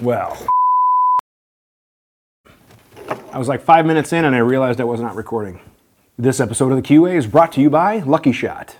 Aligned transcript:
Well, 0.00 0.38
I 3.32 3.38
was 3.38 3.48
like 3.48 3.62
five 3.62 3.84
minutes 3.84 4.12
in 4.12 4.24
and 4.24 4.34
I 4.34 4.38
realized 4.38 4.80
I 4.80 4.84
was 4.84 5.00
not 5.00 5.16
recording. 5.16 5.60
This 6.16 6.40
episode 6.40 6.70
of 6.70 6.76
the 6.76 6.82
QA 6.82 7.16
is 7.16 7.26
brought 7.26 7.52
to 7.52 7.60
you 7.60 7.68
by 7.68 7.98
Lucky 7.98 8.32
Shot. 8.32 8.76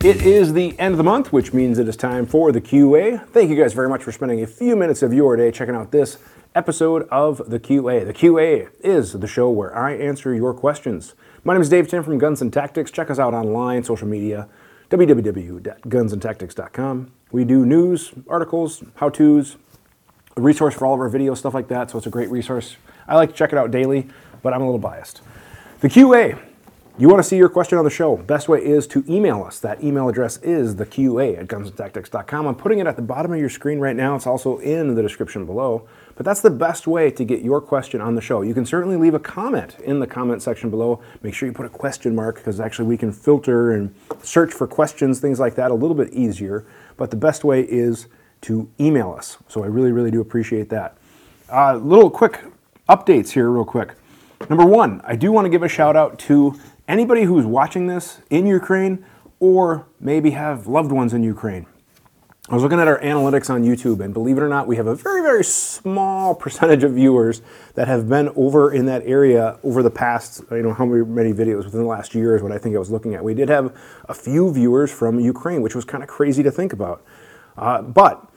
It 0.00 0.22
is 0.22 0.52
the 0.52 0.78
end 0.78 0.92
of 0.92 0.98
the 0.98 1.04
month, 1.04 1.32
which 1.32 1.54
means 1.54 1.78
it 1.78 1.88
is 1.88 1.96
time 1.96 2.26
for 2.26 2.52
the 2.52 2.60
QA. 2.60 3.26
Thank 3.28 3.48
you 3.48 3.56
guys 3.56 3.72
very 3.72 3.88
much 3.88 4.02
for 4.02 4.12
spending 4.12 4.42
a 4.42 4.46
few 4.46 4.76
minutes 4.76 5.02
of 5.02 5.14
your 5.14 5.36
day 5.36 5.50
checking 5.50 5.74
out 5.74 5.92
this 5.92 6.18
episode 6.54 7.08
of 7.10 7.38
the 7.48 7.58
QA. 7.58 8.04
The 8.04 8.12
QA 8.12 8.68
is 8.80 9.12
the 9.12 9.26
show 9.26 9.48
where 9.50 9.74
I 9.76 9.94
answer 9.94 10.34
your 10.34 10.52
questions. 10.52 11.14
My 11.42 11.54
name 11.54 11.62
is 11.62 11.68
Dave 11.68 11.88
Tim 11.88 12.02
from 12.02 12.18
Guns 12.18 12.42
and 12.42 12.52
Tactics. 12.52 12.90
Check 12.90 13.08
us 13.08 13.18
out 13.18 13.32
online, 13.34 13.84
social 13.84 14.08
media, 14.08 14.48
www.gunsandtactics.com. 14.90 17.12
We 17.34 17.44
do 17.44 17.66
news, 17.66 18.12
articles, 18.28 18.84
how 18.94 19.08
to's, 19.08 19.56
a 20.36 20.40
resource 20.40 20.72
for 20.72 20.86
all 20.86 20.94
of 20.94 21.00
our 21.00 21.10
videos, 21.10 21.38
stuff 21.38 21.52
like 21.52 21.66
that. 21.66 21.90
So 21.90 21.98
it's 21.98 22.06
a 22.06 22.10
great 22.10 22.30
resource. 22.30 22.76
I 23.08 23.16
like 23.16 23.30
to 23.30 23.34
check 23.34 23.52
it 23.52 23.58
out 23.58 23.72
daily, 23.72 24.06
but 24.40 24.54
I'm 24.54 24.62
a 24.62 24.64
little 24.64 24.78
biased. 24.78 25.20
The 25.80 25.88
QA. 25.88 26.40
You 26.96 27.08
want 27.08 27.20
to 27.20 27.28
see 27.28 27.36
your 27.36 27.48
question 27.48 27.76
on 27.76 27.82
the 27.82 27.90
show? 27.90 28.16
Best 28.16 28.48
way 28.48 28.64
is 28.64 28.86
to 28.86 29.04
email 29.08 29.42
us. 29.42 29.58
That 29.58 29.82
email 29.82 30.08
address 30.08 30.36
is 30.42 30.76
the 30.76 30.86
QA 30.86 31.36
at 31.36 31.48
gunsandtactics.com. 31.48 32.46
I'm 32.46 32.54
putting 32.54 32.78
it 32.78 32.86
at 32.86 32.94
the 32.94 33.02
bottom 33.02 33.32
of 33.32 33.38
your 33.40 33.48
screen 33.48 33.80
right 33.80 33.96
now. 33.96 34.14
It's 34.14 34.28
also 34.28 34.58
in 34.58 34.94
the 34.94 35.02
description 35.02 35.44
below. 35.44 35.88
But 36.14 36.24
that's 36.24 36.40
the 36.40 36.50
best 36.50 36.86
way 36.86 37.10
to 37.10 37.24
get 37.24 37.42
your 37.42 37.60
question 37.60 38.00
on 38.00 38.14
the 38.14 38.20
show. 38.20 38.42
You 38.42 38.54
can 38.54 38.64
certainly 38.64 38.96
leave 38.96 39.14
a 39.14 39.18
comment 39.18 39.76
in 39.80 39.98
the 39.98 40.06
comment 40.06 40.40
section 40.40 40.70
below. 40.70 41.02
Make 41.24 41.34
sure 41.34 41.48
you 41.48 41.52
put 41.52 41.66
a 41.66 41.70
question 41.70 42.14
mark 42.14 42.36
because 42.36 42.60
actually 42.60 42.86
we 42.86 42.96
can 42.96 43.10
filter 43.10 43.72
and 43.72 43.92
search 44.22 44.52
for 44.52 44.68
questions, 44.68 45.18
things 45.18 45.40
like 45.40 45.56
that, 45.56 45.72
a 45.72 45.74
little 45.74 45.96
bit 45.96 46.12
easier. 46.12 46.64
But 46.96 47.10
the 47.10 47.16
best 47.16 47.44
way 47.44 47.62
is 47.62 48.06
to 48.42 48.68
email 48.78 49.12
us. 49.12 49.38
So 49.48 49.64
I 49.64 49.66
really, 49.66 49.92
really 49.92 50.10
do 50.10 50.20
appreciate 50.20 50.68
that. 50.70 50.96
Uh, 51.50 51.76
little 51.76 52.10
quick 52.10 52.40
updates 52.88 53.30
here, 53.30 53.50
real 53.50 53.64
quick. 53.64 53.94
Number 54.48 54.66
one, 54.66 55.00
I 55.04 55.16
do 55.16 55.32
want 55.32 55.46
to 55.46 55.48
give 55.48 55.62
a 55.62 55.68
shout 55.68 55.96
out 55.96 56.18
to 56.20 56.58
anybody 56.86 57.24
who's 57.24 57.46
watching 57.46 57.86
this 57.86 58.20
in 58.30 58.46
Ukraine 58.46 59.04
or 59.40 59.86
maybe 60.00 60.30
have 60.30 60.66
loved 60.66 60.92
ones 60.92 61.14
in 61.14 61.22
Ukraine. 61.22 61.66
I 62.50 62.52
was 62.52 62.62
looking 62.62 62.78
at 62.78 62.86
our 62.86 63.00
analytics 63.00 63.48
on 63.48 63.64
YouTube, 63.64 64.00
and 64.04 64.12
believe 64.12 64.36
it 64.36 64.42
or 64.42 64.50
not, 64.50 64.66
we 64.66 64.76
have 64.76 64.86
a 64.86 64.94
very, 64.94 65.22
very 65.22 65.42
small 65.42 66.34
percentage 66.34 66.84
of 66.84 66.92
viewers 66.92 67.40
that 67.74 67.88
have 67.88 68.06
been 68.06 68.28
over 68.36 68.70
in 68.70 68.84
that 68.84 69.02
area 69.06 69.58
over 69.64 69.82
the 69.82 69.90
past, 69.90 70.42
you 70.50 70.62
know, 70.62 70.74
how 70.74 70.84
many 70.84 71.32
videos 71.32 71.64
within 71.64 71.80
the 71.80 71.86
last 71.86 72.14
year 72.14 72.36
is 72.36 72.42
what 72.42 72.52
I 72.52 72.58
think 72.58 72.76
I 72.76 72.78
was 72.78 72.90
looking 72.90 73.14
at. 73.14 73.24
We 73.24 73.32
did 73.32 73.48
have 73.48 73.74
a 74.10 74.12
few 74.12 74.52
viewers 74.52 74.92
from 74.92 75.18
Ukraine, 75.20 75.62
which 75.62 75.74
was 75.74 75.86
kind 75.86 76.02
of 76.02 76.08
crazy 76.10 76.42
to 76.42 76.50
think 76.50 76.74
about. 76.74 77.02
Uh, 77.56 77.80
but 77.80 78.30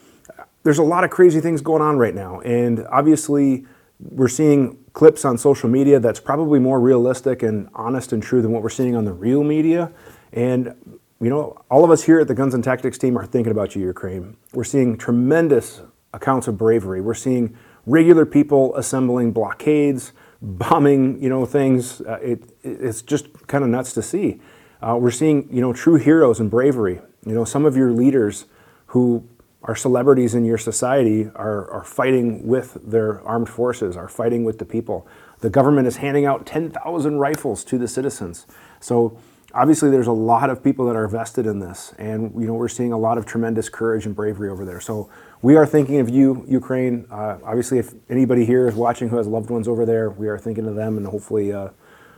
there's 0.64 0.78
a 0.78 0.84
lot 0.84 1.04
of 1.04 1.10
crazy 1.10 1.42
things 1.42 1.60
going 1.60 1.82
on 1.82 1.98
right 1.98 2.16
now, 2.16 2.40
and 2.42 2.88
obviously, 2.90 3.66
we're 4.00 4.30
seeing 4.30 4.78
clips 4.94 5.26
on 5.26 5.38
social 5.38 5.68
media 5.68 6.00
that's 6.00 6.20
probably 6.22 6.60
more 6.60 6.80
realistic 6.80 7.44
and 7.44 7.68
honest 7.74 8.14
and 8.14 8.24
true 8.24 8.42
than 8.42 8.52
what 8.52 8.64
we're 8.64 8.70
seeing 8.70 8.96
on 8.96 9.04
the 9.04 9.12
real 9.12 9.44
media. 9.44 9.92
And 10.32 11.00
you 11.20 11.30
know, 11.30 11.60
all 11.70 11.84
of 11.84 11.90
us 11.90 12.04
here 12.04 12.20
at 12.20 12.28
the 12.28 12.36
Guns 12.36 12.54
and 12.54 12.64
Tactics 12.64 12.98
team 12.98 13.18
are 13.18 13.26
thinking 13.26 13.52
about 13.52 13.76
you, 13.76 13.82
Ukraine. 13.82 14.38
We're 14.54 14.64
seeing 14.64 14.98
tremendous 14.98 15.82
accounts 16.14 16.48
of 16.48 16.58
bravery. 16.58 17.02
We're 17.02 17.16
seeing 17.16 17.58
regular 17.86 18.26
people 18.26 18.76
assembling 18.76 19.32
blockades, 19.32 20.14
bombing, 20.42 21.22
you 21.22 21.30
know, 21.30 21.46
things. 21.46 22.02
Uh, 22.02 22.20
it, 22.22 22.44
it's 22.64 23.02
just 23.02 23.48
kind 23.48 23.64
of 23.64 23.70
nuts 23.70 23.94
to 23.94 24.02
see. 24.02 24.40
Uh, 24.82 24.96
we're 25.00 25.12
seeing, 25.12 25.48
you 25.52 25.62
know, 25.62 25.74
true 25.74 25.96
heroes 25.96 26.40
and 26.40 26.52
bravery. 26.52 27.02
You 27.26 27.34
know, 27.34 27.46
some 27.46 27.66
of 27.66 27.76
your 27.76 27.92
leaders 27.92 28.46
who 28.88 29.28
are 29.64 29.76
celebrities 29.76 30.36
in 30.36 30.46
your 30.46 30.60
society 30.60 31.30
are, 31.36 31.70
are 31.72 31.84
fighting 31.84 32.46
with 32.46 32.78
their 32.86 33.22
armed 33.22 33.50
forces, 33.50 33.98
are 33.98 34.08
fighting 34.08 34.44
with 34.44 34.60
the 34.60 34.66
people. 34.66 35.08
The 35.40 35.50
government 35.50 35.88
is 35.88 35.98
handing 35.98 36.26
out 36.26 36.46
10,000 36.46 37.18
rifles 37.18 37.64
to 37.66 37.78
the 37.78 37.88
citizens. 37.88 38.46
So 38.80 39.20
obviously 39.54 39.90
there's 39.90 40.08
a 40.08 40.12
lot 40.12 40.50
of 40.50 40.64
people 40.64 40.86
that 40.86 40.96
are 40.96 41.08
vested 41.08 41.46
in 41.46 41.60
this 41.60 41.94
and 41.98 42.34
you 42.40 42.48
know 42.48 42.54
we're 42.54 42.68
seeing 42.68 42.92
a 42.92 42.98
lot 42.98 43.18
of 43.18 43.26
tremendous 43.26 43.70
courage 43.70 44.06
and 44.06 44.16
bravery 44.16 44.50
over 44.50 44.66
there. 44.66 44.82
So 44.82 45.10
we 45.42 45.56
are 45.56 45.66
thinking 45.66 46.00
of 46.00 46.10
you 46.10 46.46
ukraine. 46.48 47.06
Uh, 47.10 47.38
obviously 47.44 47.80
if 47.80 47.94
anybody 48.10 48.46
here 48.46 48.68
is 48.68 48.76
watching 48.76 49.10
who 49.10 49.18
has 49.18 49.28
loved 49.28 49.50
ones 49.50 49.68
over 49.68 49.86
there 49.86 50.10
we 50.10 50.28
are 50.28 50.38
thinking 50.38 50.68
of 50.68 50.76
them 50.76 50.98
and 50.98 51.08
hopefully 51.08 51.54
uh, 51.54 51.70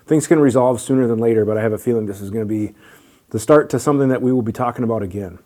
things 0.06 0.28
can 0.28 0.40
resolve 0.40 0.82
sooner 0.82 1.08
than 1.08 1.20
later 1.20 1.46
but 1.46 1.58
i 1.58 1.62
have 1.62 1.74
a 1.74 1.78
feeling 1.78 2.06
this 2.06 2.22
is 2.22 2.30
going 2.32 2.46
to 2.46 2.50
be 2.50 2.74
the 3.30 3.40
start 3.40 3.70
to 3.70 3.80
something 3.80 4.10
that 4.10 4.22
we 4.22 4.34
will 4.34 4.42
be 4.42 4.52
talking 4.52 4.84
about 4.84 5.04
again. 5.04 5.38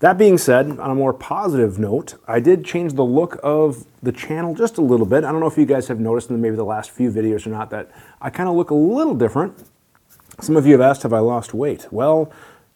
That 0.00 0.18
being 0.18 0.36
said 0.36 0.66
on 0.78 0.90
a 0.90 0.94
more 0.94 1.14
positive 1.14 1.78
note 1.78 2.14
i 2.28 2.40
did 2.40 2.62
change 2.62 2.92
the 2.92 3.04
look 3.04 3.38
of 3.42 3.86
the 4.02 4.12
channel 4.12 4.54
just 4.54 4.76
a 4.76 4.82
little 4.82 5.06
bit. 5.06 5.24
I 5.24 5.32
don't 5.32 5.40
know 5.40 5.46
if 5.46 5.56
you 5.56 5.64
guys 5.64 5.88
have 5.88 5.98
noticed 5.98 6.28
in 6.28 6.40
maybe 6.42 6.56
the 6.56 6.64
last 6.64 6.90
few 6.90 7.10
videos 7.10 7.46
or 7.46 7.50
not 7.50 7.70
that 7.70 7.90
i 8.20 8.28
kind 8.28 8.50
of 8.50 8.54
look 8.54 8.70
a 8.70 8.74
little 8.74 9.14
different 9.14 9.66
some 10.40 10.56
of 10.56 10.66
you 10.66 10.72
have 10.72 10.80
asked, 10.80 11.02
have 11.02 11.12
I 11.12 11.18
lost 11.20 11.54
weight? 11.54 11.86
Well, 11.90 12.30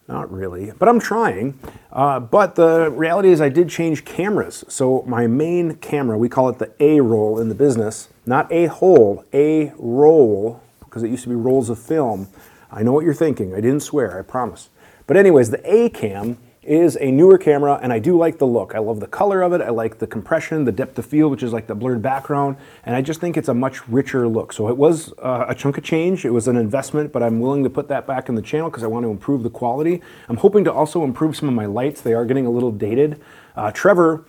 not 0.08 0.32
really, 0.32 0.72
but 0.78 0.88
I'm 0.88 0.98
trying. 0.98 1.58
Uh, 1.92 2.18
but 2.18 2.56
the 2.56 2.90
reality 2.90 3.30
is, 3.30 3.40
I 3.40 3.48
did 3.48 3.68
change 3.68 4.04
cameras. 4.04 4.64
So, 4.68 5.04
my 5.06 5.26
main 5.26 5.76
camera, 5.76 6.18
we 6.18 6.28
call 6.28 6.48
it 6.48 6.58
the 6.58 6.72
A 6.80 7.00
roll 7.00 7.38
in 7.38 7.48
the 7.48 7.54
business, 7.54 8.08
not 8.26 8.50
a 8.50 8.66
hole, 8.66 9.24
a 9.32 9.72
roll, 9.76 10.62
because 10.80 11.02
it 11.02 11.10
used 11.10 11.22
to 11.24 11.28
be 11.28 11.36
rolls 11.36 11.70
of 11.70 11.78
film. 11.78 12.28
I 12.72 12.82
know 12.82 12.92
what 12.92 13.04
you're 13.04 13.14
thinking. 13.14 13.54
I 13.54 13.60
didn't 13.60 13.80
swear, 13.80 14.18
I 14.18 14.22
promise. 14.22 14.68
But, 15.06 15.16
anyways, 15.16 15.50
the 15.50 15.62
A 15.72 15.90
cam 15.90 16.38
is 16.70 16.96
a 17.00 17.10
newer 17.10 17.36
camera 17.36 17.80
and 17.82 17.92
I 17.92 17.98
do 17.98 18.16
like 18.16 18.38
the 18.38 18.46
look. 18.46 18.76
I 18.76 18.78
love 18.78 19.00
the 19.00 19.08
color 19.08 19.42
of 19.42 19.52
it. 19.52 19.60
I 19.60 19.70
like 19.70 19.98
the 19.98 20.06
compression, 20.06 20.64
the 20.64 20.70
depth 20.70 20.96
of 21.00 21.04
field, 21.04 21.32
which 21.32 21.42
is 21.42 21.52
like 21.52 21.66
the 21.66 21.74
blurred 21.74 22.00
background, 22.00 22.56
and 22.84 22.94
I 22.94 23.02
just 23.02 23.20
think 23.20 23.36
it's 23.36 23.48
a 23.48 23.54
much 23.54 23.88
richer 23.88 24.28
look. 24.28 24.52
So 24.52 24.68
it 24.68 24.76
was 24.76 25.12
uh, 25.18 25.46
a 25.48 25.54
chunk 25.54 25.78
of 25.78 25.84
change. 25.84 26.24
It 26.24 26.30
was 26.30 26.46
an 26.46 26.56
investment, 26.56 27.12
but 27.12 27.24
I'm 27.24 27.40
willing 27.40 27.64
to 27.64 27.70
put 27.70 27.88
that 27.88 28.06
back 28.06 28.28
in 28.28 28.36
the 28.36 28.42
channel 28.42 28.70
because 28.70 28.84
I 28.84 28.86
want 28.86 29.04
to 29.04 29.10
improve 29.10 29.42
the 29.42 29.50
quality. 29.50 30.00
I'm 30.28 30.36
hoping 30.36 30.62
to 30.62 30.72
also 30.72 31.02
improve 31.02 31.34
some 31.36 31.48
of 31.48 31.54
my 31.56 31.66
lights. 31.66 32.02
They 32.02 32.14
are 32.14 32.24
getting 32.24 32.46
a 32.46 32.50
little 32.50 32.70
dated. 32.70 33.20
Uh, 33.56 33.72
Trevor, 33.72 34.24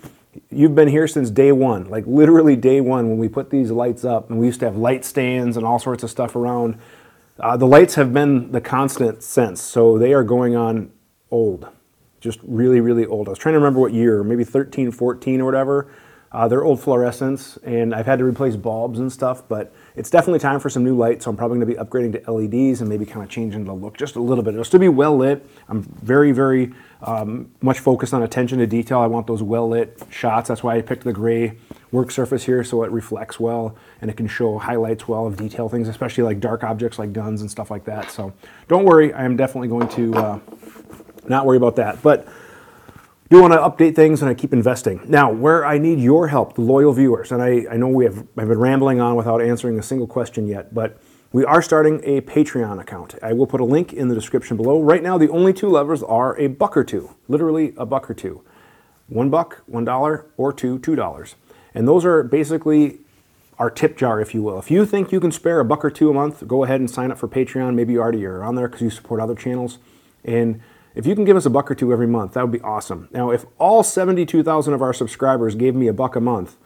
you've 0.50 0.74
been 0.74 0.88
here 0.88 1.08
since 1.08 1.30
day 1.30 1.52
one, 1.52 1.90
like 1.90 2.08
literally 2.08 2.56
day 2.56 2.82
one 2.82 3.08
when 3.08 3.20
we 3.20 3.30
put 3.30 3.52
these 3.52 3.70
lights 3.70 4.04
up, 4.04 4.32
and 4.32 4.40
we 4.40 4.48
used 4.48 4.62
to 4.62 4.66
have 4.66 4.76
light 4.76 5.06
stands 5.06 5.58
and 5.58 5.66
all 5.66 5.78
sorts 5.78 6.02
of 6.02 6.10
stuff 6.10 6.36
around. 6.36 6.80
Uh, 7.40 7.56
the 7.56 7.68
lights 7.68 7.94
have 7.96 8.12
been 8.12 8.52
the 8.52 8.62
constant 8.62 9.22
since, 9.22 9.62
so 9.62 10.00
they 10.00 10.12
are 10.12 10.24
going 10.24 10.56
on 10.56 10.92
old 11.30 11.68
just 12.22 12.40
really, 12.44 12.80
really 12.80 13.06
old. 13.06 13.28
I 13.28 13.32
was 13.32 13.40
trying 13.40 13.54
to 13.54 13.60
remember 13.60 13.80
what 13.82 13.92
year, 13.92 14.24
maybe 14.24 14.46
13, 14.46 14.92
14 14.92 15.42
or 15.42 15.46
whatever. 15.46 15.92
Uh, 16.34 16.48
they're 16.48 16.64
old 16.64 16.80
fluorescents, 16.80 17.62
and 17.64 17.94
I've 17.94 18.06
had 18.06 18.20
to 18.20 18.26
replace 18.26 18.56
bulbs 18.56 19.00
and 19.00 19.12
stuff, 19.12 19.44
but 19.50 19.74
it's 19.98 20.10
definitely 20.10 20.40
time 20.40 20.62
for 20.62 20.70
some 20.70 20.82
new 20.82 20.96
lights, 20.96 21.26
so 21.26 21.32
I'm 21.32 21.36
probably 21.36 21.60
going 21.60 21.68
to 21.68 21.76
be 21.76 21.90
upgrading 21.90 22.24
to 22.24 22.32
LEDs 22.32 22.80
and 22.80 22.90
maybe 22.90 23.06
kind 23.06 23.22
of 23.22 23.30
changing 23.30 23.66
the 23.66 23.74
look 23.74 23.98
just 23.98 24.16
a 24.16 24.22
little 24.22 24.42
bit. 24.42 24.54
It'll 24.54 24.64
still 24.64 24.80
be 24.80 24.88
well 24.88 25.18
lit. 25.18 25.46
I'm 25.68 25.84
very, 25.84 26.32
very 26.32 26.72
um, 27.02 27.52
much 27.62 27.80
focused 27.80 28.14
on 28.14 28.24
attention 28.24 28.60
to 28.60 28.68
detail. 28.68 29.00
I 29.00 29.08
want 29.08 29.28
those 29.28 29.44
well 29.44 29.68
lit 29.68 30.02
shots. 30.10 30.48
That's 30.48 30.64
why 30.64 30.78
I 30.78 30.82
picked 30.82 31.04
the 31.04 31.12
gray 31.12 31.58
work 31.92 32.12
surface 32.12 32.46
here 32.46 32.64
so 32.64 32.84
it 32.84 32.92
reflects 32.92 33.38
well 33.38 33.76
and 34.00 34.10
it 34.10 34.16
can 34.16 34.28
show 34.28 34.58
highlights 34.58 35.10
well 35.10 35.28
of 35.28 35.36
detail 35.36 35.68
things, 35.68 35.90
especially 35.90 36.24
like 36.24 36.40
dark 36.40 36.64
objects 36.64 36.98
like 36.98 37.12
guns 37.12 37.42
and 37.42 37.52
stuff 37.52 37.70
like 37.70 37.84
that. 37.84 38.10
So 38.10 38.32
don't 38.70 38.86
worry, 38.86 39.12
I 39.12 39.26
am 39.26 39.36
definitely 39.36 39.68
going 39.68 39.90
to. 39.90 40.14
Uh, 40.16 40.40
not 41.28 41.46
worry 41.46 41.58
about 41.58 41.76
that. 41.78 42.02
But 42.02 42.28
do 43.30 43.42
want 43.42 43.54
to 43.54 43.60
update 43.60 43.96
things 43.96 44.22
and 44.22 44.30
I 44.30 44.34
keep 44.34 44.52
investing. 44.52 45.02
Now, 45.06 45.32
where 45.32 45.66
I 45.66 45.78
need 45.78 46.00
your 46.00 46.28
help, 46.28 46.56
the 46.56 46.62
loyal 46.62 46.92
viewers, 46.92 47.32
and 47.32 47.42
I, 47.42 47.66
I 47.72 47.78
know 47.78 47.88
we 47.88 48.04
have 48.04 48.20
I've 48.38 48.50
been 48.50 48.60
rambling 48.60 49.00
on 49.00 49.16
without 49.16 49.42
answering 49.42 49.80
a 49.80 49.84
single 49.84 50.08
question 50.08 50.48
yet, 50.48 50.74
but 50.74 51.00
we 51.32 51.46
are 51.46 51.62
starting 51.62 52.02
a 52.04 52.20
Patreon 52.20 52.82
account. 52.82 53.16
I 53.24 53.32
will 53.32 53.48
put 53.48 53.62
a 53.62 53.66
link 53.66 53.94
in 53.94 54.10
the 54.10 54.16
description 54.16 54.58
below. 54.58 54.82
Right 54.82 55.02
now, 55.02 55.18
the 55.18 55.30
only 55.30 55.54
two 55.54 55.70
levers 55.70 56.04
are 56.04 56.38
a 56.38 56.48
buck 56.48 56.76
or 56.76 56.84
two, 56.84 57.16
literally 57.30 57.74
a 57.78 57.86
buck 57.86 58.10
or 58.10 58.14
two. 58.14 58.44
One 59.08 59.30
buck, 59.30 59.64
one 59.66 59.86
dollar, 59.86 60.26
or 60.36 60.52
two, 60.52 60.78
two 60.80 60.96
dollars. 60.96 61.36
And 61.74 61.88
those 61.88 62.04
are 62.04 62.24
basically 62.24 63.00
our 63.58 63.70
tip 63.70 63.96
jar, 63.96 64.20
if 64.20 64.34
you 64.34 64.42
will. 64.42 64.60
If 64.60 64.70
you 64.70 64.86
think 64.86 65.14
you 65.14 65.22
can 65.22 65.32
spare 65.32 65.62
a 65.62 65.66
buck 65.66 65.86
or 65.86 65.90
two 65.90 66.10
a 66.10 66.14
month, 66.14 66.46
go 66.48 66.66
ahead 66.66 66.82
and 66.82 66.92
sign 66.92 67.12
up 67.12 67.18
for 67.18 67.30
Patreon. 67.30 67.76
Maybe 67.76 67.94
you 67.94 68.02
already 68.02 68.26
are 68.26 68.44
on 68.44 68.56
there 68.56 68.68
because 68.68 68.82
you 68.82 68.90
support 68.90 69.22
other 69.22 69.36
channels. 69.36 69.78
And 70.26 70.62
if 70.96 71.06
you 71.06 71.16
can 71.16 71.26
give 71.26 71.38
us 71.38 71.46
a 71.46 71.50
buck 71.50 71.72
or 71.72 71.76
two 71.76 71.92
every 71.94 72.08
month, 72.08 72.34
that 72.34 72.42
would 72.42 72.52
be 72.52 72.62
awesome. 72.62 73.08
Now, 73.12 73.32
if 73.32 73.46
all 73.58 73.84
72,000 73.84 74.74
of 74.74 74.82
our 74.82 74.94
subscribers 74.94 75.56
gave 75.56 75.76
me 75.76 75.88
a 75.88 75.94
buck 75.94 76.16
a 76.16 76.22
month, 76.22 76.58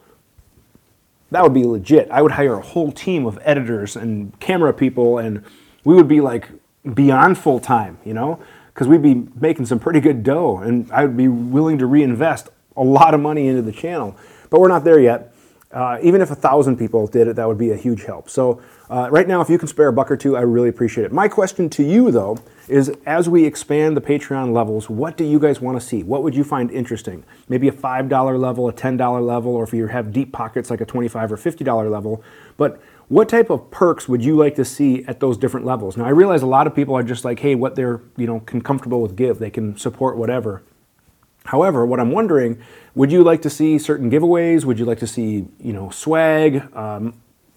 that 1.30 1.42
would 1.42 1.54
be 1.54 1.64
legit. 1.64 2.08
I 2.10 2.22
would 2.22 2.32
hire 2.32 2.54
a 2.54 2.62
whole 2.62 2.92
team 2.92 3.26
of 3.26 3.38
editors 3.42 3.96
and 3.96 4.38
camera 4.40 4.72
people, 4.72 5.18
and 5.18 5.44
we 5.84 5.94
would 5.94 6.08
be 6.08 6.20
like 6.20 6.48
beyond 6.94 7.38
full 7.38 7.58
time, 7.58 7.98
you 8.04 8.14
know, 8.14 8.40
because 8.72 8.88
we'd 8.88 9.02
be 9.02 9.26
making 9.40 9.66
some 9.66 9.78
pretty 9.78 10.00
good 10.00 10.22
dough, 10.22 10.58
and 10.58 10.90
I 10.92 11.04
would 11.04 11.16
be 11.16 11.28
willing 11.28 11.78
to 11.78 11.86
reinvest 11.86 12.48
a 12.76 12.82
lot 12.82 13.14
of 13.14 13.20
money 13.20 13.48
into 13.48 13.62
the 13.62 13.72
channel. 13.72 14.16
But 14.50 14.60
we're 14.60 14.68
not 14.68 14.84
there 14.84 15.00
yet. 15.00 15.32
Uh, 15.72 15.98
even 16.00 16.20
if 16.20 16.30
a 16.30 16.34
thousand 16.34 16.76
people 16.76 17.06
did 17.06 17.26
it, 17.26 17.36
that 17.36 17.46
would 17.46 17.58
be 17.58 17.70
a 17.70 17.76
huge 17.76 18.04
help. 18.04 18.30
So 18.30 18.62
uh, 18.88 19.08
right 19.10 19.26
now, 19.26 19.40
if 19.40 19.50
you 19.50 19.58
can 19.58 19.66
spare 19.66 19.88
a 19.88 19.92
buck 19.92 20.10
or 20.10 20.16
two, 20.16 20.36
I 20.36 20.42
really 20.42 20.68
appreciate 20.68 21.04
it. 21.04 21.12
My 21.12 21.26
question 21.26 21.68
to 21.70 21.82
you, 21.82 22.12
though, 22.12 22.38
is 22.68 22.92
as 23.04 23.28
we 23.28 23.44
expand 23.44 23.96
the 23.96 24.00
Patreon 24.00 24.52
levels, 24.52 24.88
what 24.88 25.16
do 25.16 25.24
you 25.24 25.40
guys 25.40 25.60
want 25.60 25.78
to 25.80 25.84
see? 25.84 26.04
What 26.04 26.22
would 26.22 26.36
you 26.36 26.44
find 26.44 26.70
interesting? 26.70 27.24
Maybe 27.48 27.66
a 27.66 27.72
$5 27.72 28.40
level, 28.40 28.68
a 28.68 28.72
$10 28.72 29.26
level, 29.26 29.54
or 29.54 29.64
if 29.64 29.72
you 29.72 29.88
have 29.88 30.12
deep 30.12 30.32
pockets 30.32 30.70
like 30.70 30.80
a 30.80 30.86
25 30.86 31.32
or 31.32 31.36
$50 31.36 31.90
level. 31.90 32.22
But 32.56 32.80
what 33.08 33.28
type 33.28 33.50
of 33.50 33.70
perks 33.70 34.08
would 34.08 34.24
you 34.24 34.36
like 34.36 34.54
to 34.56 34.64
see 34.64 35.04
at 35.04 35.20
those 35.20 35.36
different 35.36 35.66
levels? 35.66 35.96
Now, 35.96 36.06
I 36.06 36.10
realize 36.10 36.42
a 36.42 36.46
lot 36.46 36.66
of 36.66 36.74
people 36.74 36.94
are 36.96 37.02
just 37.02 37.24
like, 37.24 37.40
hey, 37.40 37.54
what 37.54 37.76
they're 37.76 38.00
you 38.16 38.26
know 38.26 38.40
comfortable 38.40 39.00
with 39.00 39.16
give, 39.16 39.38
they 39.38 39.50
can 39.50 39.76
support 39.76 40.16
whatever. 40.16 40.62
However, 41.46 41.86
what 41.86 42.00
I'm 42.00 42.10
wondering, 42.10 42.58
would 42.94 43.12
you 43.12 43.22
like 43.22 43.42
to 43.42 43.50
see 43.50 43.78
certain 43.78 44.10
giveaways? 44.10 44.64
Would 44.64 44.78
you 44.78 44.84
like 44.84 44.98
to 45.00 45.06
see 45.06 45.46
you 45.60 45.72
know 45.72 45.90
swag, 45.90 46.74
um, 46.74 47.14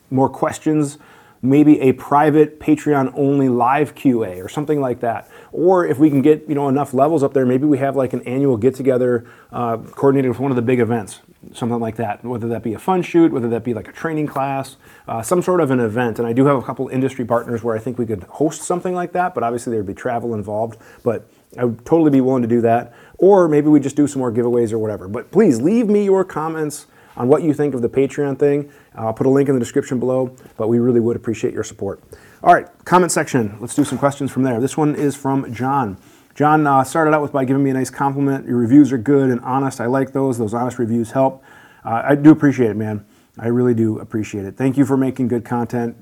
more 0.10 0.30
questions? 0.30 0.98
maybe 1.42 1.80
a 1.82 1.94
private 1.94 2.60
Patreon 2.60 3.14
only 3.16 3.50
live 3.50 3.96
QA 3.96 4.44
or 4.44 4.50
something 4.50 4.82
like 4.82 5.00
that. 5.02 5.30
Or 5.52 5.86
if 5.86 5.98
we 5.98 6.10
can 6.10 6.22
get 6.22 6.48
you 6.48 6.56
know 6.56 6.68
enough 6.70 6.94
levels 6.94 7.24
up 7.24 7.34
there, 7.34 7.46
maybe 7.46 7.66
we 7.66 7.78
have 7.78 7.96
like 7.96 8.14
an 8.14 8.22
annual 8.24 8.58
get 8.58 8.76
together 8.76 9.26
uh, 9.52 9.78
coordinated 9.78 10.30
with 10.30 10.40
one 10.40 10.52
of 10.52 10.56
the 10.56 10.62
big 10.62 10.80
events, 10.80 11.22
something 11.54 11.80
like 11.80 11.96
that. 11.96 12.24
Whether 12.24 12.48
that 12.50 12.64
be 12.64 12.74
a 12.74 12.80
fun 12.80 13.02
shoot, 13.02 13.32
whether 13.32 13.50
that 13.50 13.64
be 13.64 13.74
like 13.74 13.88
a 13.88 13.92
training 13.92 14.28
class, 14.28 14.78
uh, 15.08 15.22
some 15.22 15.42
sort 15.42 15.62
of 15.62 15.72
an 15.72 15.80
event. 15.80 16.20
And 16.20 16.28
I 16.28 16.34
do 16.34 16.46
have 16.46 16.58
a 16.58 16.62
couple 16.62 16.88
industry 16.90 17.26
partners 17.26 17.64
where 17.64 17.76
I 17.76 17.80
think 17.80 17.98
we 17.98 18.06
could 18.06 18.24
host 18.24 18.62
something 18.62 18.94
like 18.94 19.14
that, 19.14 19.34
but 19.34 19.44
obviously 19.44 19.72
there'd 19.72 19.86
be 19.86 19.94
travel 19.94 20.34
involved. 20.34 20.80
But 21.04 21.30
I 21.58 21.66
would 21.66 21.86
totally 21.86 22.12
be 22.12 22.22
willing 22.22 22.42
to 22.42 22.48
do 22.48 22.62
that. 22.62 22.94
Or 23.18 23.48
maybe 23.48 23.68
we 23.68 23.80
just 23.80 23.96
do 23.96 24.08
some 24.08 24.20
more 24.20 24.32
giveaways 24.32 24.72
or 24.72 24.78
whatever. 24.78 25.08
But 25.08 25.32
please 25.32 25.62
leave 25.62 25.88
me 25.88 26.06
your 26.06 26.24
comments 26.24 26.88
on 27.18 27.28
what 27.28 27.44
you 27.44 27.54
think 27.54 27.74
of 27.74 27.82
the 27.82 27.90
Patreon 27.90 28.40
thing. 28.40 28.72
I'll 28.96 29.14
put 29.14 29.26
a 29.26 29.30
link 29.30 29.50
in 29.50 29.56
the 29.56 29.60
description 29.60 30.00
below, 30.00 30.36
but 30.58 30.68
we 30.68 30.80
really 30.80 31.00
would 31.00 31.16
appreciate 31.16 31.54
your 31.54 31.64
support. 31.64 32.02
All 32.44 32.54
right, 32.54 32.68
comment 32.86 33.12
section. 33.12 33.58
Let's 33.60 33.76
do 33.76 33.84
some 33.84 33.98
questions 33.98 34.32
from 34.32 34.44
there. 34.44 34.62
This 34.62 34.78
one 34.78 34.96
is 34.96 35.16
from 35.16 35.54
John. 35.54 35.98
John 36.36 36.66
uh, 36.66 36.86
started 36.86 37.14
out 37.14 37.22
with 37.22 37.34
by 37.34 37.44
giving 37.44 37.64
me 37.64 37.70
a 37.72 37.74
nice 37.74 37.90
compliment. 37.90 38.48
Your 38.48 38.58
reviews 38.58 38.94
are 38.94 38.98
good 38.98 39.30
and 39.30 39.42
honest. 39.42 39.82
I 39.82 39.88
like 39.88 40.14
those. 40.14 40.38
Those 40.38 40.54
honest 40.54 40.80
reviews 40.80 41.12
help. 41.12 41.44
Uh, 41.84 42.04
I 42.06 42.16
do 42.16 42.32
appreciate 42.32 42.70
it, 42.70 42.78
man. 42.78 43.06
I 43.38 43.48
really 43.48 43.74
do 43.74 44.00
appreciate 44.00 44.46
it. 44.46 44.56
Thank 44.56 44.78
you 44.78 44.86
for 44.86 44.96
making 44.96 45.28
good 45.28 45.44
content. 45.44 45.98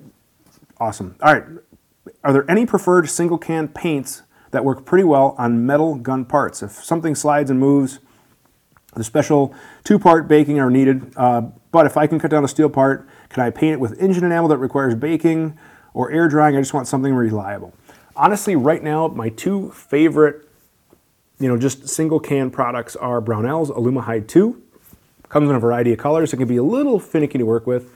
Awesome. 0.79 1.15
All 1.21 1.33
right. 1.33 1.43
Are 2.23 2.33
there 2.33 2.49
any 2.49 2.65
preferred 2.67 3.09
single 3.09 3.37
can 3.37 3.67
paints 3.67 4.21
that 4.51 4.63
work 4.63 4.85
pretty 4.85 5.03
well 5.03 5.35
on 5.37 5.65
metal 5.65 5.95
gun 5.95 6.25
parts? 6.25 6.63
If 6.63 6.71
something 6.71 7.15
slides 7.15 7.49
and 7.49 7.59
moves, 7.59 7.99
the 8.95 9.03
special 9.03 9.53
two-part 9.83 10.27
baking 10.27 10.59
are 10.59 10.69
needed, 10.69 11.13
uh, 11.15 11.41
but 11.71 11.85
if 11.85 11.97
I 11.97 12.07
can 12.07 12.19
cut 12.19 12.31
down 12.31 12.43
a 12.43 12.47
steel 12.47 12.69
part, 12.69 13.07
can 13.29 13.43
I 13.43 13.49
paint 13.49 13.73
it 13.73 13.79
with 13.79 14.01
engine 14.01 14.23
enamel 14.23 14.47
that 14.49 14.57
requires 14.57 14.95
baking 14.95 15.57
or 15.93 16.11
air 16.11 16.27
drying? 16.27 16.55
I 16.55 16.61
just 16.61 16.73
want 16.73 16.87
something 16.87 17.13
reliable. 17.13 17.73
Honestly, 18.15 18.55
right 18.55 18.81
now, 18.81 19.07
my 19.07 19.29
two 19.29 19.71
favorite, 19.71 20.47
you 21.39 21.47
know, 21.47 21.57
just 21.57 21.87
single 21.87 22.19
can 22.19 22.49
products 22.49 22.95
are 22.95 23.21
Brownell's 23.21 23.69
Aluma-Hyde 23.69 24.27
2. 24.27 24.63
Comes 25.29 25.49
in 25.49 25.55
a 25.55 25.59
variety 25.59 25.93
of 25.93 25.99
colors. 25.99 26.33
It 26.33 26.37
can 26.37 26.47
be 26.47 26.57
a 26.57 26.63
little 26.63 26.99
finicky 26.99 27.37
to 27.37 27.45
work 27.45 27.67
with. 27.67 27.91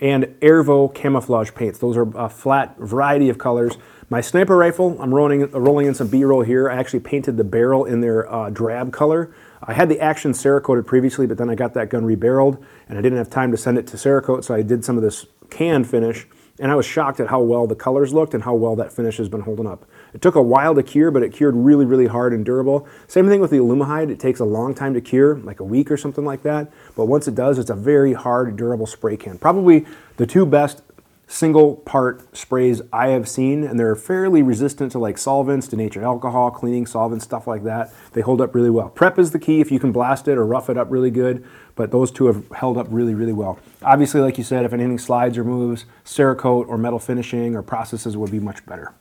And 0.00 0.24
Aervoe 0.40 0.94
camouflage 0.94 1.52
paints. 1.54 1.80
Those 1.80 1.96
are 1.96 2.08
a 2.16 2.28
flat 2.28 2.78
variety 2.78 3.28
of 3.28 3.36
colors. 3.36 3.76
My 4.10 4.22
sniper 4.22 4.56
rifle, 4.56 4.96
I'm 5.00 5.14
rolling, 5.14 5.50
rolling 5.50 5.86
in 5.86 5.94
some 5.94 6.08
B-roll 6.08 6.42
here. 6.42 6.70
I 6.70 6.76
actually 6.76 7.00
painted 7.00 7.36
the 7.36 7.44
barrel 7.44 7.84
in 7.84 8.00
their 8.00 8.32
uh, 8.32 8.48
drab 8.48 8.92
color 8.92 9.34
I 9.62 9.72
had 9.72 9.88
the 9.88 10.00
Action 10.00 10.32
Cerakoted 10.32 10.86
previously, 10.86 11.26
but 11.26 11.38
then 11.38 11.50
I 11.50 11.54
got 11.54 11.74
that 11.74 11.90
gun 11.90 12.04
rebarreled, 12.04 12.62
and 12.88 12.98
I 12.98 13.02
didn't 13.02 13.18
have 13.18 13.30
time 13.30 13.50
to 13.50 13.56
send 13.56 13.78
it 13.78 13.86
to 13.88 13.96
Cerakote, 13.96 14.44
so 14.44 14.54
I 14.54 14.62
did 14.62 14.84
some 14.84 14.96
of 14.96 15.02
this 15.02 15.26
can 15.50 15.82
finish, 15.82 16.26
and 16.60 16.70
I 16.70 16.74
was 16.74 16.86
shocked 16.86 17.18
at 17.20 17.28
how 17.28 17.40
well 17.40 17.66
the 17.66 17.74
colors 17.74 18.12
looked 18.12 18.34
and 18.34 18.44
how 18.44 18.54
well 18.54 18.76
that 18.76 18.92
finish 18.92 19.16
has 19.16 19.28
been 19.28 19.40
holding 19.40 19.66
up. 19.66 19.84
It 20.14 20.22
took 20.22 20.36
a 20.36 20.42
while 20.42 20.74
to 20.74 20.82
cure, 20.82 21.10
but 21.10 21.22
it 21.22 21.32
cured 21.32 21.56
really, 21.56 21.84
really 21.84 22.06
hard 22.06 22.32
and 22.32 22.44
durable. 22.44 22.86
Same 23.08 23.28
thing 23.28 23.40
with 23.40 23.50
the 23.50 23.58
Aluma-Hyde. 23.58 24.10
It 24.10 24.20
takes 24.20 24.40
a 24.40 24.44
long 24.44 24.74
time 24.74 24.94
to 24.94 25.00
cure, 25.00 25.38
like 25.38 25.60
a 25.60 25.64
week 25.64 25.90
or 25.90 25.96
something 25.96 26.24
like 26.24 26.42
that, 26.42 26.70
but 26.94 27.06
once 27.06 27.26
it 27.26 27.34
does, 27.34 27.58
it's 27.58 27.70
a 27.70 27.74
very 27.74 28.12
hard, 28.12 28.56
durable 28.56 28.86
spray 28.86 29.16
can. 29.16 29.38
Probably 29.38 29.86
the 30.16 30.26
two 30.26 30.46
best 30.46 30.82
single 31.28 31.76
part 31.76 32.36
sprays 32.36 32.80
I 32.92 33.08
have 33.08 33.28
seen, 33.28 33.62
and 33.62 33.78
they're 33.78 33.94
fairly 33.94 34.42
resistant 34.42 34.90
to 34.92 34.98
like 34.98 35.18
solvents, 35.18 35.68
denatured 35.68 36.02
alcohol, 36.02 36.50
cleaning 36.50 36.86
solvents, 36.86 37.24
stuff 37.24 37.46
like 37.46 37.62
that. 37.64 37.92
They 38.14 38.22
hold 38.22 38.40
up 38.40 38.54
really 38.54 38.70
well. 38.70 38.88
Prep 38.88 39.18
is 39.18 39.30
the 39.30 39.38
key 39.38 39.60
if 39.60 39.70
you 39.70 39.78
can 39.78 39.92
blast 39.92 40.26
it 40.26 40.38
or 40.38 40.46
rough 40.46 40.70
it 40.70 40.78
up 40.78 40.90
really 40.90 41.10
good, 41.10 41.46
but 41.76 41.92
those 41.92 42.10
two 42.10 42.26
have 42.26 42.50
held 42.52 42.78
up 42.78 42.86
really, 42.90 43.14
really 43.14 43.34
well. 43.34 43.58
Obviously, 43.82 44.20
like 44.20 44.38
you 44.38 44.44
said, 44.44 44.64
if 44.64 44.72
anything 44.72 44.98
slides 44.98 45.36
or 45.36 45.44
moves, 45.44 45.84
Cerakote 46.04 46.66
or 46.66 46.78
metal 46.78 46.98
finishing 46.98 47.54
or 47.54 47.62
processes 47.62 48.16
would 48.16 48.30
be 48.30 48.40
much 48.40 48.64
better. 48.64 48.94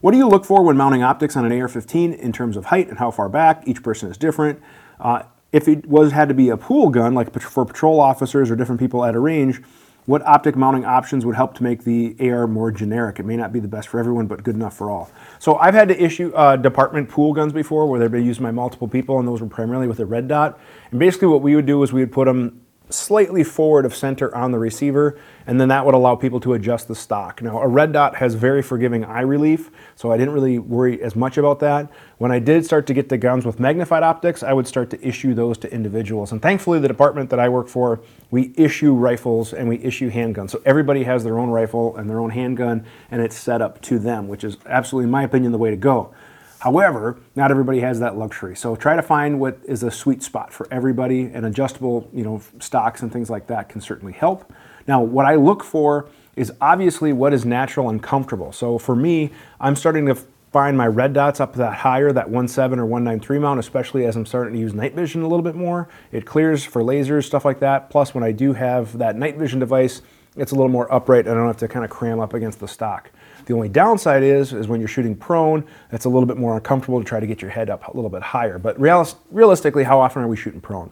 What 0.00 0.12
do 0.12 0.16
you 0.16 0.28
look 0.28 0.44
for 0.44 0.62
when 0.64 0.76
mounting 0.76 1.02
optics 1.02 1.36
on 1.36 1.44
an 1.44 1.52
AR-15 1.52 2.18
in 2.18 2.32
terms 2.32 2.56
of 2.56 2.66
height 2.66 2.88
and 2.88 2.98
how 2.98 3.10
far 3.10 3.28
back? 3.28 3.62
Each 3.66 3.82
person 3.82 4.10
is 4.10 4.16
different. 4.16 4.60
Uh, 4.98 5.24
if 5.52 5.66
it 5.68 5.86
was 5.86 6.12
had 6.12 6.28
to 6.28 6.34
be 6.34 6.48
a 6.48 6.56
pool 6.56 6.88
gun, 6.88 7.14
like 7.14 7.38
for 7.40 7.64
patrol 7.64 8.00
officers 8.00 8.50
or 8.50 8.56
different 8.56 8.80
people 8.80 9.04
at 9.04 9.14
a 9.14 9.18
range, 9.18 9.60
what 10.08 10.22
optic 10.26 10.56
mounting 10.56 10.86
options 10.86 11.26
would 11.26 11.36
help 11.36 11.52
to 11.52 11.62
make 11.62 11.84
the 11.84 12.16
AR 12.18 12.46
more 12.46 12.70
generic? 12.70 13.20
It 13.20 13.26
may 13.26 13.36
not 13.36 13.52
be 13.52 13.60
the 13.60 13.68
best 13.68 13.88
for 13.88 14.00
everyone, 14.00 14.26
but 14.26 14.42
good 14.42 14.54
enough 14.54 14.74
for 14.74 14.90
all. 14.90 15.10
So 15.38 15.56
I've 15.56 15.74
had 15.74 15.88
to 15.88 16.02
issue 16.02 16.32
uh, 16.34 16.56
department 16.56 17.10
pool 17.10 17.34
guns 17.34 17.52
before 17.52 17.86
where 17.86 18.00
they've 18.00 18.10
been 18.10 18.24
used 18.24 18.42
by 18.42 18.50
multiple 18.50 18.88
people, 18.88 19.18
and 19.18 19.28
those 19.28 19.42
were 19.42 19.48
primarily 19.48 19.86
with 19.86 20.00
a 20.00 20.06
red 20.06 20.26
dot. 20.26 20.58
And 20.92 20.98
basically 20.98 21.28
what 21.28 21.42
we 21.42 21.54
would 21.54 21.66
do 21.66 21.82
is 21.82 21.92
we 21.92 22.00
would 22.00 22.10
put 22.10 22.24
them 22.24 22.62
slightly 22.90 23.44
forward 23.44 23.84
of 23.84 23.94
center 23.94 24.34
on 24.34 24.50
the 24.50 24.58
receiver, 24.58 25.18
and 25.46 25.60
then 25.60 25.68
that 25.68 25.84
would 25.84 25.94
allow 25.94 26.14
people 26.14 26.40
to 26.40 26.54
adjust 26.54 26.88
the 26.88 26.94
stock. 26.94 27.42
Now, 27.42 27.60
a 27.60 27.68
red 27.68 27.92
dot 27.92 28.16
has 28.16 28.34
very 28.34 28.62
forgiving 28.62 29.04
eye 29.04 29.20
relief, 29.20 29.70
so 29.96 30.10
I 30.10 30.16
didn't 30.16 30.34
really 30.34 30.58
worry 30.58 31.00
as 31.02 31.14
much 31.14 31.38
about 31.38 31.60
that. 31.60 31.90
When 32.18 32.32
I 32.32 32.38
did 32.38 32.64
start 32.64 32.86
to 32.88 32.94
get 32.94 33.08
the 33.08 33.18
guns 33.18 33.44
with 33.44 33.60
magnified 33.60 34.02
optics, 34.02 34.42
I 34.42 34.52
would 34.52 34.66
start 34.66 34.90
to 34.90 35.06
issue 35.06 35.34
those 35.34 35.58
to 35.58 35.72
individuals. 35.72 36.32
And 36.32 36.42
thankfully, 36.42 36.80
the 36.80 36.88
department 36.88 37.30
that 37.30 37.38
I 37.38 37.48
work 37.48 37.68
for, 37.68 38.00
we 38.30 38.52
issue 38.56 38.92
rifles 38.92 39.52
and 39.52 39.68
we 39.68 39.78
issue 39.78 40.10
handguns. 40.10 40.50
So 40.50 40.60
everybody 40.64 41.04
has 41.04 41.24
their 41.24 41.38
own 41.38 41.50
rifle 41.50 41.96
and 41.96 42.08
their 42.08 42.20
own 42.20 42.30
handgun, 42.30 42.84
and 43.10 43.22
it's 43.22 43.36
set 43.36 43.62
up 43.62 43.80
to 43.82 43.98
them, 43.98 44.28
which 44.28 44.44
is 44.44 44.56
absolutely, 44.66 45.04
in 45.04 45.10
my 45.10 45.22
opinion, 45.22 45.52
the 45.52 45.58
way 45.58 45.70
to 45.70 45.76
go. 45.76 46.12
However, 46.60 47.18
not 47.36 47.50
everybody 47.50 47.80
has 47.80 48.00
that 48.00 48.16
luxury. 48.16 48.56
So 48.56 48.74
try 48.74 48.96
to 48.96 49.02
find 49.02 49.38
what 49.38 49.58
is 49.64 49.82
a 49.82 49.90
sweet 49.90 50.22
spot 50.22 50.52
for 50.52 50.66
everybody 50.72 51.30
and 51.32 51.46
adjustable, 51.46 52.08
you 52.12 52.24
know, 52.24 52.42
stocks 52.58 53.02
and 53.02 53.12
things 53.12 53.30
like 53.30 53.46
that 53.46 53.68
can 53.68 53.80
certainly 53.80 54.12
help. 54.12 54.52
Now, 54.86 55.02
what 55.02 55.26
I 55.26 55.36
look 55.36 55.62
for 55.62 56.08
is 56.34 56.52
obviously 56.60 57.12
what 57.12 57.32
is 57.32 57.44
natural 57.44 57.88
and 57.88 58.02
comfortable. 58.02 58.52
So 58.52 58.78
for 58.78 58.96
me, 58.96 59.30
I'm 59.60 59.76
starting 59.76 60.06
to 60.06 60.16
find 60.52 60.76
my 60.76 60.86
red 60.86 61.12
dots 61.12 61.40
up 61.40 61.54
that 61.54 61.74
higher, 61.74 62.10
that 62.12 62.28
1.7 62.28 62.78
or 62.78 62.86
1.93 62.86 63.40
mount, 63.40 63.60
especially 63.60 64.06
as 64.06 64.16
I'm 64.16 64.26
starting 64.26 64.54
to 64.54 64.58
use 64.58 64.72
night 64.72 64.94
vision 64.94 65.22
a 65.22 65.28
little 65.28 65.42
bit 65.42 65.54
more. 65.54 65.88
It 66.10 66.24
clears 66.24 66.64
for 66.64 66.82
lasers, 66.82 67.24
stuff 67.24 67.44
like 67.44 67.60
that. 67.60 67.90
Plus, 67.90 68.14
when 68.14 68.24
I 68.24 68.32
do 68.32 68.54
have 68.54 68.96
that 68.98 69.16
night 69.16 69.36
vision 69.36 69.60
device, 69.60 70.02
it's 70.36 70.52
a 70.52 70.54
little 70.54 70.70
more 70.70 70.92
upright 70.92 71.26
and 71.26 71.34
I 71.34 71.34
don't 71.34 71.46
have 71.48 71.58
to 71.58 71.68
kind 71.68 71.84
of 71.84 71.90
cram 71.90 72.20
up 72.20 72.32
against 72.32 72.60
the 72.60 72.68
stock. 72.68 73.10
The 73.48 73.54
only 73.54 73.70
downside 73.70 74.22
is, 74.22 74.52
is 74.52 74.68
when 74.68 74.78
you're 74.78 74.90
shooting 74.90 75.16
prone, 75.16 75.64
it's 75.90 76.04
a 76.04 76.08
little 76.10 76.26
bit 76.26 76.36
more 76.36 76.56
uncomfortable 76.56 76.98
to 76.98 77.04
try 77.04 77.18
to 77.18 77.26
get 77.26 77.40
your 77.40 77.50
head 77.50 77.70
up 77.70 77.88
a 77.88 77.96
little 77.96 78.10
bit 78.10 78.20
higher. 78.20 78.58
But 78.58 78.78
realis- 78.78 79.16
realistically, 79.30 79.84
how 79.84 79.98
often 80.00 80.22
are 80.22 80.28
we 80.28 80.36
shooting 80.36 80.60
prone? 80.60 80.90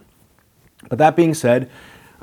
But 0.88 0.96
that 0.96 1.16
being 1.16 1.34
said, 1.34 1.70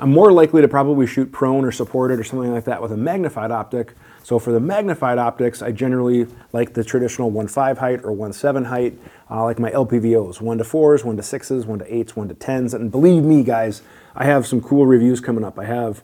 I'm 0.00 0.10
more 0.10 0.32
likely 0.32 0.60
to 0.60 0.66
probably 0.66 1.06
shoot 1.06 1.30
prone 1.30 1.64
or 1.64 1.70
supported 1.70 2.18
or 2.18 2.24
something 2.24 2.52
like 2.52 2.64
that 2.64 2.82
with 2.82 2.90
a 2.90 2.96
magnified 2.96 3.52
optic. 3.52 3.94
So 4.24 4.40
for 4.40 4.50
the 4.50 4.58
magnified 4.58 5.18
optics, 5.18 5.62
I 5.62 5.70
generally 5.70 6.26
like 6.52 6.74
the 6.74 6.82
traditional 6.82 7.30
1.5 7.30 7.78
height 7.78 8.00
or 8.02 8.10
1.7 8.10 8.66
height, 8.66 8.98
uh, 9.30 9.44
like 9.44 9.60
my 9.60 9.70
LPVOs, 9.70 10.40
1 10.40 10.58
to 10.58 10.64
4s, 10.64 11.04
1 11.04 11.16
to 11.16 11.22
6s, 11.22 11.64
1 11.64 11.78
to 11.78 11.84
8s, 11.84 12.16
1 12.16 12.28
to 12.28 12.34
10s. 12.34 12.74
And 12.74 12.90
believe 12.90 13.22
me, 13.22 13.44
guys, 13.44 13.82
I 14.16 14.24
have 14.24 14.48
some 14.48 14.60
cool 14.60 14.84
reviews 14.84 15.20
coming 15.20 15.44
up. 15.44 15.60
I 15.60 15.66
have 15.66 16.02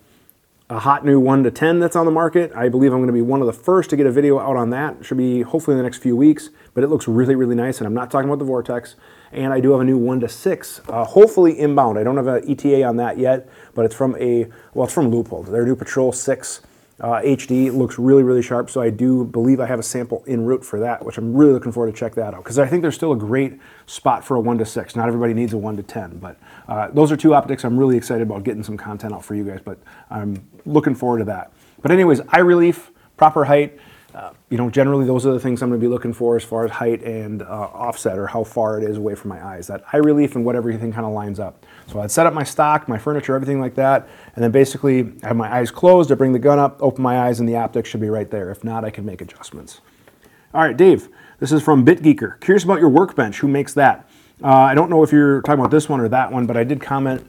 a 0.71 0.79
hot 0.79 1.05
new 1.05 1.19
1 1.19 1.43
to 1.43 1.51
10 1.51 1.81
that's 1.81 1.97
on 1.97 2.07
the 2.07 2.13
market. 2.13 2.53
I 2.55 2.69
believe 2.69 2.93
I'm 2.93 3.01
going 3.01 3.09
to 3.09 3.13
be 3.13 3.21
one 3.21 3.41
of 3.41 3.49
the 3.49 3.53
first 3.53 3.91
to 3.91 3.97
get 3.97 4.07
a 4.07 4.13
video 4.13 4.39
out 4.39 4.57
on 4.57 4.71
that. 4.71 4.99
It 5.01 5.05
should 5.05 5.19
be 5.19 5.43
hopefully 5.43 5.75
in 5.75 5.79
the 5.79 5.83
next 5.83 5.99
few 5.99 6.15
weeks, 6.15 6.51
but 6.75 6.85
it 6.85 6.87
looks 6.87 7.09
really, 7.09 7.35
really 7.35 7.57
nice, 7.57 7.79
and 7.79 7.89
I'm 7.89 7.95
not 7.95 8.09
talking 8.09 8.29
about 8.29 8.39
the 8.39 8.45
Vortex. 8.45 8.95
And 9.33 9.53
I 9.53 9.59
do 9.59 9.73
have 9.73 9.81
a 9.81 9.85
new 9.85 9.99
1 9.99 10.21
to 10.21 10.29
6, 10.29 10.81
uh, 10.89 11.05
hopefully 11.05 11.59
inbound. 11.59 11.99
I 11.99 12.05
don't 12.05 12.17
have 12.17 12.29
an 12.29 12.49
ETA 12.49 12.85
on 12.85 12.97
that 12.97 13.19
yet, 13.19 13.49
but 13.75 13.85
it's 13.85 13.97
from 13.97 14.17
a, 14.21 14.47
well, 14.73 14.85
it's 14.85 14.95
from 14.95 15.11
Leupold. 15.11 15.51
Their 15.51 15.67
new 15.67 15.75
Patrol 15.75 16.13
6 16.13 16.61
uh, 17.01 17.21
HD 17.23 17.73
looks 17.73 17.99
really, 17.99 18.23
really 18.23 18.43
sharp. 18.43 18.69
So 18.69 18.81
I 18.81 18.91
do 18.91 19.25
believe 19.25 19.59
I 19.59 19.67
have 19.67 19.79
a 19.79 19.83
sample 19.83 20.23
en 20.27 20.45
route 20.45 20.65
for 20.65 20.81
that, 20.81 21.05
which 21.05 21.17
I'm 21.17 21.35
really 21.35 21.53
looking 21.53 21.73
forward 21.73 21.93
to 21.93 21.99
check 21.99 22.15
that 22.17 22.35
out 22.35 22.45
because 22.45 22.59
I 22.59 22.67
think 22.67 22.83
there's 22.83 22.95
still 22.95 23.13
a 23.13 23.17
great 23.17 23.59
spot 23.87 24.25
for 24.25 24.37
a 24.37 24.41
one 24.41 24.59
to 24.59 24.67
six. 24.67 24.95
Not 24.95 25.09
everybody 25.09 25.33
needs 25.33 25.53
a 25.53 25.59
one 25.59 25.77
to 25.77 25.83
ten, 25.83 26.19
but 26.19 26.39
uh, 26.69 26.89
those 26.91 27.11
are 27.11 27.17
two 27.17 27.35
optics 27.35 27.65
I'm 27.65 27.79
really 27.79 27.97
excited 27.97 28.23
about 28.23 28.45
getting 28.45 28.63
some 28.63 28.77
content 28.77 29.15
out 29.15 29.25
for 29.25 29.35
you 29.35 29.45
guys. 29.45 29.61
But 29.65 29.79
I'm 30.11 30.47
looking 30.67 30.95
forward 30.95 31.19
to 31.19 31.25
that. 31.25 31.53
But 31.81 31.91
anyways, 31.91 32.21
eye 32.29 32.41
relief, 32.41 32.91
proper 33.17 33.45
height. 33.45 33.79
Uh, 34.15 34.33
you 34.49 34.59
know, 34.59 34.69
generally 34.69 35.07
those 35.07 35.25
are 35.25 35.33
the 35.33 35.39
things 35.39 35.63
I'm 35.63 35.69
going 35.69 35.81
to 35.81 35.85
be 35.85 35.89
looking 35.89 36.13
for 36.13 36.35
as 36.37 36.43
far 36.43 36.65
as 36.65 36.73
height 36.73 37.01
and 37.03 37.43
uh, 37.43 37.47
offset 37.47 38.19
or 38.19 38.27
how 38.27 38.43
far 38.43 38.81
it 38.81 38.85
is 38.85 38.97
away 38.97 39.15
from 39.15 39.29
my 39.29 39.45
eyes. 39.45 39.69
That 39.69 39.85
eye 39.93 39.99
relief 39.99 40.35
and 40.35 40.45
what 40.45 40.57
everything 40.57 40.93
kind 40.93 41.07
of 41.07 41.13
lines 41.13 41.39
up. 41.39 41.65
So 41.91 42.01
I'd 42.01 42.11
set 42.11 42.27
up 42.27 42.33
my 42.33 42.45
stock, 42.45 42.89
my 42.89 42.99
furniture, 42.99 43.35
everything 43.35 43.61
like 43.61 43.75
that, 43.75 44.09
and 44.35 44.45
then 44.45 44.53
basically 44.53 45.13
I 45.23 45.29
have 45.29 45.37
my 45.37 45.53
eyes 45.53 45.71
closed, 45.71 46.13
I 46.13 46.15
bring 46.15 46.33
the 46.33 46.39
gun 46.39 46.59
up, 46.59 46.81
open 46.81 47.03
my 47.03 47.21
eyes, 47.21 47.41
and 47.41 47.49
the 47.49 47.57
optics 47.57 47.89
should 47.89 48.01
be 48.01 48.11
right 48.11 48.31
there. 48.31 48.51
If 48.51 48.63
not, 48.63 48.85
I 48.85 48.91
can 48.91 49.05
make 49.05 49.21
adjustments. 49.21 49.81
All 50.55 50.63
right, 50.63 50.77
Dave, 50.77 51.09
this 51.39 51.51
is 51.53 51.63
from 51.63 51.85
BitGeeker. 51.85 52.41
Curious 52.41 52.65
about 52.65 52.81
your 52.81 52.91
workbench. 52.91 53.39
Who 53.39 53.49
makes 53.49 53.75
that? 53.75 54.09
Uh, 54.43 54.49
I 54.49 54.75
don't 54.75 54.89
know 54.89 55.03
if 55.03 55.11
you're 55.11 55.43
talking 55.43 55.61
about 55.61 55.71
this 55.71 55.89
one 55.89 56.01
or 56.01 56.09
that 56.09 56.31
one, 56.31 56.47
but 56.47 56.57
I 56.57 56.65
did 56.65 56.81
comment 56.81 57.27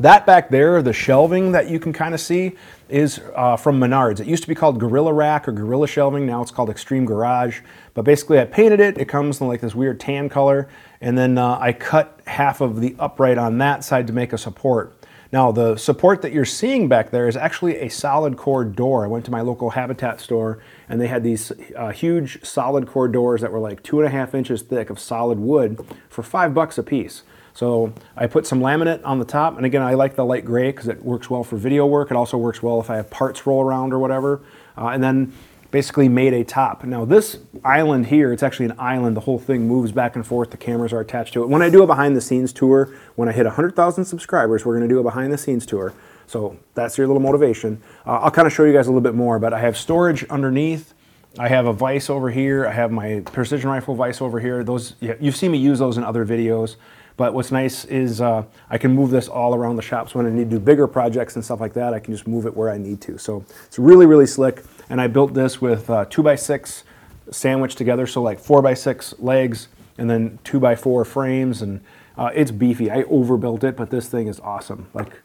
that 0.00 0.26
back 0.26 0.50
there, 0.50 0.82
the 0.82 0.92
shelving 0.92 1.52
that 1.52 1.70
you 1.70 1.78
can 1.78 1.92
kind 1.92 2.14
of 2.14 2.20
see, 2.20 2.56
is 2.88 3.20
uh, 3.36 3.56
from 3.56 3.78
Menards. 3.78 4.20
It 4.20 4.26
used 4.26 4.42
to 4.42 4.48
be 4.48 4.54
called 4.54 4.80
Gorilla 4.80 5.12
Rack 5.12 5.46
or 5.46 5.52
Gorilla 5.52 5.86
Shelving. 5.86 6.26
Now 6.26 6.42
it's 6.42 6.50
called 6.50 6.68
Extreme 6.68 7.06
Garage. 7.06 7.60
But 7.94 8.04
basically, 8.04 8.40
I 8.40 8.44
painted 8.44 8.80
it. 8.80 8.98
It 8.98 9.08
comes 9.08 9.40
in 9.40 9.46
like 9.46 9.60
this 9.60 9.74
weird 9.74 10.00
tan 10.00 10.28
color. 10.28 10.68
And 11.04 11.18
then 11.18 11.36
uh, 11.36 11.58
I 11.60 11.74
cut 11.74 12.18
half 12.26 12.62
of 12.62 12.80
the 12.80 12.96
upright 12.98 13.36
on 13.36 13.58
that 13.58 13.84
side 13.84 14.06
to 14.06 14.14
make 14.14 14.32
a 14.32 14.38
support. 14.38 14.96
Now, 15.34 15.52
the 15.52 15.76
support 15.76 16.22
that 16.22 16.32
you're 16.32 16.46
seeing 16.46 16.88
back 16.88 17.10
there 17.10 17.28
is 17.28 17.36
actually 17.36 17.76
a 17.76 17.90
solid 17.90 18.38
core 18.38 18.64
door. 18.64 19.04
I 19.04 19.08
went 19.08 19.26
to 19.26 19.30
my 19.30 19.42
local 19.42 19.68
Habitat 19.68 20.18
store 20.18 20.62
and 20.88 20.98
they 20.98 21.08
had 21.08 21.22
these 21.22 21.52
uh, 21.76 21.90
huge 21.90 22.42
solid 22.42 22.86
core 22.86 23.06
doors 23.06 23.42
that 23.42 23.52
were 23.52 23.58
like 23.58 23.82
two 23.82 23.98
and 23.98 24.08
a 24.08 24.10
half 24.10 24.34
inches 24.34 24.62
thick 24.62 24.88
of 24.88 24.98
solid 24.98 25.38
wood 25.38 25.78
for 26.08 26.22
five 26.22 26.54
bucks 26.54 26.78
a 26.78 26.82
piece. 26.82 27.22
So 27.52 27.92
I 28.16 28.26
put 28.26 28.46
some 28.46 28.60
laminate 28.60 29.02
on 29.04 29.18
the 29.18 29.26
top, 29.26 29.58
and 29.58 29.66
again, 29.66 29.82
I 29.82 29.92
like 29.92 30.16
the 30.16 30.24
light 30.24 30.46
gray 30.46 30.72
because 30.72 30.88
it 30.88 31.04
works 31.04 31.28
well 31.28 31.44
for 31.44 31.56
video 31.56 31.84
work. 31.84 32.10
It 32.10 32.16
also 32.16 32.38
works 32.38 32.62
well 32.62 32.80
if 32.80 32.88
I 32.88 32.96
have 32.96 33.10
parts 33.10 33.46
roll 33.46 33.62
around 33.62 33.92
or 33.92 33.98
whatever. 33.98 34.40
Uh, 34.76 34.88
and 34.88 35.04
then 35.04 35.34
basically 35.74 36.08
made 36.08 36.32
a 36.32 36.44
top. 36.44 36.84
Now 36.84 37.04
this 37.04 37.36
island 37.64 38.06
here, 38.06 38.32
it's 38.32 38.44
actually 38.44 38.66
an 38.66 38.76
island. 38.78 39.16
The 39.16 39.22
whole 39.22 39.40
thing 39.40 39.66
moves 39.66 39.90
back 39.90 40.14
and 40.14 40.24
forth. 40.24 40.52
The 40.52 40.56
cameras 40.56 40.92
are 40.92 41.00
attached 41.00 41.32
to 41.32 41.42
it. 41.42 41.48
When 41.48 41.62
I 41.62 41.68
do 41.68 41.82
a 41.82 41.86
behind 41.86 42.14
the 42.14 42.20
scenes 42.20 42.52
tour, 42.52 42.94
when 43.16 43.28
I 43.28 43.32
hit 43.32 43.44
100,000 43.44 44.04
subscribers, 44.04 44.64
we're 44.64 44.74
gonna 44.74 44.86
do 44.86 45.00
a 45.00 45.02
behind 45.02 45.32
the 45.32 45.36
scenes 45.36 45.66
tour. 45.66 45.92
So 46.28 46.56
that's 46.74 46.96
your 46.96 47.08
little 47.08 47.20
motivation. 47.20 47.82
Uh, 48.06 48.20
I'll 48.20 48.30
kind 48.30 48.46
of 48.46 48.52
show 48.52 48.62
you 48.62 48.72
guys 48.72 48.86
a 48.86 48.90
little 48.90 49.00
bit 49.00 49.16
more, 49.16 49.40
but 49.40 49.52
I 49.52 49.58
have 49.58 49.76
storage 49.76 50.24
underneath. 50.30 50.94
I 51.40 51.48
have 51.48 51.66
a 51.66 51.72
vise 51.72 52.08
over 52.08 52.30
here. 52.30 52.68
I 52.68 52.72
have 52.72 52.92
my 52.92 53.22
precision 53.32 53.68
rifle 53.68 53.96
vise 53.96 54.20
over 54.20 54.38
here. 54.38 54.62
Those 54.62 54.94
You've 55.00 55.34
seen 55.34 55.50
me 55.50 55.58
use 55.58 55.80
those 55.80 55.98
in 55.98 56.04
other 56.04 56.24
videos. 56.24 56.76
But 57.16 57.32
what's 57.32 57.52
nice 57.52 57.84
is 57.84 58.20
uh, 58.20 58.44
I 58.68 58.78
can 58.78 58.92
move 58.92 59.10
this 59.10 59.28
all 59.28 59.54
around 59.54 59.76
the 59.76 59.82
shop. 59.82 60.10
So 60.10 60.18
when 60.18 60.26
I 60.26 60.30
need 60.30 60.50
to 60.50 60.56
do 60.56 60.58
bigger 60.58 60.88
projects 60.88 61.36
and 61.36 61.44
stuff 61.44 61.60
like 61.60 61.72
that, 61.74 61.94
I 61.94 62.00
can 62.00 62.12
just 62.12 62.26
move 62.26 62.44
it 62.44 62.56
where 62.56 62.70
I 62.70 62.78
need 62.78 63.00
to. 63.02 63.18
So 63.18 63.44
it's 63.66 63.78
really, 63.78 64.06
really 64.06 64.26
slick. 64.26 64.64
And 64.90 65.00
I 65.00 65.06
built 65.06 65.32
this 65.32 65.60
with 65.60 65.88
uh, 65.88 66.06
two 66.06 66.22
by 66.22 66.34
six 66.34 66.82
sandwiched 67.30 67.78
together. 67.78 68.06
So 68.06 68.20
like 68.20 68.40
four 68.40 68.62
by 68.62 68.74
six 68.74 69.14
legs 69.18 69.68
and 69.96 70.10
then 70.10 70.38
two 70.42 70.58
by 70.58 70.74
four 70.74 71.04
frames. 71.04 71.62
And 71.62 71.80
uh, 72.18 72.30
it's 72.34 72.50
beefy. 72.50 72.90
I 72.90 73.04
overbuilt 73.04 73.62
it, 73.62 73.76
but 73.76 73.90
this 73.90 74.08
thing 74.08 74.26
is 74.26 74.40
awesome. 74.40 74.88
Like 74.92 75.20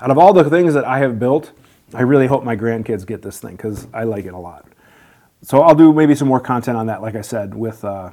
out 0.00 0.10
of 0.10 0.18
all 0.18 0.32
the 0.32 0.48
things 0.48 0.74
that 0.74 0.84
I 0.84 0.98
have 0.98 1.18
built, 1.18 1.52
I 1.92 2.02
really 2.02 2.28
hope 2.28 2.44
my 2.44 2.56
grandkids 2.56 3.04
get 3.06 3.22
this 3.22 3.40
thing 3.40 3.56
because 3.56 3.88
I 3.92 4.04
like 4.04 4.24
it 4.24 4.34
a 4.34 4.38
lot. 4.38 4.66
So 5.42 5.60
I'll 5.60 5.74
do 5.74 5.92
maybe 5.92 6.14
some 6.14 6.28
more 6.28 6.40
content 6.40 6.76
on 6.76 6.86
that, 6.86 7.02
like 7.02 7.16
I 7.16 7.20
said, 7.20 7.54
with 7.54 7.84
uh, 7.84 8.10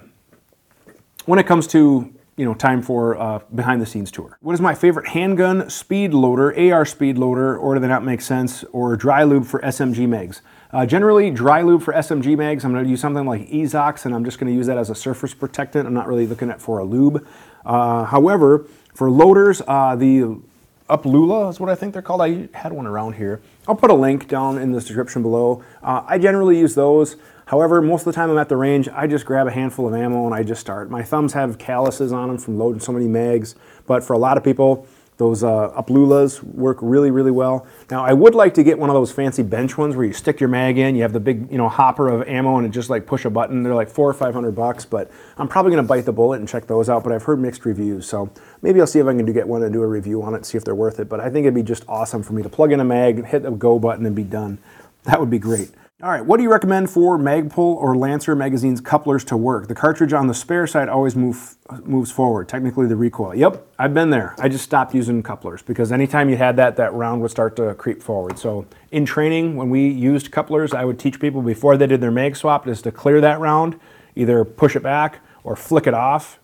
when 1.26 1.40
it 1.40 1.48
comes 1.48 1.66
to 1.68 2.14
you 2.42 2.46
know, 2.48 2.56
time 2.56 2.82
for 2.82 3.16
uh, 3.18 3.38
behind 3.54 3.80
the 3.80 3.86
scenes 3.86 4.10
tour. 4.10 4.36
What 4.42 4.54
is 4.54 4.62
my 4.62 4.74
favorite 4.74 5.08
handgun 5.10 5.70
speed 5.70 6.12
loader, 6.12 6.74
AR 6.74 6.86
speed 6.86 7.20
loader, 7.20 7.56
or 7.56 7.76
do 7.76 7.80
they 7.80 7.88
not 7.88 8.04
make 8.04 8.20
sense, 8.20 8.64
or 8.72 8.98
dry 8.98 9.22
lube 9.22 9.46
for 9.46 9.60
SMG 9.60 10.10
mags? 10.10 10.42
Uh, 10.72 10.84
generally, 10.88 11.30
dry 11.30 11.62
lube 11.62 11.84
for 11.84 11.94
SMG 11.94 12.36
mags, 12.36 12.66
I'm 12.66 12.72
going 12.72 12.84
to 12.84 12.90
use 12.90 13.00
something 13.00 13.28
like 13.28 13.48
Eezox, 13.50 14.06
and 14.08 14.16
I'm 14.16 14.26
just 14.26 14.40
going 14.40 14.52
to 14.52 14.58
use 14.58 14.66
that 14.66 14.80
as 14.80 14.90
a 14.90 14.96
surface 14.96 15.36
protectant. 15.36 15.86
I'm 15.86 15.94
not 15.94 16.08
really 16.08 16.26
looking 16.26 16.50
at 16.50 16.60
for 16.60 16.80
a 16.80 16.84
lube. 16.84 17.28
Uh, 17.64 18.06
however, 18.06 18.66
for 18.96 19.12
loaders, 19.12 19.62
uh, 19.68 19.96
the 19.96 20.42
UpLULA 20.90 21.52
is 21.52 21.60
what 21.60 21.70
I 21.70 21.76
think 21.76 21.94
they're 21.94 22.02
called. 22.02 22.24
I 22.24 22.50
had 22.56 22.74
one 22.74 22.88
around 22.88 23.14
here. 23.14 23.40
I'll 23.68 23.76
put 23.76 23.92
a 23.92 23.96
link 23.96 24.28
down 24.28 24.58
in 24.58 24.72
the 24.72 24.80
description 24.80 25.22
below. 25.22 25.64
Uh, 25.84 26.04
I 26.08 26.18
generally 26.18 26.58
use 26.58 26.74
those. 26.74 27.16
However, 27.46 27.82
most 27.82 28.02
of 28.02 28.06
the 28.06 28.14
time 28.14 28.30
I'm 28.32 28.38
at 28.38 28.50
the 28.50 28.58
range, 28.58 28.88
I 28.90 29.08
just 29.08 29.26
grab 29.26 29.46
a 29.46 29.52
handful 29.52 29.88
of 29.88 29.94
ammo 29.94 30.26
and 30.26 30.34
I 30.34 30.42
just 30.42 30.62
start. 30.62 30.90
My 30.90 31.04
thumbs 31.04 31.34
have 31.34 31.58
calluses 31.58 32.12
on 32.12 32.30
them 32.30 32.38
from 32.38 32.58
loading 32.58 32.80
so 32.80 32.92
many 32.92 33.08
mags, 33.08 33.56
but 33.86 34.04
for 34.04 34.14
a 34.14 34.18
lot 34.18 34.38
of 34.38 34.44
people, 34.44 34.88
those 35.22 35.44
uh, 35.44 35.70
UpLULAs 35.78 36.42
work 36.42 36.80
really, 36.82 37.12
really 37.12 37.30
well. 37.30 37.68
Now, 37.92 38.04
I 38.04 38.12
would 38.12 38.34
like 38.34 38.56
to 38.56 38.64
get 38.64 38.80
one 38.80 38.90
of 38.90 38.96
those 38.96 39.12
fancy 39.12 39.44
bench 39.44 39.78
ones 39.78 39.96
where 39.96 40.04
you 40.04 40.14
stick 40.14 40.40
your 40.40 40.50
mag 40.50 40.80
in, 40.80 40.96
you 40.96 41.04
have 41.04 41.14
the 41.14 41.20
big, 41.20 41.52
you 41.52 41.60
know, 41.60 41.70
hopper 41.70 42.10
of 42.10 42.28
ammo, 42.28 42.58
and 42.58 42.66
it 42.66 42.72
just 42.72 42.90
like 42.90 43.06
push 43.06 43.24
a 43.24 43.30
button. 43.30 43.62
They're 43.62 43.76
like 43.76 43.88
four 43.88 44.10
or 44.10 44.16
five 44.16 44.34
hundred 44.34 44.54
bucks, 44.54 44.84
but 44.84 45.12
I'm 45.38 45.48
probably 45.48 45.74
going 45.74 45.84
to 45.84 45.88
bite 45.88 46.06
the 46.06 46.12
bullet 46.12 46.40
and 46.40 46.50
check 46.50 46.66
those 46.66 46.90
out. 46.90 47.04
But 47.04 47.14
I've 47.14 47.22
heard 47.22 47.40
mixed 47.40 47.66
reviews, 47.66 48.08
so 48.08 48.32
maybe 48.64 48.82
I'll 48.82 48.88
see 48.88 48.98
if 48.98 49.06
I 49.06 49.14
can 49.14 49.24
get 49.32 49.48
one 49.48 49.62
and 49.62 49.72
do 49.72 49.84
a 49.84 49.88
review 49.88 50.24
on 50.24 50.34
it, 50.34 50.44
see 50.44 50.58
if 50.58 50.66
they're 50.66 50.74
worth 50.74 51.00
it. 51.00 51.08
But 51.08 51.20
I 51.20 51.30
think 51.30 51.46
it'd 51.46 51.54
be 51.54 51.62
just 51.62 51.86
awesome 51.88 52.24
for 52.24 52.34
me 52.34 52.42
to 52.42 52.50
plug 52.50 52.72
in 52.72 52.80
a 52.80 52.84
mag, 52.84 53.24
hit 53.24 53.44
the 53.44 53.52
go 53.52 53.78
button, 53.78 54.08
and 54.08 54.16
be 54.16 54.24
done. 54.24 54.58
That 55.04 55.20
would 55.20 55.30
be 55.30 55.40
great. 55.40 55.70
All 56.04 56.10
right, 56.10 56.26
what 56.26 56.38
do 56.38 56.44
you 56.44 56.52
recommend 56.52 56.90
for 56.90 57.20
Magpul 57.20 57.60
or 57.60 57.96
Lancer 57.96 58.36
magazine's 58.36 58.82
couplers 58.82 59.24
to 59.26 59.38
work? 59.38 59.68
The 59.68 59.76
cartridge 59.76 60.14
on 60.14 60.26
the 60.26 60.34
spare 60.34 60.66
side 60.66 60.90
always 60.90 61.16
move, 61.16 61.58
moves 61.84 62.12
forward, 62.12 62.50
technically 62.50 62.88
the 62.88 62.96
recoil. 62.96 63.36
Yep, 63.36 63.68
I've 63.78 63.94
been 63.94 64.10
there. 64.10 64.34
I 64.40 64.50
just 64.50 64.64
stopped 64.64 64.96
using 64.96 65.22
couplers 65.22 65.62
because 65.62 65.92
anytime 65.92 66.28
you 66.28 66.38
had 66.38 66.56
that, 66.56 66.76
that 66.78 66.92
round 66.94 67.22
would 67.22 67.30
start 67.30 67.56
to 67.58 67.76
creep 67.76 68.02
forward. 68.02 68.40
So 68.40 68.66
in 68.90 69.06
training, 69.06 69.56
when 69.56 69.70
we 69.70 69.88
used 69.88 70.32
couplers, 70.32 70.74
I 70.74 70.86
would 70.86 70.98
teach 70.98 71.20
people 71.20 71.44
before 71.44 71.78
they 71.78 71.86
did 71.86 72.02
their 72.02 72.10
mag 72.10 72.36
swap 72.36 72.68
is 72.68 72.82
to 72.82 72.92
clear 72.92 73.22
that 73.22 73.40
round, 73.40 73.80
either 74.16 74.44
push 74.44 74.76
it 74.76 74.82
back 74.82 75.20
or 75.44 75.56
flick 75.56 75.86
it 75.86 75.94
off, 75.94 76.40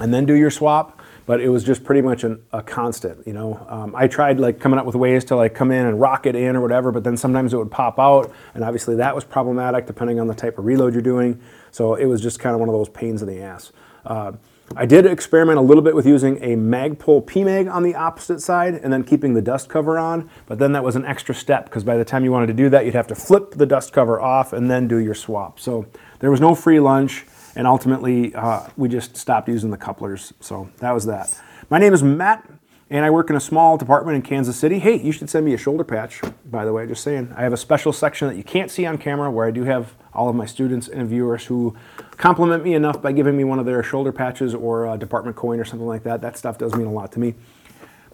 and 0.00 0.12
then 0.12 0.26
do 0.26 0.34
your 0.34 0.50
swap 0.50 1.00
but 1.32 1.40
it 1.40 1.48
was 1.48 1.64
just 1.64 1.82
pretty 1.82 2.02
much 2.02 2.24
an, 2.24 2.42
a 2.52 2.62
constant. 2.62 3.26
You 3.26 3.32
know, 3.32 3.66
um, 3.70 3.94
I 3.96 4.06
tried 4.06 4.38
like 4.38 4.60
coming 4.60 4.78
up 4.78 4.84
with 4.84 4.94
ways 4.94 5.24
to 5.24 5.36
like 5.36 5.54
come 5.54 5.70
in 5.70 5.86
and 5.86 5.98
rock 5.98 6.26
it 6.26 6.36
in 6.36 6.56
or 6.56 6.60
whatever, 6.60 6.92
but 6.92 7.04
then 7.04 7.16
sometimes 7.16 7.54
it 7.54 7.56
would 7.56 7.70
pop 7.70 7.98
out, 7.98 8.30
and 8.52 8.62
obviously 8.62 8.96
that 8.96 9.14
was 9.14 9.24
problematic 9.24 9.86
depending 9.86 10.20
on 10.20 10.26
the 10.26 10.34
type 10.34 10.58
of 10.58 10.66
reload 10.66 10.92
you're 10.92 11.00
doing. 11.00 11.40
So 11.70 11.94
it 11.94 12.04
was 12.04 12.20
just 12.20 12.38
kind 12.38 12.52
of 12.52 12.60
one 12.60 12.68
of 12.68 12.74
those 12.74 12.90
pains 12.90 13.22
in 13.22 13.28
the 13.28 13.40
ass. 13.40 13.72
Uh, 14.04 14.32
I 14.76 14.84
did 14.84 15.06
experiment 15.06 15.56
a 15.56 15.62
little 15.62 15.82
bit 15.82 15.94
with 15.94 16.04
using 16.04 16.36
a 16.42 16.54
Magpul 16.54 17.24
PMAG 17.24 17.72
on 17.72 17.82
the 17.82 17.94
opposite 17.94 18.42
side 18.42 18.74
and 18.74 18.92
then 18.92 19.02
keeping 19.02 19.32
the 19.32 19.40
dust 19.40 19.70
cover 19.70 19.98
on, 19.98 20.28
but 20.44 20.58
then 20.58 20.72
that 20.72 20.84
was 20.84 20.96
an 20.96 21.06
extra 21.06 21.34
step 21.34 21.64
because 21.64 21.82
by 21.82 21.96
the 21.96 22.04
time 22.04 22.24
you 22.24 22.30
wanted 22.30 22.48
to 22.48 22.52
do 22.52 22.68
that, 22.68 22.84
you'd 22.84 22.92
have 22.92 23.06
to 23.06 23.14
flip 23.14 23.52
the 23.52 23.64
dust 23.64 23.94
cover 23.94 24.20
off 24.20 24.52
and 24.52 24.70
then 24.70 24.86
do 24.86 24.98
your 24.98 25.14
swap. 25.14 25.58
So 25.58 25.86
there 26.18 26.30
was 26.30 26.42
no 26.42 26.54
free 26.54 26.78
lunch 26.78 27.24
and 27.56 27.66
ultimately 27.66 28.34
uh, 28.34 28.68
we 28.76 28.88
just 28.88 29.16
stopped 29.16 29.48
using 29.48 29.70
the 29.70 29.76
couplers. 29.76 30.32
So 30.40 30.70
that 30.78 30.92
was 30.92 31.06
that. 31.06 31.40
My 31.70 31.78
name 31.78 31.94
is 31.94 32.02
Matt, 32.02 32.48
and 32.90 33.04
I 33.04 33.10
work 33.10 33.30
in 33.30 33.36
a 33.36 33.40
small 33.40 33.78
department 33.78 34.16
in 34.16 34.22
Kansas 34.22 34.56
City. 34.56 34.78
Hey, 34.78 35.00
you 35.00 35.12
should 35.12 35.30
send 35.30 35.46
me 35.46 35.54
a 35.54 35.58
shoulder 35.58 35.84
patch, 35.84 36.20
by 36.44 36.64
the 36.64 36.72
way, 36.72 36.86
just 36.86 37.02
saying. 37.02 37.32
I 37.36 37.42
have 37.42 37.52
a 37.52 37.56
special 37.56 37.92
section 37.92 38.28
that 38.28 38.36
you 38.36 38.44
can't 38.44 38.70
see 38.70 38.84
on 38.84 38.98
camera 38.98 39.30
where 39.30 39.46
I 39.46 39.50
do 39.50 39.64
have 39.64 39.94
all 40.12 40.28
of 40.28 40.36
my 40.36 40.46
students 40.46 40.88
and 40.88 41.08
viewers 41.08 41.46
who 41.46 41.74
compliment 42.18 42.64
me 42.64 42.74
enough 42.74 43.00
by 43.00 43.12
giving 43.12 43.36
me 43.36 43.44
one 43.44 43.58
of 43.58 43.66
their 43.66 43.82
shoulder 43.82 44.12
patches 44.12 44.54
or 44.54 44.86
a 44.86 44.98
department 44.98 45.36
coin 45.36 45.58
or 45.58 45.64
something 45.64 45.88
like 45.88 46.02
that. 46.02 46.20
That 46.20 46.36
stuff 46.36 46.58
does 46.58 46.74
mean 46.74 46.86
a 46.86 46.92
lot 46.92 47.12
to 47.12 47.20
me. 47.20 47.34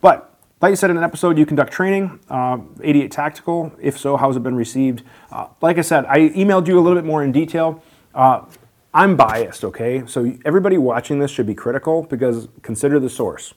But 0.01 0.33
like 0.61 0.71
you 0.71 0.77
said 0.77 0.91
in 0.91 0.97
an 0.97 1.05
episode, 1.05 1.39
you 1.39 1.47
conduct 1.47 1.73
training, 1.73 2.21
uh, 2.29 2.59
88 2.83 3.11
Tactical. 3.11 3.73
If 3.81 3.99
so, 3.99 4.17
how's 4.17 4.37
it 4.37 4.43
been 4.43 4.57
received? 4.57 5.03
Uh, 5.31 5.49
like 5.61 5.79
I 5.79 5.83
said, 5.83 6.05
I 6.07 6.31
emailed 6.31 6.67
you 6.67 6.79
a 6.79 6.83
little 6.83 6.97
bit 6.97 7.05
more 7.05 7.23
in 7.23 7.33
detail. 7.33 7.83
Uh, 8.15 8.45
I'm 8.95 9.17
biased, 9.17 9.65
okay? 9.65 10.05
So 10.07 10.35
everybody 10.45 10.79
watching 10.79 11.19
this 11.19 11.31
should 11.31 11.47
be 11.47 11.55
critical 11.55 12.05
because 12.05 12.49
consider 12.63 12.99
the 12.99 13.11
source. 13.11 13.55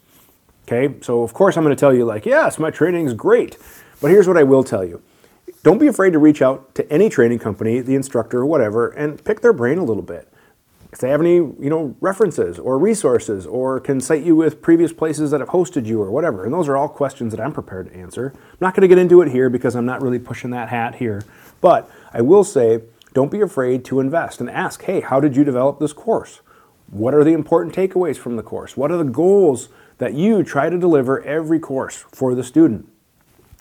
Okay? 0.68 0.96
So 1.02 1.24
of 1.24 1.34
course 1.34 1.58
I'm 1.58 1.64
going 1.64 1.76
to 1.76 1.80
tell 1.80 1.94
you 1.94 2.06
like, 2.06 2.26
"Yes, 2.26 2.60
my 2.60 2.70
training 2.70 3.08
is 3.08 3.14
great." 3.14 3.58
But 4.02 4.12
here's 4.12 4.28
what 4.28 4.38
I 4.38 4.44
will 4.44 4.64
tell 4.64 4.84
you. 4.84 5.02
Don't 5.64 5.78
be 5.78 5.88
afraid 5.88 6.12
to 6.14 6.20
reach 6.20 6.42
out 6.42 6.74
to 6.76 6.92
any 6.92 7.08
training 7.08 7.40
company, 7.40 7.82
the 7.82 7.96
instructor 7.96 8.40
or 8.40 8.46
whatever, 8.46 8.90
and 8.90 9.24
pick 9.24 9.42
their 9.42 9.54
brain 9.54 9.78
a 9.78 9.84
little 9.84 10.04
bit. 10.04 10.28
If 10.92 11.00
they 11.00 11.10
have 11.10 11.22
any, 11.22 11.36
you 11.36 11.70
know, 11.70 11.96
references 12.02 12.60
or 12.60 12.78
resources 12.78 13.46
or 13.46 13.80
can 13.80 14.02
cite 14.02 14.24
you 14.24 14.36
with 14.36 14.62
previous 14.62 14.92
places 14.92 15.32
that 15.32 15.40
have 15.40 15.50
hosted 15.50 15.86
you 15.86 16.02
or 16.02 16.12
whatever. 16.12 16.44
And 16.44 16.54
those 16.54 16.68
are 16.68 16.76
all 16.76 16.90
questions 16.90 17.32
that 17.32 17.40
I'm 17.40 17.54
prepared 17.54 17.90
to 17.90 17.96
answer. 17.96 18.34
I'm 18.36 18.58
not 18.60 18.74
going 18.74 18.82
to 18.82 18.90
get 18.90 18.98
into 18.98 19.22
it 19.22 19.32
here 19.32 19.50
because 19.50 19.76
I'm 19.76 19.86
not 19.86 20.02
really 20.02 20.20
pushing 20.20 20.50
that 20.50 20.68
hat 20.68 20.96
here. 20.96 21.24
But 21.62 21.90
I 22.12 22.22
will 22.22 22.44
say 22.44 22.82
don't 23.14 23.32
be 23.32 23.42
afraid 23.42 23.84
to 23.86 24.00
invest 24.00 24.40
and 24.40 24.50
ask, 24.50 24.84
hey, 24.84 25.02
how 25.02 25.20
did 25.20 25.36
you 25.36 25.44
develop 25.44 25.80
this 25.80 25.94
course? 25.94 26.42
What 26.90 27.14
are 27.14 27.24
the 27.24 27.34
important 27.34 27.76
takeaways 27.76 28.18
from 28.18 28.36
the 28.36 28.44
course? 28.44 28.76
What 28.76 28.92
are 28.92 28.98
the 28.98 29.04
goals 29.04 29.70
that 29.98 30.14
you 30.14 30.44
try 30.44 30.70
to 30.70 30.78
deliver 30.78 31.22
every 31.24 31.60
course 31.60 32.06
for 32.12 32.36
the 32.36 32.44
student? 32.44 32.88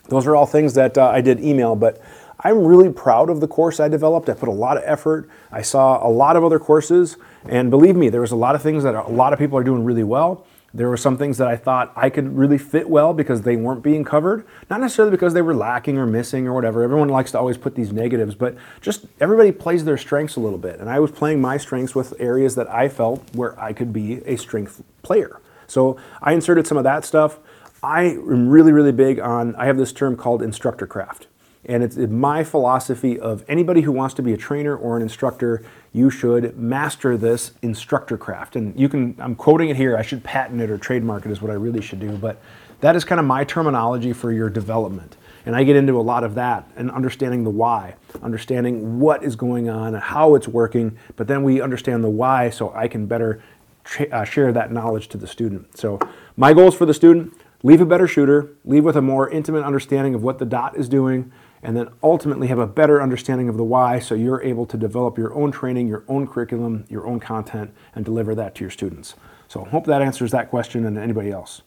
Those 0.08 0.26
are 0.26 0.34
all 0.34 0.46
things 0.46 0.74
that 0.74 0.98
uh, 0.98 1.08
I 1.08 1.20
did 1.20 1.40
email, 1.40 1.76
but 1.76 2.00
I'm 2.40 2.64
really 2.64 2.90
proud 2.90 3.28
of 3.28 3.40
the 3.40 3.46
course 3.46 3.78
I 3.80 3.88
developed. 3.88 4.28
I 4.28 4.34
put 4.34 4.48
a 4.48 4.52
lot 4.52 4.76
of 4.76 4.82
effort. 4.86 5.28
I 5.52 5.62
saw 5.62 6.04
a 6.06 6.08
lot 6.08 6.36
of 6.36 6.44
other 6.44 6.58
courses, 6.58 7.16
and 7.44 7.70
believe 7.70 7.96
me, 7.96 8.08
there 8.08 8.20
was 8.20 8.32
a 8.32 8.36
lot 8.36 8.54
of 8.54 8.62
things 8.62 8.82
that 8.82 8.94
a 8.94 9.08
lot 9.08 9.32
of 9.32 9.38
people 9.38 9.58
are 9.58 9.64
doing 9.64 9.84
really 9.84 10.04
well. 10.04 10.46
There 10.72 10.88
were 10.88 10.96
some 10.96 11.18
things 11.18 11.38
that 11.38 11.48
I 11.48 11.56
thought 11.56 11.92
I 11.96 12.10
could 12.10 12.36
really 12.36 12.58
fit 12.58 12.88
well 12.88 13.12
because 13.12 13.42
they 13.42 13.56
weren't 13.56 13.82
being 13.82 14.04
covered. 14.04 14.46
Not 14.68 14.80
necessarily 14.80 15.10
because 15.10 15.34
they 15.34 15.42
were 15.42 15.54
lacking 15.54 15.98
or 15.98 16.06
missing 16.06 16.46
or 16.46 16.54
whatever. 16.54 16.82
Everyone 16.82 17.08
likes 17.08 17.32
to 17.32 17.38
always 17.38 17.58
put 17.58 17.74
these 17.74 17.92
negatives, 17.92 18.36
but 18.36 18.54
just 18.80 19.06
everybody 19.18 19.50
plays 19.50 19.84
their 19.84 19.96
strengths 19.96 20.36
a 20.36 20.40
little 20.40 20.58
bit. 20.58 20.78
And 20.78 20.88
I 20.88 21.00
was 21.00 21.10
playing 21.10 21.40
my 21.40 21.56
strengths 21.56 21.94
with 21.94 22.14
areas 22.20 22.54
that 22.54 22.70
I 22.70 22.88
felt 22.88 23.34
where 23.34 23.58
I 23.60 23.72
could 23.72 23.92
be 23.92 24.22
a 24.26 24.36
strength 24.36 24.82
player. 25.02 25.40
So 25.66 25.96
I 26.22 26.34
inserted 26.34 26.66
some 26.66 26.78
of 26.78 26.84
that 26.84 27.04
stuff. 27.04 27.38
I 27.82 28.02
am 28.04 28.48
really, 28.48 28.72
really 28.72 28.92
big 28.92 29.18
on, 29.18 29.56
I 29.56 29.66
have 29.66 29.76
this 29.76 29.92
term 29.92 30.16
called 30.16 30.42
instructor 30.42 30.86
craft. 30.86 31.26
And 31.64 31.82
it's 31.82 31.96
my 31.96 32.42
philosophy 32.42 33.18
of 33.18 33.44
anybody 33.46 33.82
who 33.82 33.92
wants 33.92 34.14
to 34.14 34.22
be 34.22 34.32
a 34.32 34.36
trainer 34.36 34.74
or 34.74 34.96
an 34.96 35.02
instructor, 35.02 35.62
you 35.92 36.08
should 36.08 36.56
master 36.56 37.16
this 37.18 37.52
instructor 37.60 38.16
craft. 38.16 38.56
And 38.56 38.78
you 38.78 38.88
can, 38.88 39.14
I'm 39.18 39.34
quoting 39.34 39.68
it 39.68 39.76
here, 39.76 39.96
I 39.96 40.02
should 40.02 40.24
patent 40.24 40.60
it 40.60 40.70
or 40.70 40.78
trademark 40.78 41.26
it 41.26 41.32
is 41.32 41.42
what 41.42 41.50
I 41.50 41.54
really 41.54 41.82
should 41.82 42.00
do. 42.00 42.12
But 42.12 42.40
that 42.80 42.96
is 42.96 43.04
kind 43.04 43.18
of 43.18 43.26
my 43.26 43.44
terminology 43.44 44.14
for 44.14 44.32
your 44.32 44.48
development. 44.48 45.16
And 45.44 45.54
I 45.54 45.64
get 45.64 45.76
into 45.76 45.98
a 45.98 46.02
lot 46.02 46.24
of 46.24 46.34
that 46.36 46.70
and 46.76 46.90
understanding 46.90 47.44
the 47.44 47.50
why, 47.50 47.94
understanding 48.22 48.98
what 48.98 49.22
is 49.22 49.36
going 49.36 49.68
on 49.68 49.94
and 49.94 50.02
how 50.02 50.34
it's 50.34 50.48
working. 50.48 50.96
But 51.16 51.28
then 51.28 51.42
we 51.42 51.60
understand 51.60 52.02
the 52.04 52.10
why 52.10 52.50
so 52.50 52.72
I 52.74 52.88
can 52.88 53.06
better 53.06 53.42
tra- 53.84 54.08
uh, 54.08 54.24
share 54.24 54.52
that 54.52 54.72
knowledge 54.72 55.08
to 55.08 55.18
the 55.18 55.26
student. 55.26 55.76
So 55.76 55.98
my 56.36 56.54
goals 56.54 56.74
for 56.74 56.86
the 56.86 56.94
student 56.94 57.34
leave 57.62 57.80
a 57.80 57.86
better 57.86 58.06
shooter, 58.06 58.50
leave 58.64 58.84
with 58.84 58.96
a 58.96 59.02
more 59.02 59.28
intimate 59.28 59.64
understanding 59.64 60.14
of 60.14 60.22
what 60.22 60.38
the 60.38 60.46
dot 60.46 60.76
is 60.76 60.88
doing 60.88 61.30
and 61.62 61.76
then 61.76 61.88
ultimately 62.02 62.48
have 62.48 62.58
a 62.58 62.66
better 62.66 63.02
understanding 63.02 63.48
of 63.48 63.56
the 63.56 63.64
why 63.64 63.98
so 63.98 64.14
you're 64.14 64.42
able 64.42 64.66
to 64.66 64.76
develop 64.76 65.18
your 65.18 65.34
own 65.34 65.52
training, 65.52 65.88
your 65.88 66.04
own 66.08 66.26
curriculum, 66.26 66.84
your 66.88 67.06
own 67.06 67.20
content, 67.20 67.72
and 67.94 68.04
deliver 68.04 68.34
that 68.34 68.54
to 68.54 68.64
your 68.64 68.70
students. 68.70 69.14
So 69.48 69.64
hope 69.64 69.86
that 69.86 70.02
answers 70.02 70.30
that 70.30 70.50
question 70.50 70.86
and 70.86 70.96
anybody 70.96 71.30
else. 71.30 71.62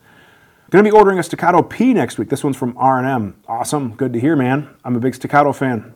Going 0.70 0.84
to 0.84 0.90
be 0.90 0.98
ordering 0.98 1.20
a 1.20 1.24
Staccato 1.24 1.62
P 1.62 1.94
next 1.94 2.18
week. 2.18 2.30
This 2.30 2.44
one's 2.44 2.58
from 2.58 2.76
R&M. 2.78 3.36
Awesome. 3.48 3.94
Good 3.94 4.12
to 4.14 4.20
hear, 4.20 4.36
man. 4.36 4.70
I'm 4.84 4.96
a 4.96 5.00
big 5.00 5.14
Staccato 5.14 5.54
fan. 5.54 5.94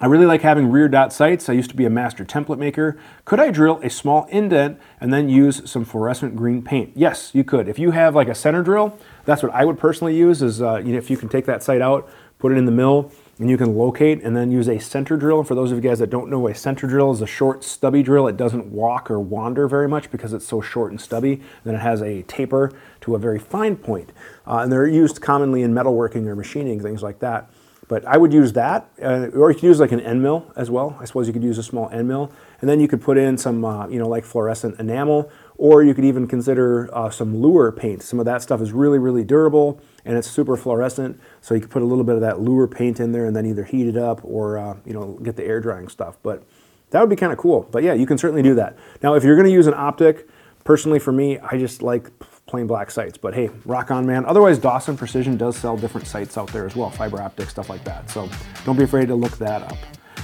I 0.00 0.06
really 0.06 0.24
like 0.24 0.40
having 0.40 0.70
rear 0.70 0.88
dot 0.88 1.12
sights. 1.12 1.48
I 1.50 1.52
used 1.52 1.70
to 1.70 1.76
be 1.76 1.84
a 1.84 1.90
master 1.90 2.24
template 2.24 2.58
maker. 2.58 2.98
Could 3.26 3.38
I 3.38 3.50
drill 3.50 3.78
a 3.82 3.90
small 3.90 4.24
indent 4.30 4.80
and 4.98 5.12
then 5.12 5.28
use 5.28 5.70
some 5.70 5.84
fluorescent 5.84 6.34
green 6.34 6.62
paint? 6.62 6.92
Yes, 6.96 7.30
you 7.34 7.44
could. 7.44 7.68
If 7.68 7.78
you 7.78 7.90
have 7.90 8.14
like 8.14 8.26
a 8.26 8.34
center 8.34 8.62
drill, 8.62 8.98
that's 9.26 9.42
what 9.42 9.52
I 9.52 9.66
would 9.66 9.78
personally 9.78 10.16
use 10.16 10.42
is 10.42 10.62
uh, 10.62 10.78
you 10.78 10.92
know, 10.92 10.98
if 10.98 11.10
you 11.10 11.18
can 11.18 11.28
take 11.28 11.44
that 11.44 11.62
sight 11.62 11.82
out, 11.82 12.08
put 12.40 12.52
it 12.52 12.58
in 12.58 12.64
the 12.64 12.72
mill, 12.72 13.12
and 13.38 13.48
you 13.48 13.56
can 13.56 13.76
locate 13.76 14.22
and 14.22 14.36
then 14.36 14.50
use 14.50 14.68
a 14.68 14.78
center 14.78 15.16
drill. 15.16 15.44
For 15.44 15.54
those 15.54 15.70
of 15.70 15.82
you 15.82 15.88
guys 15.88 15.98
that 16.00 16.10
don't 16.10 16.28
know, 16.28 16.48
a 16.48 16.54
center 16.54 16.86
drill 16.86 17.12
is 17.12 17.22
a 17.22 17.26
short, 17.26 17.62
stubby 17.62 18.02
drill. 18.02 18.26
It 18.26 18.36
doesn't 18.36 18.66
walk 18.66 19.10
or 19.10 19.20
wander 19.20 19.68
very 19.68 19.88
much 19.88 20.10
because 20.10 20.32
it's 20.32 20.46
so 20.46 20.60
short 20.60 20.90
and 20.90 21.00
stubby. 21.00 21.40
Then 21.64 21.74
it 21.74 21.80
has 21.80 22.02
a 22.02 22.22
taper 22.22 22.72
to 23.02 23.14
a 23.14 23.18
very 23.18 23.38
fine 23.38 23.76
point. 23.76 24.10
Uh, 24.46 24.58
and 24.58 24.72
they're 24.72 24.86
used 24.86 25.20
commonly 25.20 25.62
in 25.62 25.72
metalworking 25.72 26.26
or 26.26 26.34
machining, 26.34 26.80
things 26.80 27.02
like 27.02 27.20
that. 27.20 27.50
But 27.88 28.04
I 28.04 28.18
would 28.18 28.32
use 28.32 28.52
that, 28.52 28.88
uh, 29.02 29.30
or 29.34 29.50
you 29.50 29.56
could 29.56 29.64
use 29.64 29.80
like 29.80 29.90
an 29.90 30.00
end 30.00 30.22
mill 30.22 30.52
as 30.54 30.70
well. 30.70 30.96
I 31.00 31.04
suppose 31.06 31.26
you 31.26 31.32
could 31.32 31.42
use 31.42 31.58
a 31.58 31.62
small 31.62 31.90
end 31.90 32.06
mill, 32.06 32.30
and 32.60 32.70
then 32.70 32.78
you 32.78 32.86
could 32.86 33.02
put 33.02 33.18
in 33.18 33.36
some, 33.36 33.64
uh, 33.64 33.88
you 33.88 33.98
know, 33.98 34.06
like 34.06 34.24
fluorescent 34.24 34.78
enamel, 34.78 35.28
or 35.56 35.82
you 35.82 35.92
could 35.92 36.04
even 36.04 36.28
consider 36.28 36.88
uh, 36.94 37.10
some 37.10 37.36
lure 37.36 37.72
paint. 37.72 38.02
Some 38.02 38.20
of 38.20 38.26
that 38.26 38.42
stuff 38.42 38.60
is 38.60 38.70
really, 38.70 38.98
really 38.98 39.24
durable 39.24 39.80
and 40.04 40.16
it's 40.16 40.30
super 40.30 40.56
fluorescent. 40.56 41.20
So 41.40 41.54
you 41.54 41.60
can 41.60 41.70
put 41.70 41.82
a 41.82 41.84
little 41.84 42.04
bit 42.04 42.14
of 42.14 42.20
that 42.22 42.40
lure 42.40 42.66
paint 42.66 43.00
in 43.00 43.12
there 43.12 43.26
and 43.26 43.34
then 43.34 43.46
either 43.46 43.64
heat 43.64 43.86
it 43.86 43.96
up 43.96 44.20
or 44.24 44.58
uh, 44.58 44.76
you 44.84 44.92
know 44.92 45.18
get 45.22 45.36
the 45.36 45.44
air 45.44 45.60
drying 45.60 45.88
stuff. 45.88 46.16
But 46.22 46.42
that 46.90 47.00
would 47.00 47.10
be 47.10 47.16
kind 47.16 47.32
of 47.32 47.38
cool. 47.38 47.68
But 47.70 47.82
yeah, 47.82 47.94
you 47.94 48.06
can 48.06 48.18
certainly 48.18 48.42
do 48.42 48.54
that. 48.56 48.76
Now, 49.02 49.14
if 49.14 49.24
you're 49.24 49.36
going 49.36 49.46
to 49.46 49.52
use 49.52 49.66
an 49.66 49.74
optic, 49.74 50.28
personally 50.64 50.98
for 50.98 51.12
me, 51.12 51.38
I 51.38 51.56
just 51.56 51.82
like 51.82 52.10
plain 52.46 52.66
black 52.66 52.90
sights. 52.90 53.16
But 53.16 53.34
hey, 53.34 53.50
rock 53.64 53.90
on, 53.90 54.06
man. 54.06 54.24
Otherwise, 54.24 54.58
Dawson 54.58 54.96
Precision 54.96 55.36
does 55.36 55.56
sell 55.56 55.76
different 55.76 56.06
sights 56.06 56.36
out 56.36 56.52
there 56.52 56.66
as 56.66 56.76
well, 56.76 56.90
fiber 56.90 57.22
optic 57.22 57.48
stuff 57.48 57.70
like 57.70 57.84
that. 57.84 58.10
So 58.10 58.28
don't 58.64 58.76
be 58.76 58.84
afraid 58.84 59.06
to 59.08 59.14
look 59.14 59.38
that 59.38 59.62
up. 59.62 59.78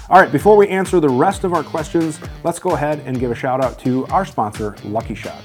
All 0.08 0.20
right, 0.20 0.30
before 0.30 0.56
we 0.56 0.68
answer 0.68 1.00
the 1.00 1.08
rest 1.08 1.42
of 1.42 1.52
our 1.52 1.64
questions, 1.64 2.20
let's 2.44 2.60
go 2.60 2.70
ahead 2.70 3.00
and 3.06 3.18
give 3.18 3.30
a 3.30 3.34
shout 3.34 3.64
out 3.64 3.78
to 3.80 4.06
our 4.06 4.24
sponsor, 4.24 4.76
Lucky 4.84 5.16
Shot. 5.16 5.40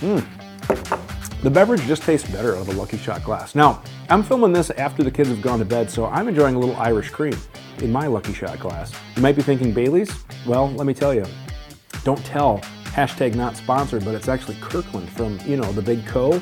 Hmm. 0.00 1.07
The 1.40 1.50
beverage 1.50 1.82
just 1.82 2.02
tastes 2.02 2.28
better 2.28 2.56
out 2.56 2.62
of 2.62 2.68
a 2.68 2.72
Lucky 2.72 2.98
Shot 2.98 3.22
glass. 3.22 3.54
Now, 3.54 3.80
I'm 4.10 4.24
filming 4.24 4.52
this 4.52 4.70
after 4.70 5.04
the 5.04 5.10
kids 5.10 5.28
have 5.28 5.40
gone 5.40 5.60
to 5.60 5.64
bed, 5.64 5.88
so 5.88 6.06
I'm 6.06 6.26
enjoying 6.26 6.56
a 6.56 6.58
little 6.58 6.74
Irish 6.76 7.10
cream 7.10 7.36
in 7.78 7.92
my 7.92 8.08
Lucky 8.08 8.32
Shot 8.32 8.58
glass. 8.58 8.92
You 9.14 9.22
might 9.22 9.36
be 9.36 9.42
thinking 9.42 9.72
Bailey's? 9.72 10.10
Well, 10.46 10.68
let 10.72 10.84
me 10.84 10.94
tell 10.94 11.14
you. 11.14 11.24
Don't 12.02 12.22
tell, 12.24 12.58
hashtag 12.86 13.36
not 13.36 13.56
sponsored, 13.56 14.04
but 14.04 14.16
it's 14.16 14.26
actually 14.26 14.56
Kirkland 14.60 15.08
from, 15.10 15.38
you 15.46 15.56
know, 15.56 15.70
the 15.72 15.82
big 15.82 16.04
co. 16.06 16.40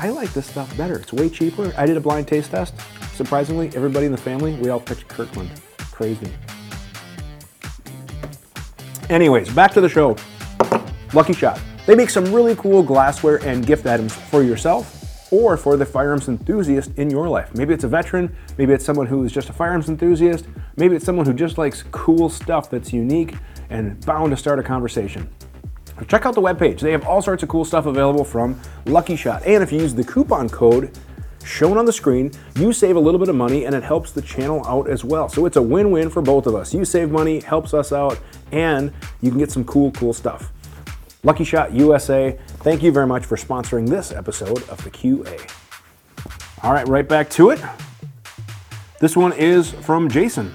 I 0.00 0.08
like 0.08 0.32
this 0.32 0.46
stuff 0.46 0.74
better. 0.78 0.98
It's 0.98 1.12
way 1.12 1.28
cheaper. 1.28 1.74
I 1.76 1.84
did 1.84 1.98
a 1.98 2.00
blind 2.00 2.26
taste 2.26 2.52
test. 2.52 2.74
Surprisingly, 3.14 3.68
everybody 3.74 4.06
in 4.06 4.12
the 4.12 4.18
family, 4.18 4.54
we 4.54 4.70
all 4.70 4.80
picked 4.80 5.08
Kirkland. 5.08 5.50
Crazy. 5.92 6.32
Anyways, 9.10 9.50
back 9.50 9.72
to 9.72 9.82
the 9.82 9.88
show. 9.90 10.16
Lucky 11.12 11.34
Shot. 11.34 11.60
They 11.86 11.94
make 11.94 12.10
some 12.10 12.32
really 12.34 12.56
cool 12.56 12.82
glassware 12.82 13.36
and 13.46 13.64
gift 13.64 13.86
items 13.86 14.12
for 14.12 14.42
yourself 14.42 15.32
or 15.32 15.56
for 15.56 15.76
the 15.76 15.86
firearms 15.86 16.28
enthusiast 16.28 16.90
in 16.96 17.10
your 17.10 17.28
life. 17.28 17.54
Maybe 17.54 17.72
it's 17.72 17.84
a 17.84 17.88
veteran, 17.88 18.34
maybe 18.58 18.72
it's 18.72 18.84
someone 18.84 19.06
who 19.06 19.22
is 19.24 19.30
just 19.30 19.48
a 19.50 19.52
firearms 19.52 19.88
enthusiast, 19.88 20.46
maybe 20.76 20.96
it's 20.96 21.04
someone 21.04 21.26
who 21.26 21.32
just 21.32 21.58
likes 21.58 21.84
cool 21.92 22.28
stuff 22.28 22.68
that's 22.70 22.92
unique 22.92 23.36
and 23.70 24.04
bound 24.04 24.32
to 24.32 24.36
start 24.36 24.58
a 24.58 24.64
conversation. 24.64 25.28
Check 26.08 26.26
out 26.26 26.34
the 26.34 26.42
webpage. 26.42 26.80
They 26.80 26.90
have 26.90 27.06
all 27.06 27.22
sorts 27.22 27.44
of 27.44 27.48
cool 27.48 27.64
stuff 27.64 27.86
available 27.86 28.24
from 28.24 28.60
Lucky 28.84 29.14
Shot. 29.14 29.44
And 29.46 29.62
if 29.62 29.70
you 29.70 29.80
use 29.80 29.94
the 29.94 30.04
coupon 30.04 30.48
code 30.48 30.98
shown 31.44 31.78
on 31.78 31.84
the 31.86 31.92
screen, 31.92 32.32
you 32.56 32.72
save 32.72 32.96
a 32.96 33.00
little 33.00 33.20
bit 33.20 33.28
of 33.28 33.36
money 33.36 33.64
and 33.64 33.74
it 33.74 33.84
helps 33.84 34.10
the 34.10 34.22
channel 34.22 34.66
out 34.66 34.90
as 34.90 35.04
well. 35.04 35.28
So 35.28 35.46
it's 35.46 35.56
a 35.56 35.62
win 35.62 35.92
win 35.92 36.10
for 36.10 36.20
both 36.20 36.46
of 36.46 36.54
us. 36.56 36.74
You 36.74 36.84
save 36.84 37.10
money, 37.12 37.40
helps 37.40 37.72
us 37.72 37.92
out, 37.92 38.18
and 38.50 38.92
you 39.22 39.30
can 39.30 39.38
get 39.38 39.52
some 39.52 39.64
cool, 39.64 39.92
cool 39.92 40.12
stuff. 40.12 40.52
Lucky 41.26 41.42
Shot 41.42 41.72
USA, 41.72 42.38
thank 42.58 42.84
you 42.84 42.92
very 42.92 43.08
much 43.08 43.26
for 43.26 43.34
sponsoring 43.34 43.88
this 43.88 44.12
episode 44.12 44.62
of 44.68 44.84
the 44.84 44.90
QA. 44.92 45.50
All 46.62 46.72
right, 46.72 46.86
right 46.86 47.08
back 47.08 47.28
to 47.30 47.50
it. 47.50 47.60
This 49.00 49.16
one 49.16 49.32
is 49.32 49.72
from 49.72 50.08
Jason. 50.08 50.54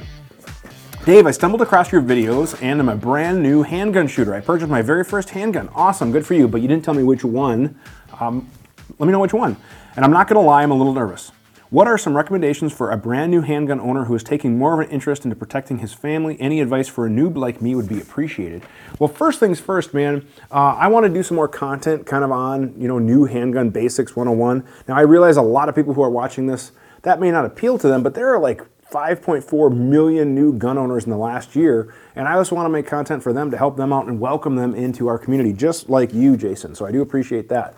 Dave, 1.03 1.27
I 1.27 1.31
stumbled 1.31 1.61
across 1.61 1.91
your 1.91 2.01
videos 2.01 2.57
and 2.63 2.79
I'm 2.79 2.87
a 2.87 2.95
brand 2.95 3.43
new 3.43 3.63
handgun 3.63 4.07
shooter. 4.07 4.33
I 4.33 4.39
purchased 4.39 4.71
my 4.71 4.81
very 4.81 5.03
first 5.03 5.31
handgun. 5.31 5.67
Awesome, 5.75 6.13
good 6.13 6.25
for 6.25 6.35
you, 6.35 6.47
but 6.47 6.61
you 6.61 6.69
didn't 6.69 6.85
tell 6.85 6.93
me 6.93 7.03
which 7.03 7.25
one. 7.25 7.77
Um, 8.21 8.49
let 8.97 9.07
me 9.07 9.11
know 9.11 9.19
which 9.19 9.33
one. 9.33 9.57
And 9.97 10.05
I'm 10.05 10.11
not 10.11 10.29
gonna 10.29 10.39
lie, 10.39 10.63
I'm 10.63 10.71
a 10.71 10.75
little 10.75 10.93
nervous. 10.93 11.33
What 11.71 11.87
are 11.87 11.97
some 11.97 12.17
recommendations 12.17 12.73
for 12.73 12.91
a 12.91 12.97
brand 12.97 13.31
new 13.31 13.39
handgun 13.39 13.79
owner 13.79 14.03
who 14.03 14.13
is 14.13 14.25
taking 14.25 14.57
more 14.57 14.73
of 14.73 14.85
an 14.85 14.93
interest 14.93 15.23
into 15.23 15.37
protecting 15.37 15.77
his 15.77 15.93
family? 15.93 16.35
Any 16.37 16.59
advice 16.59 16.89
for 16.89 17.07
a 17.07 17.09
noob 17.09 17.37
like 17.37 17.61
me 17.61 17.75
would 17.75 17.87
be 17.87 18.01
appreciated. 18.01 18.63
Well, 18.99 19.07
first 19.07 19.39
things 19.39 19.61
first, 19.61 19.93
man. 19.93 20.27
Uh, 20.51 20.75
I 20.77 20.89
want 20.89 21.05
to 21.05 21.09
do 21.09 21.23
some 21.23 21.35
more 21.35 21.47
content, 21.47 22.05
kind 22.05 22.25
of 22.25 22.31
on 22.33 22.73
you 22.77 22.89
know 22.89 22.99
new 22.99 23.23
handgun 23.23 23.69
basics 23.69 24.17
101. 24.17 24.65
Now, 24.89 24.97
I 24.97 25.03
realize 25.03 25.37
a 25.37 25.41
lot 25.41 25.69
of 25.69 25.75
people 25.75 25.93
who 25.93 26.01
are 26.01 26.09
watching 26.09 26.45
this 26.45 26.73
that 27.03 27.21
may 27.21 27.31
not 27.31 27.45
appeal 27.45 27.77
to 27.77 27.87
them, 27.87 28.03
but 28.03 28.15
there 28.15 28.27
are 28.35 28.37
like 28.37 28.63
5.4 28.91 29.73
million 29.73 30.35
new 30.35 30.51
gun 30.51 30.77
owners 30.77 31.05
in 31.05 31.09
the 31.09 31.15
last 31.15 31.55
year, 31.55 31.95
and 32.17 32.27
I 32.27 32.37
just 32.37 32.51
want 32.51 32.65
to 32.65 32.69
make 32.69 32.85
content 32.85 33.23
for 33.23 33.31
them 33.31 33.49
to 33.49 33.55
help 33.55 33.77
them 33.77 33.93
out 33.93 34.07
and 34.07 34.19
welcome 34.19 34.57
them 34.57 34.75
into 34.75 35.07
our 35.07 35.17
community, 35.17 35.53
just 35.53 35.89
like 35.89 36.13
you, 36.13 36.35
Jason. 36.35 36.75
So 36.75 36.85
I 36.85 36.91
do 36.91 37.01
appreciate 37.01 37.47
that. 37.47 37.75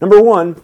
Number 0.00 0.22
one 0.22 0.62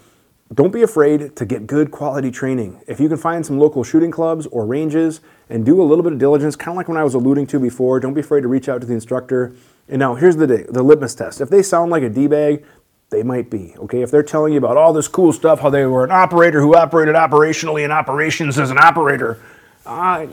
don't 0.52 0.72
be 0.72 0.82
afraid 0.82 1.36
to 1.36 1.44
get 1.44 1.66
good 1.66 1.90
quality 1.90 2.30
training. 2.30 2.80
If 2.88 2.98
you 2.98 3.08
can 3.08 3.18
find 3.18 3.46
some 3.46 3.58
local 3.58 3.84
shooting 3.84 4.10
clubs 4.10 4.46
or 4.46 4.66
ranges 4.66 5.20
and 5.48 5.64
do 5.64 5.80
a 5.80 5.84
little 5.84 6.02
bit 6.02 6.12
of 6.12 6.18
diligence, 6.18 6.56
kind 6.56 6.70
of 6.70 6.76
like 6.76 6.88
when 6.88 6.96
I 6.96 7.04
was 7.04 7.14
alluding 7.14 7.46
to 7.48 7.60
before, 7.60 8.00
don't 8.00 8.14
be 8.14 8.20
afraid 8.20 8.40
to 8.40 8.48
reach 8.48 8.68
out 8.68 8.80
to 8.80 8.86
the 8.86 8.94
instructor. 8.94 9.54
And 9.88 10.00
now 10.00 10.14
here's 10.16 10.36
the 10.36 10.46
the 10.46 10.82
litmus 10.82 11.14
test. 11.14 11.40
If 11.40 11.50
they 11.50 11.62
sound 11.62 11.90
like 11.90 12.02
a 12.02 12.08
D-bag, 12.08 12.64
they 13.10 13.22
might 13.22 13.50
be. 13.50 13.74
Okay, 13.76 14.02
if 14.02 14.10
they're 14.10 14.22
telling 14.22 14.52
you 14.52 14.58
about 14.58 14.76
all 14.76 14.92
this 14.92 15.08
cool 15.08 15.32
stuff, 15.32 15.60
how 15.60 15.70
they 15.70 15.84
were 15.84 16.04
an 16.04 16.10
operator 16.10 16.60
who 16.60 16.74
operated 16.74 17.14
operationally 17.14 17.84
in 17.84 17.90
operations 17.90 18.58
as 18.58 18.70
an 18.70 18.78
operator, 18.78 19.40
uh, 19.86 20.26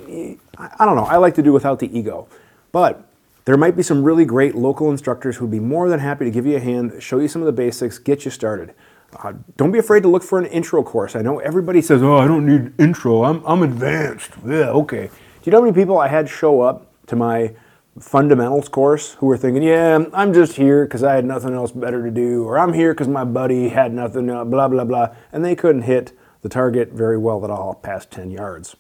I 0.58 0.86
don't 0.86 0.96
know. 0.96 1.06
I 1.06 1.18
like 1.18 1.36
to 1.36 1.44
do 1.44 1.54
without 1.54 1.80
the 1.80 1.96
ego, 1.98 2.28
but 2.72 3.04
there 3.46 3.58
might 3.58 3.76
be 3.76 3.84
some 3.84 4.04
really 4.04 4.26
great 4.26 4.56
local 4.56 4.92
instructors 4.92 5.38
who'd 5.38 5.52
be 5.52 5.60
more 5.60 5.90
than 5.90 6.00
happy 6.00 6.26
to 6.26 6.32
give 6.32 6.46
you 6.46 6.58
a 6.58 6.60
hand, 6.60 7.02
show 7.02 7.20
you 7.20 7.28
some 7.28 7.42
of 7.42 7.46
the 7.46 7.52
basics, 7.52 7.98
get 7.98 8.26
you 8.26 8.32
started. 8.32 8.74
Uh, 9.16 9.34
don't 9.56 9.72
be 9.72 9.80
afraid 9.80 10.04
to 10.04 10.10
look 10.10 10.24
for 10.24 10.38
an 10.38 10.46
intro 10.48 10.84
course. 10.84 11.16
I 11.16 11.22
know 11.22 11.40
everybody 11.40 11.82
says, 11.82 12.04
"Oh, 12.04 12.18
I 12.18 12.28
don't 12.28 12.46
need 12.46 12.74
intro. 12.80 13.24
I'm 13.24 13.42
I'm 13.46 13.64
advanced." 13.64 14.32
Yeah, 14.46 14.70
okay. 14.72 15.08
Do 15.08 15.42
you 15.46 15.52
know 15.52 15.60
how 15.60 15.66
many 15.66 15.74
people 15.74 15.98
I 15.98 16.08
had 16.10 16.28
show 16.30 16.62
up 16.62 16.92
to 17.08 17.16
my 17.16 17.54
fundamentals 18.00 18.70
course 18.70 19.14
who 19.14 19.26
were 19.28 19.38
thinking, 19.38 19.64
"Yeah, 19.64 20.06
I'm 20.14 20.34
just 20.34 20.58
here 20.58 20.86
because 20.86 21.04
I 21.04 21.16
had 21.16 21.26
nothing 21.26 21.54
else 21.54 21.72
better 21.72 22.04
to 22.04 22.12
do," 22.12 22.44
or 22.44 22.60
"I'm 22.60 22.74
here 22.74 22.94
because 22.94 23.08
my 23.08 23.24
buddy 23.24 23.70
had 23.70 23.94
nothing," 23.94 24.30
uh, 24.30 24.44
blah 24.44 24.68
blah 24.68 24.84
blah, 24.84 25.10
and 25.32 25.44
they 25.44 25.56
couldn't 25.56 25.84
hit 25.84 26.12
the 26.42 26.50
target 26.50 26.92
very 26.92 27.18
well 27.18 27.44
at 27.44 27.50
all 27.50 27.74
past 27.74 28.12
10 28.12 28.30
yards. 28.30 28.76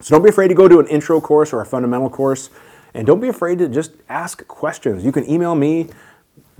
So 0.00 0.14
don't 0.14 0.22
be 0.22 0.30
afraid 0.30 0.48
to 0.48 0.54
go 0.54 0.66
to 0.66 0.78
an 0.78 0.86
intro 0.86 1.20
course 1.20 1.52
or 1.52 1.60
a 1.60 1.66
fundamental 1.66 2.08
course, 2.08 2.50
and 2.94 3.06
don't 3.06 3.20
be 3.20 3.28
afraid 3.28 3.58
to 3.58 3.68
just 3.68 3.92
ask 4.08 4.46
questions. 4.48 5.04
You 5.04 5.12
can 5.12 5.28
email 5.28 5.54
me 5.54 5.90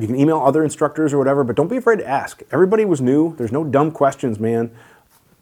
You 0.00 0.06
can 0.06 0.16
email 0.16 0.40
other 0.40 0.64
instructors 0.64 1.12
or 1.12 1.18
whatever, 1.18 1.44
but 1.44 1.56
don't 1.56 1.68
be 1.68 1.76
afraid 1.76 1.98
to 1.98 2.08
ask. 2.08 2.42
Everybody 2.50 2.84
was 2.84 3.00
new. 3.00 3.36
There's 3.36 3.52
no 3.52 3.64
dumb 3.64 3.90
questions, 3.90 4.40
man. 4.40 4.70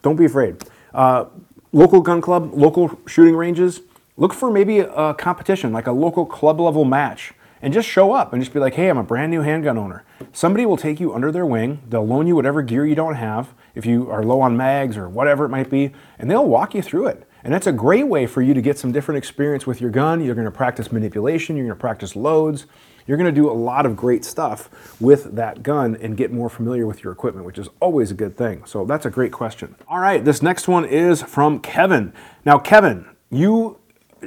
Don't 0.03 0.17
be 0.17 0.25
afraid. 0.25 0.57
Uh, 0.93 1.27
local 1.73 2.01
gun 2.01 2.21
club, 2.21 2.53
local 2.55 2.99
shooting 3.07 3.37
ranges, 3.37 3.83
look 4.17 4.35
for 4.35 4.51
maybe 4.51 4.81
a 4.81 5.15
competition, 5.15 5.73
like 5.73 5.87
a 5.87 5.93
local 5.93 6.27
club 6.27 6.61
level 6.61 6.85
match, 6.85 7.35
and 7.63 7.73
just 7.73 7.89
show 7.89 8.13
up 8.13 8.33
and 8.33 8.43
just 8.43 8.53
be 8.53 8.59
like, 8.59 8.75
hey, 8.75 8.89
I'm 8.89 8.99
a 8.99 9.03
brand 9.03 9.31
new 9.31 9.43
handgun 9.43 9.79
owner. 9.79 10.05
Somebody 10.33 10.67
will 10.67 10.77
take 10.77 10.99
you 10.99 11.15
under 11.15 11.31
their 11.31 11.47
wing. 11.47 11.81
They'll 11.89 12.07
loan 12.07 12.27
you 12.27 12.35
whatever 12.35 12.63
gear 12.63 12.87
you 12.87 12.95
don't 12.95 13.15
have, 13.15 13.55
if 13.75 13.87
you 13.87 14.11
are 14.11 14.25
low 14.25 14.41
on 14.41 14.57
mags 14.57 14.97
or 14.97 15.09
whatever 15.09 15.45
it 15.45 15.51
might 15.51 15.71
be, 15.71 15.93
and 16.19 16.31
they'll 16.31 16.47
walk 16.47 16.75
you 16.75 16.83
through 16.83 17.07
it. 17.09 17.29
And 17.45 17.55
that's 17.55 17.69
a 17.69 17.73
great 17.73 18.09
way 18.09 18.27
for 18.27 18.43
you 18.43 18.55
to 18.55 18.61
get 18.61 18.79
some 18.79 18.91
different 18.91 19.19
experience 19.19 19.67
with 19.67 19.81
your 19.81 19.91
gun. 19.91 20.21
You're 20.21 20.35
to 20.35 20.51
practice 20.51 20.91
manipulation, 20.91 21.57
you're 21.57 21.69
to 21.69 21.77
practice 21.77 22.17
loads. 22.17 22.67
You're 23.09 23.17
going 23.17 23.35
to 23.35 23.41
do 23.41 23.51
a 23.51 23.53
lot 23.53 23.87
of 23.87 23.97
great 23.97 24.23
stuff 24.25 24.69
with 25.01 25.35
that 25.35 25.63
gun 25.63 25.97
and 25.97 26.15
get 26.17 26.31
more 26.31 26.51
familiar 26.51 26.87
with 26.87 27.03
your 27.03 27.13
equipment, 27.13 27.47
which 27.47 27.59
is 27.59 27.69
always 27.81 28.11
a 28.11 28.15
good 28.15 28.37
thing. 28.37 28.67
So 28.67 28.85
that's 28.85 29.07
a 29.07 29.11
great 29.11 29.33
question. 29.33 29.75
All 29.89 29.99
right, 29.99 30.23
this 30.23 30.43
next 30.43 30.69
one 30.69 30.85
is 30.85 31.23
from 31.23 31.59
Kevin. 31.61 32.13
Now, 32.45 32.59
Kevin, 32.59 33.07
you 33.31 33.79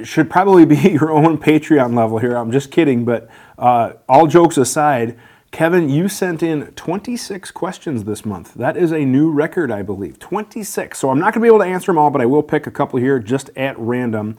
should 0.02 0.28
probably 0.28 0.64
be 0.66 0.76
your 0.76 1.12
own 1.12 1.38
Patreon 1.38 1.94
level 1.94 2.18
here. 2.18 2.36
I'm 2.36 2.50
just 2.50 2.72
kidding, 2.72 3.04
but 3.04 3.30
uh, 3.56 3.92
all 4.08 4.26
jokes 4.26 4.56
aside, 4.56 5.16
Kevin, 5.52 5.88
you 5.88 6.08
sent 6.08 6.42
in 6.42 6.66
26 6.72 7.50
questions 7.52 8.04
this 8.04 8.24
month. 8.24 8.54
That 8.54 8.76
is 8.76 8.90
a 8.90 9.04
new 9.04 9.30
record, 9.30 9.70
I 9.70 9.82
believe. 9.82 10.18
26. 10.18 10.98
So 10.98 11.10
I'm 11.10 11.20
not 11.20 11.34
going 11.34 11.34
to 11.34 11.40
be 11.40 11.46
able 11.46 11.58
to 11.58 11.70
answer 11.70 11.86
them 11.86 11.98
all, 11.98 12.10
but 12.10 12.20
I 12.20 12.26
will 12.26 12.42
pick 12.42 12.66
a 12.66 12.70
couple 12.70 12.98
here 12.98 13.20
just 13.20 13.50
at 13.54 13.78
random. 13.78 14.38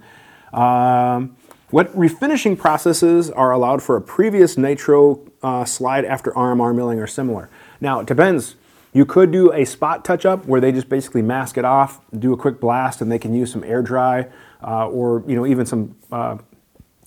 Um, 0.51 1.37
what 1.73 1.91
refinishing 1.95 2.55
processes 2.55 3.31
are 3.31 3.51
allowed 3.51 3.81
for 3.81 3.95
a 3.95 4.01
previous 4.01 4.59
nitro 4.59 5.19
uh, 5.41 5.65
slide 5.65 6.05
after 6.05 6.29
RMR 6.33 6.75
milling 6.75 6.99
or 6.99 7.07
similar? 7.07 7.49
Now, 7.81 7.99
it 7.99 8.05
depends. 8.05 8.55
You 8.93 9.07
could 9.07 9.31
do 9.31 9.51
a 9.51 9.65
spot 9.65 10.05
touch 10.05 10.23
up 10.23 10.45
where 10.45 10.61
they 10.61 10.71
just 10.71 10.87
basically 10.87 11.23
mask 11.23 11.57
it 11.57 11.65
off, 11.65 11.99
do 12.15 12.31
a 12.31 12.37
quick 12.37 12.59
blast, 12.59 13.01
and 13.01 13.11
they 13.11 13.17
can 13.17 13.33
use 13.33 13.51
some 13.51 13.63
air 13.63 13.81
dry 13.81 14.27
uh, 14.61 14.87
or 14.87 15.23
you 15.25 15.35
know 15.35 15.47
even 15.47 15.65
some 15.65 15.95
uh, 16.11 16.37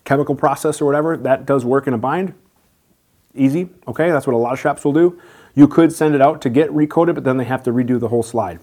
chemical 0.02 0.34
process 0.34 0.80
or 0.80 0.84
whatever. 0.84 1.16
That 1.16 1.46
does 1.46 1.64
work 1.64 1.86
in 1.86 1.94
a 1.94 1.98
bind 1.98 2.34
easy, 3.36 3.68
okay? 3.86 4.10
That's 4.10 4.26
what 4.26 4.34
a 4.34 4.36
lot 4.36 4.52
of 4.52 4.58
shops 4.58 4.84
will 4.84 4.92
do. 4.92 5.16
You 5.54 5.68
could 5.68 5.92
send 5.92 6.16
it 6.16 6.20
out 6.20 6.42
to 6.42 6.50
get 6.50 6.72
recoated, 6.72 7.14
but 7.14 7.22
then 7.22 7.36
they 7.36 7.44
have 7.44 7.62
to 7.64 7.70
redo 7.70 8.00
the 8.00 8.08
whole 8.08 8.24
slide. 8.24 8.58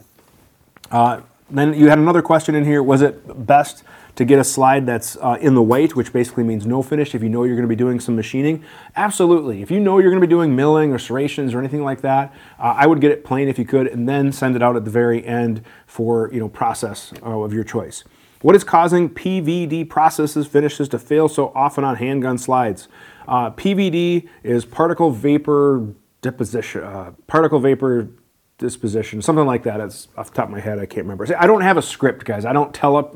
Then 1.53 1.75
you 1.75 1.87
had 1.87 1.99
another 1.99 2.23
question 2.23 2.55
in 2.55 2.65
here. 2.65 2.81
Was 2.81 3.03
it 3.03 3.45
best 3.45 3.83
to 4.15 4.25
get 4.25 4.39
a 4.39 4.43
slide 4.43 4.87
that's 4.87 5.17
uh, 5.17 5.37
in 5.39 5.53
the 5.53 5.61
white, 5.61 5.95
which 5.95 6.11
basically 6.11 6.43
means 6.43 6.65
no 6.65 6.81
finish 6.81 7.13
if 7.13 7.21
you 7.21 7.29
know 7.29 7.43
you're 7.43 7.55
going 7.55 7.67
to 7.67 7.69
be 7.69 7.75
doing 7.75 7.99
some 7.99 8.15
machining? 8.15 8.63
Absolutely. 8.95 9.61
If 9.61 9.69
you 9.69 9.79
know 9.79 9.99
you're 9.99 10.09
going 10.09 10.19
to 10.19 10.27
be 10.27 10.31
doing 10.31 10.55
milling 10.55 10.91
or 10.91 10.97
serrations 10.97 11.53
or 11.53 11.59
anything 11.59 11.83
like 11.83 12.01
that, 12.01 12.33
uh, 12.57 12.73
I 12.75 12.87
would 12.87 13.01
get 13.01 13.11
it 13.11 13.23
plain 13.23 13.47
if 13.47 13.59
you 13.59 13.65
could, 13.65 13.85
and 13.85 14.09
then 14.09 14.31
send 14.31 14.55
it 14.55 14.63
out 14.63 14.75
at 14.75 14.83
the 14.83 14.89
very 14.89 15.23
end 15.23 15.61
for 15.85 16.31
you 16.33 16.39
know 16.39 16.49
process 16.49 17.13
uh, 17.21 17.39
of 17.39 17.53
your 17.53 17.63
choice. 17.63 18.03
What 18.41 18.55
is 18.55 18.63
causing 18.63 19.07
PVD 19.11 19.87
processes 19.87 20.47
finishes 20.47 20.89
to 20.89 20.97
fail 20.97 21.29
so 21.29 21.51
often 21.53 21.83
on 21.83 21.97
handgun 21.97 22.39
slides? 22.39 22.87
Uh, 23.27 23.51
PVD 23.51 24.27
is 24.41 24.65
particle 24.65 25.11
vapor 25.11 25.87
deposition, 26.21 26.83
uh, 26.83 27.11
particle 27.27 27.59
vapor 27.59 28.09
disposition, 28.57 29.21
something 29.21 29.45
like 29.45 29.63
that. 29.63 29.79
It's 29.79 30.07
off 30.17 30.29
the 30.29 30.35
top 30.35 30.45
of 30.45 30.51
my 30.51 30.59
head, 30.59 30.79
I 30.79 30.85
can't 30.85 31.05
remember. 31.05 31.27
I 31.37 31.47
don't 31.47 31.61
have 31.61 31.77
a 31.77 31.81
script, 31.81 32.25
guys. 32.25 32.45
I 32.45 32.53
don't 32.53 32.73
tell 32.73 32.95
up 32.95 33.15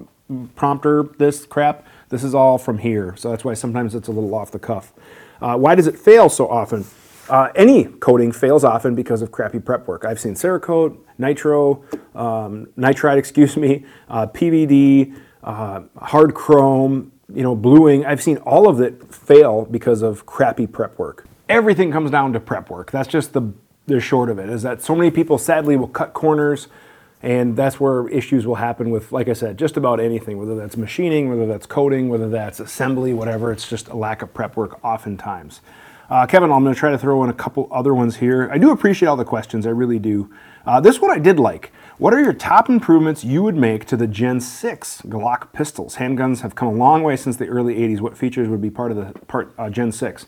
prompter 0.56 1.04
this 1.18 1.46
crap. 1.46 1.88
This 2.10 2.24
is 2.24 2.34
all 2.36 2.58
from 2.58 2.80
here, 2.80 3.16
so 3.18 3.30
that's 3.30 3.44
why 3.44 3.54
sometimes 3.54 3.96
it's 3.96 4.08
a 4.08 4.12
little 4.12 4.34
off 4.34 4.52
the 4.52 4.60
cuff. 4.60 4.94
Uh, 5.42 5.58
why 5.58 5.76
does 5.76 5.88
it 5.88 5.98
fail 5.98 6.30
so 6.30 6.48
often? 6.50 6.86
Uh, 7.30 7.50
any 7.56 7.86
coating 7.86 8.32
fails 8.32 8.64
often 8.64 8.96
because 8.96 9.22
of 9.22 9.32
crappy 9.32 9.60
prep 9.60 9.88
work. 9.88 10.06
I've 10.06 10.20
seen 10.20 10.34
Cerakote, 10.34 10.98
Nitro, 11.18 11.84
um, 12.16 12.68
Nitride, 12.78 13.18
excuse 13.18 13.58
me, 13.58 13.86
uh, 14.10 14.28
PVD, 14.28 15.20
uh, 15.44 15.82
hard 15.98 16.34
chrome, 16.34 17.12
you 17.34 17.44
know, 17.44 17.56
bluing, 17.56 18.06
I've 18.06 18.24
seen 18.24 18.38
all 18.38 18.70
of 18.70 18.80
it 18.80 19.14
fail 19.14 19.66
because 19.66 20.02
of 20.02 20.26
crappy 20.26 20.68
prep 20.68 20.98
work. 20.98 21.28
Everything 21.50 21.92
comes 21.92 22.12
down 22.12 22.34
to 22.34 22.40
prep 22.40 22.70
work. 22.70 22.92
That's 22.92 23.08
just 23.08 23.34
the, 23.34 23.54
the 23.88 24.02
short 24.02 24.30
of 24.30 24.38
it, 24.38 24.50
is 24.50 24.62
that 24.64 24.82
so 24.82 24.94
many 24.94 25.10
people 25.10 25.38
sadly 25.38 25.78
will 25.78 25.88
cut 25.88 26.14
corners, 26.14 26.68
and 27.24 27.56
that's 27.56 27.80
where 27.80 28.08
issues 28.10 28.46
will 28.46 28.56
happen 28.56 28.92
with, 28.92 29.12
like 29.12 29.30
I 29.30 29.34
said, 29.34 29.58
just 29.58 29.78
about 29.78 30.00
anything, 30.00 30.38
whether 30.38 30.56
that's 30.56 30.78
machining, 30.78 31.30
whether 31.30 31.48
that's 31.48 31.66
coating, 31.66 32.10
whether 32.10 32.30
that's 32.30 32.60
assembly, 32.60 33.14
whatever. 33.14 33.52
It's 33.52 33.68
just 33.68 33.88
a 33.88 33.96
lack 33.96 34.22
of 34.22 34.34
prep 34.34 34.56
work 34.56 34.84
oftentimes. 34.84 35.62
Uh, 36.10 36.26
Kevin, 36.26 36.52
I'm 36.52 36.64
going 36.64 36.74
to 36.74 36.80
try 36.80 36.92
to 36.92 36.98
throw 36.98 37.24
in 37.24 37.30
a 37.30 37.34
couple 37.34 37.68
other 37.72 37.94
ones 37.94 38.18
here. 38.18 38.50
I 38.52 38.58
do 38.58 38.72
appreciate 38.72 39.08
all 39.08 39.18
the 39.18 39.26
questions, 39.26 39.66
I 39.66 39.72
really 39.72 40.00
do. 40.00 40.30
Uh, 40.66 40.82
this 40.82 41.00
one 41.00 41.12
I 41.12 41.20
did 41.20 41.40
like. 41.40 41.72
What 41.98 42.14
are 42.14 42.22
your 42.22 42.34
top 42.34 42.70
improvements 42.70 43.24
you 43.24 43.42
would 43.42 43.56
make 43.56 43.86
to 43.86 43.98
the 43.98 44.06
Gen 44.06 44.40
6 44.40 45.02
Glock 45.04 45.52
pistols? 45.54 45.96
Handguns 45.96 46.42
have 46.42 46.56
come 46.56 46.68
a 46.68 46.74
long 46.74 47.04
way 47.04 47.16
since 47.16 47.38
the 47.38 47.48
early 47.48 47.76
80s. 47.76 48.02
What 48.02 48.18
features 48.18 48.48
would 48.50 48.62
be 48.62 48.70
part 48.70 48.92
of 48.92 48.98
the 48.98 49.20
part 49.26 49.54
uh, 49.58 49.70
Gen 49.70 49.92
6? 49.92 50.28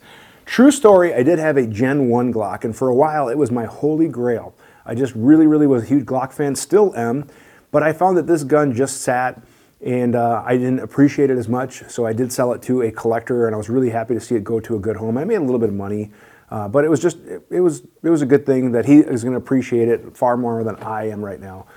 True 0.50 0.72
story, 0.72 1.14
I 1.14 1.22
did 1.22 1.38
have 1.38 1.58
a 1.58 1.68
Gen 1.68 2.10
1 2.10 2.34
Glock, 2.34 2.64
and 2.64 2.76
for 2.76 2.88
a 2.88 2.96
while 2.96 3.30
it 3.30 3.38
was 3.38 3.52
my 3.52 3.66
holy 3.66 4.08
grail. 4.08 4.56
I 4.84 4.96
just 4.96 5.14
really, 5.14 5.46
really 5.46 5.68
was 5.68 5.84
a 5.84 5.86
huge 5.86 6.06
Glock 6.06 6.34
fan, 6.34 6.56
still 6.56 6.92
am, 6.96 7.28
but 7.70 7.84
I 7.84 7.94
found 7.94 8.18
that 8.18 8.26
this 8.26 8.44
gun 8.44 8.74
just 8.74 9.02
sat 9.02 9.44
and 9.86 10.16
uh, 10.16 10.42
I 10.44 10.58
didn't 10.58 10.80
appreciate 10.80 11.30
it 11.30 11.38
as 11.38 11.48
much, 11.48 11.84
so 11.88 12.08
I 12.08 12.14
did 12.14 12.34
sell 12.34 12.52
it 12.54 12.64
to 12.64 12.82
a 12.82 12.92
collector, 12.92 13.46
and 13.46 13.54
I 13.54 13.60
was 13.60 13.70
really 13.70 13.92
happy 13.92 14.16
to 14.16 14.20
see 14.20 14.34
it 14.34 14.44
go 14.44 14.60
to 14.60 14.76
a 14.76 14.80
good 14.80 14.96
home. 14.98 15.20
I 15.20 15.24
made 15.24 15.36
a 15.36 15.44
little 15.44 15.60
bit 15.60 15.70
of 15.70 15.76
money, 15.76 16.10
uh, 16.50 16.68
but 16.68 16.84
it 16.84 16.90
was 16.90 17.00
just 17.00 17.20
it, 17.20 17.44
it, 17.52 17.60
was 17.60 17.84
it 18.02 18.10
was 18.10 18.24
a 18.24 18.26
good 18.26 18.48
thing 18.48 18.72
that 18.72 18.88
he 18.88 19.02
is 19.02 19.24
going 19.24 19.34
to 19.34 19.38
appreciate 19.38 19.88
it 19.88 20.18
far 20.18 20.36
more 20.36 20.64
than 20.64 20.78
I 20.78 21.10
am 21.10 21.24
right 21.24 21.40
now. 21.40 21.68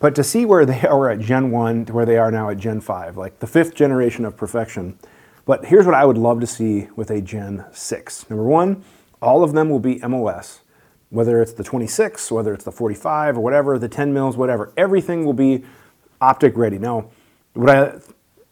But 0.00 0.14
to 0.16 0.22
see 0.22 0.44
where 0.44 0.66
they 0.66 0.82
are 0.86 1.08
at 1.08 1.20
Gen 1.20 1.50
one 1.50 1.86
to 1.86 1.94
where 1.94 2.04
they 2.04 2.18
are 2.18 2.30
now 2.30 2.50
at 2.50 2.58
Gen 2.58 2.82
five, 2.82 3.16
like 3.16 3.38
the 3.38 3.46
fifth 3.46 3.74
generation 3.74 4.26
of 4.26 4.36
perfection. 4.36 4.98
But 5.48 5.64
here's 5.64 5.86
what 5.86 5.94
I 5.94 6.04
would 6.04 6.18
love 6.18 6.40
to 6.40 6.46
see 6.46 6.88
with 6.94 7.10
a 7.10 7.22
Gen 7.22 7.64
six. 7.72 8.28
Number 8.28 8.44
one, 8.44 8.84
all 9.22 9.42
of 9.42 9.54
them 9.54 9.70
will 9.70 9.80
be 9.80 9.98
MOS, 10.00 10.60
whether 11.08 11.40
it's 11.40 11.54
the 11.54 11.64
26, 11.64 12.30
whether 12.30 12.52
it's 12.52 12.66
the 12.66 12.70
45 12.70 13.38
or 13.38 13.40
whatever, 13.40 13.78
the 13.78 13.88
10 13.88 14.12
mils, 14.12 14.36
whatever. 14.36 14.74
Everything 14.76 15.24
will 15.24 15.32
be 15.32 15.64
optic 16.20 16.54
ready. 16.54 16.78
Now, 16.78 17.08
would 17.54 17.70
I 17.70 17.98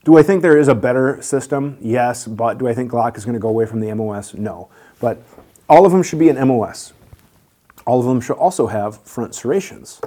do 0.05 0.17
I 0.17 0.23
think 0.23 0.41
there 0.41 0.57
is 0.57 0.69
a 0.69 0.75
better 0.75 1.21
system? 1.21 1.77
Yes, 1.83 2.27
but 2.27 2.57
do 2.57 2.67
I 2.67 2.73
think 2.73 2.91
Glock 2.91 3.19
is 3.19 3.27
going 3.27 3.35
to 3.35 3.41
go 3.41 3.49
away 3.49 3.67
from 3.67 3.81
the 3.81 3.93
MOS? 3.93 4.33
No. 4.33 4.71
But 4.99 5.23
all 5.69 5.85
of 5.85 5.93
them 5.93 6.03
should 6.03 6.19
be 6.19 6.31
an 6.31 6.49
MOS. 6.49 6.95
All 7.85 8.01
of 8.01 8.07
them 8.07 8.23
should 8.23 8.39
also 8.39 8.69
have 8.69 9.03
front 9.03 9.35
serrations. 9.35 10.01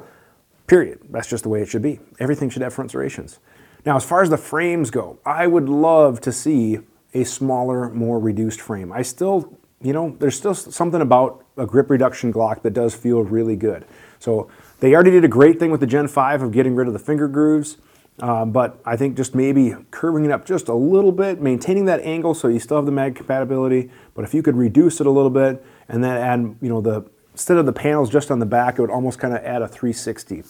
Period. 0.66 1.02
That's 1.12 1.28
just 1.28 1.44
the 1.44 1.50
way 1.50 1.62
it 1.62 1.68
should 1.68 1.84
be. 1.84 2.00
Everything 2.20 2.50
should 2.50 2.64
have 2.64 2.74
front 2.74 2.90
serrations. 2.90 3.38
Now, 3.86 3.96
as 3.96 4.04
far 4.04 4.22
as 4.22 4.30
the 4.30 4.38
frames 4.38 4.92
go, 4.92 5.20
I 5.26 5.48
would 5.48 5.70
love 5.70 6.22
to 6.22 6.32
see 6.32 6.80
a 7.14 7.24
smaller, 7.24 7.90
more 7.90 8.20
reduced 8.20 8.62
frame. 8.62 8.92
I 8.92 9.02
still, 9.02 9.58
you 9.82 9.94
know, 9.94 10.16
there's 10.20 10.38
still 10.38 10.54
something 10.54 11.02
about 11.02 11.44
a 11.58 11.66
grip 11.66 11.90
reduction 11.90 12.32
Glock 12.32 12.62
that 12.64 12.72
does 12.72 12.94
feel 12.94 13.24
really 13.24 13.56
good. 13.56 13.86
So 14.20 14.50
they 14.80 14.94
already 14.94 15.12
did 15.12 15.26
a 15.26 15.30
great 15.30 15.60
thing 15.60 15.72
with 15.72 15.80
the 15.80 15.88
Gen 15.88 16.08
5 16.08 16.42
of 16.42 16.52
getting 16.52 16.76
rid 16.76 16.88
of 16.88 16.94
the 16.94 17.00
finger 17.00 17.28
grooves. 17.28 17.78
Uh, 18.20 18.44
but 18.44 18.82
I 18.86 18.98
think 18.98 19.16
just 19.16 19.34
maybe 19.34 19.74
curving 19.92 20.26
it 20.26 20.32
up 20.32 20.46
just 20.46 20.68
a 20.68 20.74
little 20.74 21.14
bit, 21.14 21.42
maintaining 21.42 21.86
that 21.86 22.02
angle 22.02 22.34
so 22.34 22.50
you 22.50 22.60
still 22.60 22.78
have 22.78 22.86
the 22.86 22.92
mag 22.92 23.16
compatibility, 23.16 23.90
but 24.14 24.26
if 24.26 24.34
you 24.34 24.44
could 24.44 24.58
reduce 24.58 25.00
it 25.00 25.08
a 25.08 25.12
little 25.12 25.30
bit 25.30 25.64
and 25.88 26.04
then 26.04 26.18
add, 26.18 26.58
you 26.62 26.68
know, 26.68 26.82
the 26.82 27.06
instead 27.32 27.58
of 27.58 27.66
the 27.66 27.72
panels 27.72 28.10
just 28.10 28.30
on 28.30 28.40
the 28.40 28.46
back, 28.46 28.78
it 28.78 28.82
would 28.82 28.90
almost 28.90 29.20
kind 29.20 29.34
of 29.34 29.42
add 29.46 29.62
a 29.62 29.68
360. 29.68 30.44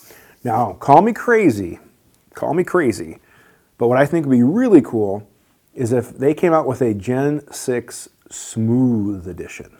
Now, 0.43 0.73
call 0.73 1.03
me 1.03 1.13
crazy, 1.13 1.77
call 2.33 2.53
me 2.53 2.63
crazy, 2.63 3.19
but 3.77 3.87
what 3.87 3.97
I 3.97 4.05
think 4.05 4.25
would 4.25 4.35
be 4.35 4.43
really 4.43 4.81
cool 4.81 5.27
is 5.73 5.91
if 5.91 6.17
they 6.17 6.33
came 6.33 6.53
out 6.53 6.65
with 6.65 6.81
a 6.81 6.93
Gen 6.93 7.41
6 7.51 8.09
Smooth 8.29 9.27
Edition 9.27 9.77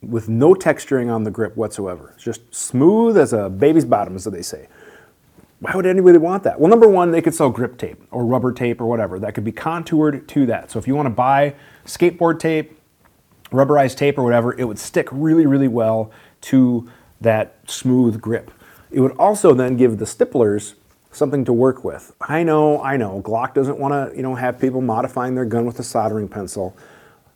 with 0.00 0.28
no 0.28 0.54
texturing 0.54 1.12
on 1.12 1.24
the 1.24 1.30
grip 1.30 1.56
whatsoever. 1.56 2.12
It's 2.14 2.24
just 2.24 2.54
smooth 2.54 3.16
as 3.18 3.32
a 3.32 3.50
baby's 3.50 3.84
bottom, 3.84 4.14
as 4.14 4.24
they 4.24 4.42
say. 4.42 4.68
Why 5.60 5.74
would 5.74 5.86
anybody 5.86 6.18
want 6.18 6.44
that? 6.44 6.60
Well, 6.60 6.70
number 6.70 6.88
one, 6.88 7.10
they 7.10 7.20
could 7.20 7.34
sell 7.34 7.50
grip 7.50 7.78
tape 7.78 8.00
or 8.12 8.24
rubber 8.24 8.52
tape 8.52 8.80
or 8.80 8.86
whatever 8.86 9.18
that 9.18 9.34
could 9.34 9.42
be 9.44 9.50
contoured 9.50 10.28
to 10.28 10.46
that. 10.46 10.70
So 10.70 10.78
if 10.78 10.86
you 10.86 10.94
want 10.94 11.06
to 11.06 11.10
buy 11.10 11.56
skateboard 11.84 12.38
tape, 12.38 12.78
rubberized 13.50 13.96
tape 13.96 14.18
or 14.18 14.22
whatever, 14.22 14.56
it 14.56 14.64
would 14.64 14.78
stick 14.78 15.08
really, 15.10 15.46
really 15.46 15.66
well 15.66 16.12
to 16.42 16.88
that 17.20 17.56
smooth 17.66 18.20
grip. 18.20 18.52
It 18.92 19.00
would 19.00 19.16
also 19.16 19.52
then 19.52 19.76
give 19.76 19.98
the 19.98 20.04
stipplers 20.04 20.74
something 21.10 21.44
to 21.44 21.52
work 21.52 21.84
with. 21.84 22.14
I 22.20 22.42
know, 22.42 22.82
I 22.82 22.96
know, 22.96 23.22
Glock 23.22 23.54
doesn't 23.54 23.78
want 23.78 23.92
to, 23.92 24.16
you 24.16 24.22
know, 24.22 24.34
have 24.34 24.58
people 24.60 24.80
modifying 24.80 25.34
their 25.34 25.44
gun 25.44 25.64
with 25.64 25.78
a 25.78 25.82
soldering 25.82 26.28
pencil. 26.28 26.76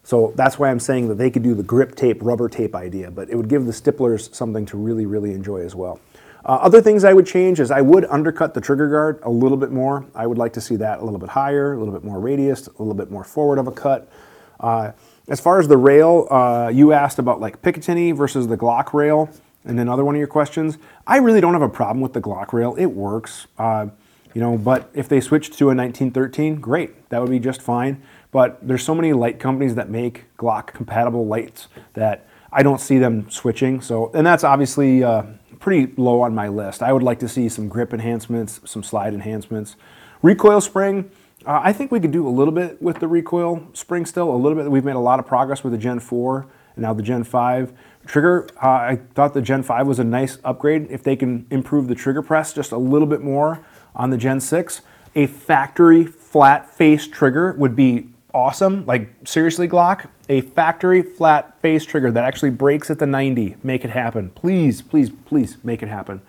So 0.04 0.32
that's 0.36 0.58
why 0.58 0.70
I'm 0.70 0.80
saying 0.80 1.08
that 1.08 1.14
they 1.16 1.30
could 1.30 1.42
do 1.42 1.54
the 1.54 1.62
grip 1.62 1.94
tape, 1.94 2.18
rubber 2.22 2.48
tape 2.48 2.74
idea, 2.74 3.10
but 3.10 3.30
it 3.30 3.36
would 3.36 3.48
give 3.48 3.66
the 3.66 3.72
stipplers 3.72 4.34
something 4.34 4.66
to 4.66 4.76
really, 4.76 5.06
really 5.06 5.32
enjoy 5.32 5.58
as 5.58 5.74
well. 5.74 6.00
Uh, 6.44 6.58
other 6.60 6.82
things 6.82 7.04
I 7.04 7.12
would 7.12 7.26
change 7.26 7.60
is 7.60 7.70
I 7.70 7.82
would 7.82 8.04
undercut 8.06 8.52
the 8.52 8.60
trigger 8.60 8.88
guard 8.88 9.20
a 9.22 9.30
little 9.30 9.56
bit 9.56 9.70
more. 9.70 10.04
I 10.14 10.26
would 10.26 10.38
like 10.38 10.52
to 10.54 10.60
see 10.60 10.74
that 10.76 10.98
a 10.98 11.04
little 11.04 11.20
bit 11.20 11.28
higher, 11.28 11.74
a 11.74 11.78
little 11.78 11.94
bit 11.94 12.02
more 12.02 12.18
radius, 12.18 12.66
a 12.66 12.70
little 12.78 12.94
bit 12.94 13.12
more 13.12 13.22
forward 13.22 13.58
of 13.58 13.68
a 13.68 13.72
cut. 13.72 14.10
Uh, 14.58 14.92
as 15.28 15.40
far 15.40 15.60
as 15.60 15.68
the 15.68 15.76
rail, 15.76 16.26
uh, 16.30 16.68
you 16.72 16.92
asked 16.92 17.20
about 17.20 17.40
like 17.40 17.62
Picatinny 17.62 18.14
versus 18.14 18.48
the 18.48 18.56
Glock 18.56 18.92
rail, 18.92 19.30
and 19.64 19.78
another 19.78 20.04
one 20.04 20.14
of 20.14 20.18
your 20.18 20.28
questions. 20.28 20.78
I 21.06 21.18
really 21.18 21.40
don't 21.40 21.52
have 21.52 21.62
a 21.62 21.68
problem 21.68 22.00
with 22.00 22.12
the 22.12 22.20
Glock 22.20 22.52
rail. 22.52 22.74
It 22.76 22.86
works, 22.86 23.46
uh, 23.58 23.88
you 24.34 24.40
know. 24.40 24.56
But 24.58 24.90
if 24.94 25.08
they 25.08 25.20
switched 25.20 25.54
to 25.54 25.64
a 25.64 25.74
1913, 25.74 26.60
great, 26.60 27.08
that 27.10 27.20
would 27.20 27.30
be 27.30 27.38
just 27.38 27.62
fine. 27.62 28.02
But 28.30 28.66
there's 28.66 28.82
so 28.82 28.94
many 28.94 29.12
light 29.12 29.38
companies 29.38 29.74
that 29.74 29.90
make 29.90 30.24
Glock 30.36 30.68
compatible 30.68 31.26
lights 31.26 31.68
that 31.94 32.26
I 32.52 32.62
don't 32.62 32.80
see 32.80 32.98
them 32.98 33.30
switching. 33.30 33.80
So, 33.80 34.10
and 34.14 34.26
that's 34.26 34.44
obviously 34.44 35.04
uh, 35.04 35.24
pretty 35.60 35.92
low 35.96 36.22
on 36.22 36.34
my 36.34 36.48
list. 36.48 36.82
I 36.82 36.92
would 36.92 37.02
like 37.02 37.18
to 37.20 37.28
see 37.28 37.48
some 37.48 37.68
grip 37.68 37.94
enhancements, 37.94 38.60
some 38.64 38.82
slide 38.82 39.14
enhancements. 39.14 39.76
Recoil 40.22 40.60
spring, 40.60 41.10
uh, 41.46 41.60
I 41.62 41.72
think 41.72 41.90
we 41.90 41.98
could 41.98 42.12
do 42.12 42.26
a 42.26 42.30
little 42.30 42.52
bit 42.52 42.80
with 42.80 43.00
the 43.00 43.08
recoil 43.08 43.66
spring 43.72 44.06
still, 44.06 44.30
a 44.30 44.36
little 44.36 44.56
bit. 44.56 44.70
We've 44.70 44.84
made 44.84 44.96
a 44.96 45.00
lot 45.00 45.18
of 45.18 45.26
progress 45.26 45.64
with 45.64 45.72
the 45.72 45.78
Gen 45.78 45.98
4 45.98 46.46
and 46.74 46.82
now 46.82 46.94
the 46.94 47.02
Gen 47.02 47.24
5. 47.24 47.72
Trigger, 48.06 48.48
uh, 48.62 48.68
I 48.68 49.00
thought 49.14 49.34
the 49.34 49.42
Gen 49.42 49.62
5 49.62 49.86
was 49.86 49.98
a 49.98 50.04
nice 50.04 50.38
upgrade. 50.44 50.88
If 50.90 51.02
they 51.02 51.16
can 51.16 51.46
improve 51.50 51.88
the 51.88 51.94
trigger 51.94 52.22
press 52.22 52.52
just 52.52 52.72
a 52.72 52.78
little 52.78 53.06
bit 53.06 53.22
more 53.22 53.64
on 53.94 54.10
the 54.10 54.16
Gen 54.16 54.40
6, 54.40 54.80
a 55.14 55.26
factory 55.26 56.04
flat 56.04 56.68
face 56.74 57.06
trigger 57.06 57.52
would 57.52 57.76
be 57.76 58.08
awesome. 58.34 58.84
Like, 58.86 59.10
seriously, 59.24 59.68
Glock, 59.68 60.08
a 60.28 60.40
factory 60.40 61.02
flat 61.02 61.60
face 61.60 61.84
trigger 61.84 62.10
that 62.10 62.24
actually 62.24 62.50
breaks 62.50 62.90
at 62.90 62.98
the 62.98 63.06
90. 63.06 63.56
Make 63.62 63.84
it 63.84 63.90
happen. 63.90 64.30
Please, 64.30 64.82
please, 64.82 65.10
please 65.10 65.58
make 65.62 65.82
it 65.82 65.88
happen. 65.88 66.22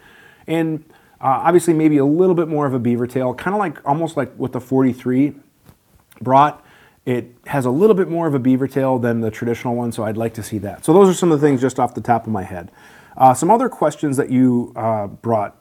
And 0.47 0.83
uh, 1.21 1.41
obviously, 1.43 1.73
maybe 1.73 1.97
a 1.97 2.05
little 2.05 2.35
bit 2.35 2.47
more 2.47 2.65
of 2.65 2.73
a 2.73 2.79
beaver 2.79 3.07
tail, 3.07 3.33
kind 3.33 3.55
of 3.55 3.59
like 3.59 3.77
almost 3.87 4.17
like 4.17 4.33
what 4.35 4.51
the 4.51 4.59
43 4.59 5.33
brought. 6.21 6.62
It 7.05 7.35
has 7.47 7.65
a 7.65 7.69
little 7.69 7.95
bit 7.95 8.09
more 8.09 8.27
of 8.27 8.33
a 8.33 8.39
beaver 8.39 8.67
tail 8.67 8.97
than 8.97 9.21
the 9.21 9.29
traditional 9.29 9.75
one, 9.75 9.91
so 9.91 10.03
I'd 10.03 10.17
like 10.17 10.33
to 10.35 10.43
see 10.43 10.57
that. 10.59 10.85
So 10.85 10.93
those 10.93 11.09
are 11.09 11.13
some 11.13 11.31
of 11.31 11.41
the 11.41 11.45
things 11.45 11.59
just 11.59 11.79
off 11.79 11.93
the 11.95 12.01
top 12.01 12.25
of 12.25 12.31
my 12.31 12.43
head. 12.43 12.71
Uh, 13.17 13.33
some 13.33 13.51
other 13.51 13.69
questions 13.69 14.17
that 14.17 14.29
you 14.29 14.71
uh, 14.75 15.07
brought. 15.07 15.59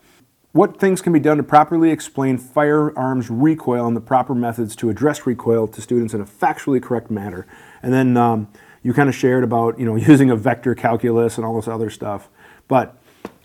What 0.53 0.79
things 0.79 1.01
can 1.01 1.13
be 1.13 1.21
done 1.21 1.39
to 1.39 1.43
properly 1.43 1.91
explain 1.91 2.39
firearms 2.39 3.31
recoil 3.31 3.87
and 3.87 3.97
the 3.97 4.01
proper 4.01 4.35
methods 4.35 4.77
to 4.77 4.91
address 4.91 5.27
recoil 5.27 5.67
to 5.67 5.81
students 5.81 6.15
in 6.15 6.21
a 6.21 6.27
factually 6.27 6.81
correct 6.81 7.11
manner? 7.11 7.47
And 7.83 7.93
then 7.93 8.17
um, 8.17 8.49
you 8.83 8.93
kind 8.93 9.09
of 9.09 9.15
shared 9.15 9.45
about 9.45 9.79
you 9.79 9.87
know 9.87 9.97
using 10.11 10.31
a 10.31 10.37
vector 10.37 10.75
calculus 10.75 11.39
and 11.39 11.47
all 11.47 11.57
this 11.57 11.69
other 11.69 11.91
stuff. 11.91 12.29
But 12.69 13.02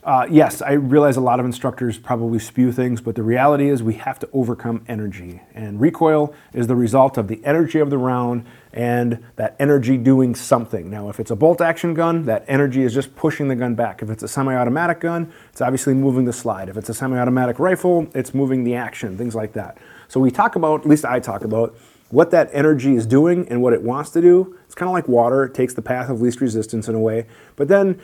uh, 0.07 0.25
yes, 0.29 0.61
I 0.61 0.71
realize 0.71 1.17
a 1.17 1.21
lot 1.21 1.41
of 1.41 1.45
instructors 1.45 1.97
probably 1.97 2.39
spew 2.39 2.71
things, 2.71 3.01
but 3.01 3.15
the 3.15 3.23
reality 3.23 3.67
is 3.67 3.83
we 3.83 3.95
have 3.95 4.17
to 4.19 4.29
overcome 4.31 4.85
energy. 4.87 5.41
And 5.53 5.81
recoil 5.81 6.33
is 6.53 6.67
the 6.67 6.77
result 6.77 7.17
of 7.17 7.27
the 7.27 7.43
energy 7.43 7.79
of 7.79 7.89
the 7.89 7.97
round 7.97 8.45
and 8.71 9.21
that 9.35 9.57
energy 9.59 9.97
doing 9.97 10.33
something. 10.33 10.89
Now, 10.89 11.09
if 11.09 11.19
it's 11.19 11.29
a 11.29 11.35
bolt 11.35 11.59
action 11.59 11.93
gun, 11.93 12.23
that 12.23 12.45
energy 12.47 12.83
is 12.83 12.93
just 12.93 13.17
pushing 13.17 13.49
the 13.49 13.55
gun 13.57 13.75
back. 13.75 14.01
If 14.01 14.09
it's 14.09 14.23
a 14.23 14.29
semi 14.29 14.55
automatic 14.55 15.01
gun, 15.01 15.29
it's 15.51 15.59
obviously 15.59 15.93
moving 15.93 16.23
the 16.23 16.31
slide. 16.31 16.69
If 16.69 16.77
it's 16.77 16.87
a 16.87 16.93
semi 16.93 17.19
automatic 17.19 17.59
rifle, 17.59 18.07
it's 18.15 18.33
moving 18.33 18.63
the 18.63 18.75
action, 18.75 19.17
things 19.17 19.35
like 19.35 19.51
that. 19.53 19.77
So 20.07 20.21
we 20.21 20.31
talk 20.31 20.55
about, 20.55 20.81
at 20.81 20.87
least 20.87 21.03
I 21.03 21.19
talk 21.19 21.43
about, 21.43 21.75
what 22.09 22.31
that 22.31 22.49
energy 22.53 22.95
is 22.95 23.05
doing 23.05 23.45
and 23.49 23.61
what 23.61 23.73
it 23.73 23.81
wants 23.81 24.11
to 24.11 24.21
do. 24.21 24.57
It's 24.65 24.75
kind 24.75 24.87
of 24.87 24.93
like 24.93 25.09
water, 25.09 25.43
it 25.43 25.53
takes 25.53 25.73
the 25.73 25.81
path 25.81 26.09
of 26.09 26.21
least 26.21 26.39
resistance 26.39 26.87
in 26.87 26.95
a 26.95 26.99
way. 26.99 27.25
But 27.57 27.67
then 27.67 27.99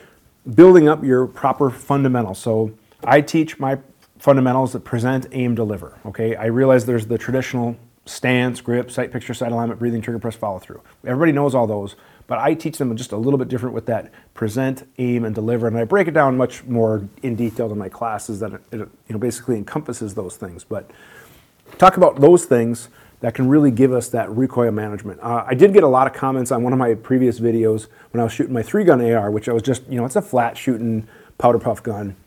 building 0.51 0.87
up 0.87 1.03
your 1.03 1.27
proper 1.27 1.69
fundamentals. 1.69 2.39
So 2.39 2.73
I 3.03 3.21
teach 3.21 3.59
my 3.59 3.79
fundamentals 4.19 4.73
that 4.73 4.81
present, 4.81 5.27
aim, 5.31 5.55
deliver. 5.55 5.99
Okay, 6.05 6.35
I 6.35 6.45
realize 6.45 6.85
there's 6.85 7.07
the 7.07 7.17
traditional 7.17 7.75
stance, 8.05 8.61
grip, 8.61 8.91
sight 8.91 9.11
picture, 9.11 9.33
sight 9.33 9.51
alignment, 9.51 9.79
breathing, 9.79 10.01
trigger 10.01 10.19
press, 10.19 10.35
follow 10.35 10.59
through. 10.59 10.81
Everybody 11.05 11.31
knows 11.31 11.55
all 11.55 11.67
those, 11.67 11.95
but 12.27 12.37
I 12.37 12.53
teach 12.53 12.77
them 12.77 12.95
just 12.95 13.11
a 13.11 13.17
little 13.17 13.37
bit 13.37 13.47
different 13.47 13.73
with 13.75 13.85
that 13.87 14.11
present, 14.33 14.87
aim, 14.97 15.25
and 15.25 15.33
deliver. 15.33 15.67
And 15.67 15.77
I 15.77 15.83
break 15.85 16.07
it 16.07 16.13
down 16.13 16.37
much 16.37 16.63
more 16.65 17.07
in 17.21 17.35
detail 17.35 17.71
in 17.71 17.77
my 17.77 17.89
classes 17.89 18.39
that 18.39 18.53
it, 18.53 18.61
it 18.71 18.79
you 18.79 18.89
know 19.09 19.19
basically 19.19 19.57
encompasses 19.57 20.15
those 20.15 20.35
things. 20.35 20.63
But 20.63 20.89
talk 21.77 21.97
about 21.97 22.19
those 22.19 22.45
things 22.45 22.89
that 23.23 23.33
can 23.33 23.47
really 23.47 23.71
give 23.71 23.93
us 23.93 24.09
that 24.09 24.29
recoil 24.31 24.69
management. 24.73 25.17
Uh, 25.21 25.45
I 25.47 25.53
did 25.53 25.71
get 25.71 25.83
a 25.83 25.87
lot 25.87 26.07
of 26.07 26.13
comments 26.13 26.51
on 26.51 26.61
one 26.61 26.73
of 26.73 26.77
my 26.77 26.93
previous 26.93 27.39
videos 27.39 27.87
when 28.11 28.19
I 28.19 28.25
was 28.25 28.33
shooting 28.33 28.51
my 28.51 28.61
three 28.61 28.83
gun 28.83 28.99
AR, 28.99 29.31
which 29.31 29.47
I 29.47 29.53
was 29.53 29.63
just, 29.63 29.87
you 29.87 29.95
know, 29.95 30.03
it's 30.03 30.17
a 30.17 30.21
flat 30.21 30.57
shooting 30.57 31.07
powder 31.37 31.57
puff 31.57 31.81
gun. 31.81 32.17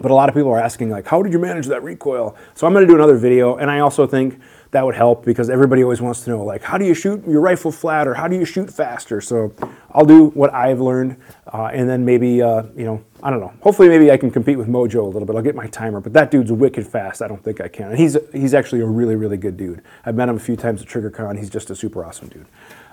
But 0.00 0.10
a 0.10 0.14
lot 0.14 0.30
of 0.30 0.34
people 0.34 0.50
are 0.50 0.58
asking, 0.58 0.88
like, 0.88 1.06
how 1.06 1.22
did 1.22 1.34
you 1.34 1.38
manage 1.38 1.66
that 1.66 1.82
recoil? 1.82 2.34
So 2.54 2.66
I'm 2.66 2.72
going 2.72 2.86
to 2.86 2.90
do 2.90 2.94
another 2.94 3.18
video, 3.18 3.56
and 3.56 3.70
I 3.70 3.80
also 3.80 4.06
think 4.06 4.40
that 4.70 4.84
would 4.84 4.94
help 4.94 5.24
because 5.24 5.48
everybody 5.48 5.82
always 5.82 6.00
wants 6.00 6.22
to 6.22 6.30
know, 6.30 6.44
like, 6.44 6.62
how 6.62 6.76
do 6.76 6.84
you 6.84 6.94
shoot 6.94 7.26
your 7.26 7.40
rifle 7.40 7.72
flat 7.72 8.06
or 8.06 8.14
how 8.14 8.28
do 8.28 8.36
you 8.36 8.44
shoot 8.44 8.72
faster? 8.72 9.20
So 9.20 9.54
I'll 9.92 10.04
do 10.04 10.26
what 10.30 10.52
I've 10.52 10.80
learned, 10.80 11.16
uh, 11.52 11.70
and 11.72 11.88
then 11.88 12.04
maybe, 12.04 12.42
uh, 12.42 12.64
you 12.76 12.84
know, 12.84 13.02
I 13.22 13.30
don't 13.30 13.40
know. 13.40 13.52
Hopefully, 13.62 13.88
maybe 13.88 14.10
I 14.10 14.16
can 14.16 14.30
compete 14.30 14.58
with 14.58 14.68
Mojo 14.68 15.02
a 15.02 15.06
little 15.06 15.26
bit. 15.26 15.34
I'll 15.34 15.42
get 15.42 15.54
my 15.54 15.66
timer, 15.66 16.00
but 16.00 16.12
that 16.12 16.30
dude's 16.30 16.52
wicked 16.52 16.86
fast. 16.86 17.22
I 17.22 17.28
don't 17.28 17.42
think 17.42 17.60
I 17.60 17.68
can. 17.68 17.90
And 17.90 17.98
he's 17.98 18.16
he's 18.32 18.54
actually 18.54 18.82
a 18.82 18.86
really 18.86 19.16
really 19.16 19.36
good 19.36 19.56
dude. 19.56 19.82
I've 20.04 20.14
met 20.14 20.28
him 20.28 20.36
a 20.36 20.40
few 20.40 20.56
times 20.56 20.82
at 20.82 20.88
TriggerCon. 20.88 21.38
He's 21.38 21.50
just 21.50 21.70
a 21.70 21.74
super 21.74 22.04
awesome 22.04 22.28
dude. 22.28 22.46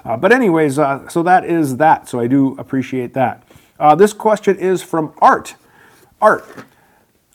Uh, 0.04 0.16
but 0.18 0.32
anyways, 0.32 0.80
uh, 0.80 1.08
so 1.10 1.24
that 1.24 1.46
is 1.46 1.78
that. 1.78 2.08
So 2.08 2.20
I 2.20 2.28
do 2.28 2.56
appreciate 2.58 3.14
that. 3.16 3.44
Uh, 3.80 3.96
this 3.96 4.14
question 4.14 4.56
is 4.58 4.82
from 4.82 5.14
Art. 5.20 5.56
Art. 6.22 6.46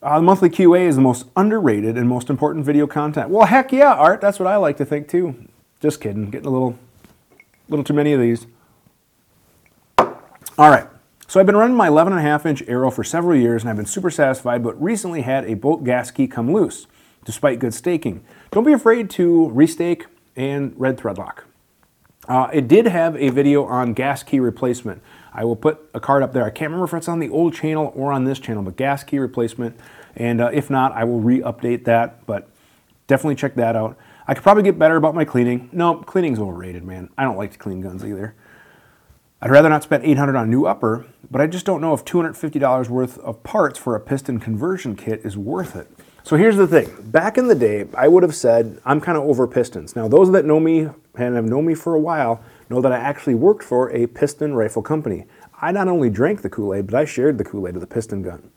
Uh, 0.03 0.17
the 0.17 0.23
monthly 0.23 0.49
QA 0.49 0.87
is 0.87 0.97
the 0.97 1.03
most 1.03 1.27
underrated 1.37 1.99
and 1.99 2.09
most 2.09 2.31
important 2.31 2.65
video 2.65 2.87
content. 2.87 3.29
Well, 3.29 3.47
heck 3.47 3.71
yeah, 3.71 3.93
Art. 3.93 4.23
That's 4.23 4.39
what 4.39 4.47
I 4.47 4.57
like 4.57 4.79
to 4.79 4.85
think 4.85 5.09
too. 5.09 5.49
Just 5.81 6.01
kidding. 6.01 6.31
Getting 6.31 6.47
a 6.47 6.51
little, 6.51 6.79
little 7.69 7.85
too 7.85 7.93
many 7.93 8.15
of 8.15 8.21
these. 8.21 8.47
All 9.99 10.71
right. 10.71 10.87
So 11.29 11.39
I've 11.39 11.47
been 11.47 11.57
running 11.57 11.77
my 11.77 11.89
11 11.89 12.15
and 12.15 12.21
a 12.21 12.23
half 12.23 12.47
inch 12.47 12.63
arrow 12.67 12.91
for 12.91 13.05
several 13.05 13.39
years 13.39 13.63
and 13.63 13.71
I've 13.71 13.77
been 13.77 13.87
super 13.87 14.11
satisfied, 14.11 14.63
but 14.63 14.81
recently 14.83 15.21
had 15.21 15.45
a 15.45 15.55
bolt 15.55 15.85
gas 15.85 16.11
key 16.11 16.27
come 16.27 16.51
loose, 16.51 16.87
despite 17.25 17.59
good 17.59 17.75
staking. 17.75 18.25
Don't 18.51 18.65
be 18.65 18.73
afraid 18.73 19.11
to 19.11 19.53
restake 19.55 20.07
and 20.35 20.73
red 20.77 20.99
thread 20.99 21.19
lock. 21.19 21.45
Uh, 22.27 22.49
it 22.53 22.69
did 22.69 22.87
have 22.87 23.17
a 23.17 23.29
video 23.29 23.65
on 23.65 23.93
gas 23.93 24.23
key 24.23 24.41
replacement. 24.41 25.03
I 25.33 25.45
will 25.45 25.57
put 25.57 25.89
a 25.95 26.01
card 26.01 26.23
up 26.23 26.33
there. 26.33 26.45
I 26.45 26.51
can't 26.51 26.71
remember 26.71 26.85
if 26.85 26.95
it's 26.95 27.09
on 27.09 27.21
the 27.21 27.29
old 27.31 27.55
channel 27.55 27.93
or 27.95 28.13
on 28.13 28.25
this 28.25 28.39
channel, 28.39 28.63
but 28.63 28.77
gas 28.77 29.05
key 29.05 29.19
replacement. 29.19 29.79
And 30.17 30.41
uh, 30.41 30.51
if 30.53 30.71
not, 30.71 30.93
I 30.93 31.05
will 31.05 31.21
re-update 31.21 31.85
that, 31.85 32.27
but 32.27 32.49
definitely 33.07 33.37
check 33.37 33.55
that 33.55 33.77
out. 33.77 33.97
I 34.27 34.35
could 34.35 34.43
probably 34.43 34.63
get 34.63 34.79
better 34.79 34.97
about 34.97 35.15
my 35.15 35.25
cleaning. 35.25 35.69
No, 35.73 35.97
cleaning's 35.97 36.39
overrated, 36.39 36.85
man. 36.85 37.11
I 37.17 37.25
don't 37.25 37.37
like 37.37 37.53
to 37.53 37.59
clean 37.59 37.81
guns 37.81 38.05
either. 38.05 38.35
I'd 39.43 39.51
rather 39.51 39.69
not 39.69 39.83
spend 39.83 40.05
800 40.05 40.37
on 40.37 40.45
a 40.45 40.51
new 40.51 40.67
upper, 40.67 41.07
but 41.31 41.41
I 41.41 41.47
just 41.47 41.65
don't 41.65 41.81
know 41.81 41.95
if 41.95 42.05
$250 42.05 42.89
worth 42.89 43.19
of 43.19 43.43
parts 43.43 43.79
for 43.79 43.97
a 43.97 44.01
piston 44.01 44.39
conversion 44.39 44.97
kit 44.97 45.23
is 45.25 45.37
worth 45.37 45.75
it. 45.75 45.89
So 46.23 46.37
here's 46.37 46.57
the 46.57 46.67
thing. 46.67 46.95
Back 47.11 47.39
in 47.39 47.49
the 47.49 47.55
day, 47.55 47.87
I 47.97 48.07
would 48.07 48.23
have 48.23 48.35
said 48.35 48.81
I'm 48.85 49.01
kind 49.01 49.17
of 49.17 49.25
over 49.25 49.47
pistons. 49.47 49.97
Now, 49.97 50.09
those 50.09 50.31
that 50.33 50.45
know 50.45 50.61
me 50.61 50.89
and 51.15 51.35
have 51.35 51.47
known 51.47 51.67
me 51.67 51.75
for 51.75 51.95
a 51.95 52.01
while 52.01 52.43
know 52.71 52.81
that 52.81 52.93
I 52.93 52.99
actually 52.99 53.35
worked 53.35 53.63
for 53.63 53.91
a 53.91 54.07
piston 54.07 54.55
rifle 54.55 54.81
company. 54.81 55.27
I 55.61 55.73
not 55.73 55.89
only 55.89 56.09
drank 56.09 56.43
the 56.43 56.49
Kool-Aid, 56.49 56.87
but 56.87 56.95
I 56.95 57.05
shared 57.05 57.37
the 57.37 57.45
Kool-Aid 57.45 57.75
of 57.75 57.81
the 57.81 57.87
piston 57.87 58.23
gun. 58.23 58.51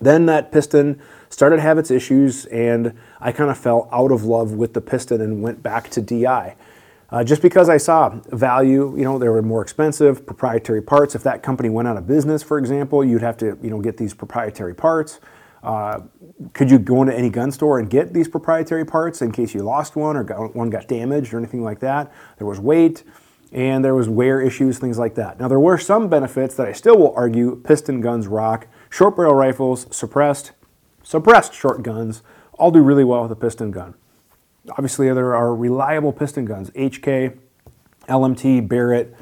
Then 0.00 0.26
that 0.26 0.52
piston 0.52 1.00
started 1.28 1.56
to 1.56 1.62
have 1.62 1.78
its 1.78 1.90
issues, 1.90 2.46
and 2.46 2.94
I 3.20 3.32
kind 3.32 3.50
of 3.50 3.58
fell 3.58 3.88
out 3.92 4.12
of 4.12 4.24
love 4.24 4.52
with 4.52 4.74
the 4.74 4.80
piston 4.80 5.20
and 5.20 5.42
went 5.42 5.62
back 5.62 5.90
to 5.90 6.00
DI. 6.00 6.54
Uh, 7.08 7.22
just 7.22 7.40
because 7.40 7.68
I 7.68 7.76
saw 7.76 8.08
value, 8.32 8.96
you 8.96 9.04
know, 9.04 9.18
they 9.18 9.28
were 9.28 9.42
more 9.42 9.62
expensive, 9.62 10.26
proprietary 10.26 10.82
parts. 10.82 11.14
If 11.14 11.22
that 11.22 11.42
company 11.42 11.68
went 11.68 11.88
out 11.88 11.96
of 11.96 12.06
business, 12.06 12.42
for 12.42 12.58
example, 12.58 13.04
you'd 13.04 13.22
have 13.22 13.36
to, 13.38 13.58
you 13.62 13.70
know, 13.70 13.80
get 13.80 13.96
these 13.96 14.12
proprietary 14.12 14.74
parts. 14.74 15.20
Could 16.52 16.70
you 16.70 16.78
go 16.78 17.02
into 17.02 17.16
any 17.16 17.30
gun 17.30 17.50
store 17.50 17.78
and 17.78 17.90
get 17.90 18.12
these 18.12 18.28
proprietary 18.28 18.84
parts 18.84 19.22
in 19.22 19.32
case 19.32 19.54
you 19.54 19.62
lost 19.62 19.96
one 19.96 20.16
or 20.16 20.24
got, 20.24 20.54
one 20.54 20.70
got 20.70 20.88
damaged 20.88 21.34
or 21.34 21.38
anything 21.38 21.62
like 21.62 21.80
that? 21.80 22.12
There 22.38 22.46
was 22.46 22.60
weight 22.60 23.04
and 23.52 23.84
there 23.84 23.94
was 23.94 24.08
wear 24.08 24.40
issues, 24.40 24.78
things 24.78 24.98
like 24.98 25.14
that. 25.14 25.40
Now 25.40 25.48
there 25.48 25.60
were 25.60 25.78
some 25.78 26.08
benefits 26.08 26.54
that 26.56 26.66
I 26.66 26.72
still 26.72 26.98
will 26.98 27.14
argue 27.14 27.56
piston 27.64 28.00
guns 28.00 28.26
rock. 28.26 28.66
Short 28.90 29.16
barrel 29.16 29.34
rifles, 29.34 29.86
suppressed, 29.94 30.52
suppressed 31.02 31.54
short 31.54 31.82
guns, 31.82 32.22
all 32.58 32.70
do 32.70 32.80
really 32.80 33.04
well 33.04 33.22
with 33.22 33.32
a 33.32 33.36
piston 33.36 33.70
gun. 33.70 33.94
Obviously, 34.70 35.12
there 35.12 35.34
are 35.34 35.54
reliable 35.54 36.12
piston 36.12 36.44
guns, 36.44 36.70
HK, 36.70 37.38
LMT, 38.08 38.66
Barrett. 38.68 39.14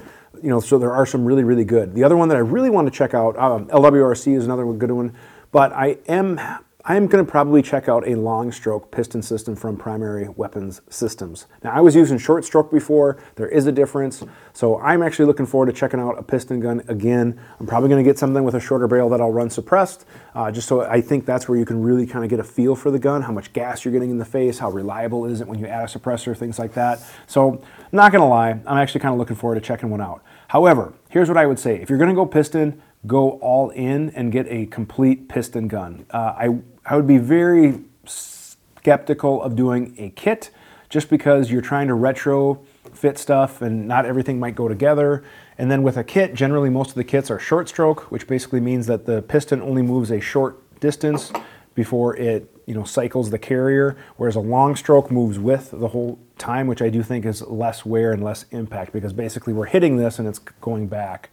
You 0.42 0.50
know, 0.50 0.60
so 0.60 0.78
there 0.78 0.92
are 0.92 1.06
some 1.06 1.24
really, 1.24 1.44
really 1.44 1.64
good. 1.64 1.94
The 1.94 2.04
other 2.04 2.16
one 2.16 2.28
that 2.28 2.36
I 2.36 2.40
really 2.40 2.70
want 2.70 2.86
to 2.86 2.90
check 2.90 3.14
out, 3.14 3.38
um, 3.38 3.66
LWRC 3.68 4.36
is 4.36 4.44
another 4.44 4.64
good 4.72 4.90
one. 4.90 5.14
But 5.54 5.72
I 5.72 5.98
am 6.08 6.40
I'm 6.84 7.06
going 7.06 7.24
to 7.24 7.30
probably 7.30 7.62
check 7.62 7.88
out 7.88 8.06
a 8.08 8.16
long 8.16 8.50
stroke 8.50 8.90
piston 8.90 9.22
system 9.22 9.54
from 9.54 9.76
Primary 9.76 10.28
Weapons 10.28 10.82
Systems. 10.90 11.46
Now, 11.62 11.70
I 11.70 11.80
was 11.80 11.94
using 11.94 12.18
short 12.18 12.44
stroke 12.44 12.72
before. 12.72 13.22
There 13.36 13.48
is 13.48 13.68
a 13.68 13.72
difference. 13.72 14.24
So 14.52 14.80
I'm 14.80 15.00
actually 15.00 15.26
looking 15.26 15.46
forward 15.46 15.66
to 15.66 15.72
checking 15.72 16.00
out 16.00 16.18
a 16.18 16.24
piston 16.24 16.58
gun 16.58 16.82
again. 16.88 17.40
I'm 17.60 17.68
probably 17.68 17.88
going 17.88 18.04
to 18.04 18.10
get 18.10 18.18
something 18.18 18.42
with 18.42 18.56
a 18.56 18.60
shorter 18.60 18.88
barrel 18.88 19.08
that 19.10 19.20
I'll 19.20 19.30
run 19.30 19.48
suppressed, 19.48 20.06
uh, 20.34 20.50
just 20.50 20.66
so 20.66 20.82
I 20.82 21.00
think 21.00 21.24
that's 21.24 21.48
where 21.48 21.56
you 21.56 21.64
can 21.64 21.80
really 21.82 22.04
kind 22.04 22.24
of 22.24 22.30
get 22.30 22.40
a 22.40 22.44
feel 22.44 22.74
for 22.74 22.90
the 22.90 22.98
gun, 22.98 23.22
how 23.22 23.32
much 23.32 23.52
gas 23.52 23.84
you're 23.84 23.92
getting 23.92 24.10
in 24.10 24.18
the 24.18 24.24
face, 24.24 24.58
how 24.58 24.70
reliable 24.70 25.24
is 25.24 25.40
it 25.40 25.46
when 25.46 25.60
you 25.60 25.66
add 25.66 25.84
a 25.84 25.98
suppressor, 25.98 26.36
things 26.36 26.58
like 26.58 26.74
that. 26.74 27.00
So, 27.28 27.62
not 27.92 28.10
going 28.10 28.22
to 28.22 28.28
lie, 28.28 28.50
I'm 28.50 28.76
actually 28.76 29.02
kind 29.02 29.12
of 29.12 29.20
looking 29.20 29.36
forward 29.36 29.54
to 29.54 29.60
checking 29.60 29.88
one 29.88 30.00
out. 30.00 30.24
However, 30.48 30.92
here's 31.10 31.28
what 31.28 31.38
I 31.38 31.46
would 31.46 31.60
say. 31.60 31.80
If 31.80 31.88
you're 31.88 31.98
going 31.98 32.10
to 32.10 32.14
go 32.16 32.26
piston, 32.26 32.82
go 33.06 33.32
all 33.40 33.70
in 33.70 34.10
and 34.10 34.32
get 34.32 34.46
a 34.48 34.66
complete 34.66 35.28
piston 35.28 35.68
gun. 35.68 36.06
Uh, 36.10 36.34
I, 36.36 36.58
I 36.86 36.96
would 36.96 37.06
be 37.06 37.18
very 37.18 37.80
skeptical 38.06 39.42
of 39.42 39.56
doing 39.56 39.94
a 39.98 40.10
kit 40.10 40.50
just 40.88 41.10
because 41.10 41.50
you're 41.50 41.62
trying 41.62 41.88
to 41.88 41.94
retro 41.94 42.64
fit 42.92 43.18
stuff 43.18 43.60
and 43.62 43.88
not 43.88 44.06
everything 44.06 44.38
might 44.38 44.54
go 44.54 44.68
together. 44.68 45.24
And 45.58 45.70
then 45.70 45.82
with 45.82 45.96
a 45.96 46.04
kit, 46.04 46.34
generally 46.34 46.70
most 46.70 46.90
of 46.90 46.94
the 46.94 47.04
kits 47.04 47.30
are 47.30 47.38
short 47.38 47.68
stroke, 47.68 48.10
which 48.10 48.26
basically 48.26 48.60
means 48.60 48.86
that 48.86 49.06
the 49.06 49.22
piston 49.22 49.60
only 49.60 49.82
moves 49.82 50.10
a 50.10 50.20
short 50.20 50.60
distance 50.80 51.32
before 51.74 52.16
it 52.16 52.50
you 52.66 52.74
know 52.74 52.84
cycles 52.84 53.30
the 53.30 53.38
carrier, 53.38 53.96
whereas 54.16 54.36
a 54.36 54.40
long 54.40 54.76
stroke 54.76 55.10
moves 55.10 55.38
with 55.38 55.70
the 55.72 55.88
whole 55.88 56.18
time, 56.38 56.66
which 56.66 56.80
I 56.80 56.88
do 56.88 57.02
think 57.02 57.24
is 57.24 57.42
less 57.42 57.84
wear 57.84 58.12
and 58.12 58.22
less 58.22 58.46
impact 58.50 58.92
because 58.92 59.12
basically 59.12 59.52
we're 59.52 59.66
hitting 59.66 59.96
this 59.96 60.18
and 60.18 60.26
it's 60.26 60.38
going 60.38 60.86
back. 60.86 61.30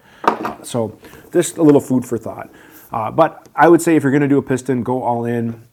So 0.64 0.98
just 1.32 1.58
a 1.58 1.64
little 1.64 1.82
food 1.82 2.06
for 2.06 2.18
thought. 2.18 2.50
Uh, 2.92 3.10
but 3.12 3.48
I 3.56 3.68
would 3.68 3.82
say 3.82 3.96
if 3.96 4.04
you're 4.04 4.12
going 4.12 4.22
to 4.22 4.28
do 4.28 4.38
a 4.38 4.42
piston, 4.42 4.84
go 4.84 5.04
all 5.04 5.26
in. 5.26 5.64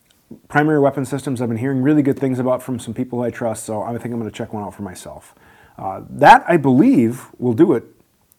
Primary 0.49 0.79
weapon 0.79 1.05
systems, 1.05 1.41
I've 1.41 1.49
been 1.49 1.59
hearing 1.59 1.83
really 1.83 2.03
good 2.03 2.19
things 2.19 2.39
about 2.39 2.63
from 2.63 2.79
some 2.79 2.93
people 2.95 3.23
I 3.23 3.31
trust, 3.31 3.65
so 3.65 3.83
I 3.83 3.93
think 3.93 4.13
I'm 4.13 4.21
going 4.21 4.31
to 4.31 4.37
check 4.37 4.53
one 4.53 4.63
out 4.63 4.75
for 4.75 4.83
myself. 4.83 5.35
Uh, 5.79 6.03
that, 6.11 6.45
I 6.47 6.59
believe, 6.59 7.29
will 7.39 7.55
do 7.55 7.73
it 7.73 7.85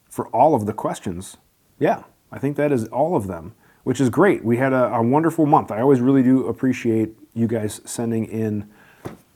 for 0.08 0.28
all 0.28 0.54
of 0.54 0.66
the 0.66 0.72
questions. 0.72 1.36
Yeah, 1.78 2.04
I 2.30 2.38
think 2.38 2.56
that 2.56 2.70
is 2.70 2.86
all 2.88 3.16
of 3.16 3.26
them, 3.26 3.54
which 3.82 4.00
is 4.00 4.08
great. 4.08 4.44
We 4.44 4.58
had 4.58 4.72
a, 4.72 4.94
a 4.94 5.02
wonderful 5.02 5.46
month. 5.46 5.70
I 5.72 5.80
always 5.80 6.00
really 6.00 6.22
do 6.22 6.46
appreciate 6.46 7.10
you 7.34 7.46
guys 7.46 7.80
sending 7.84 8.26
in 8.26 8.68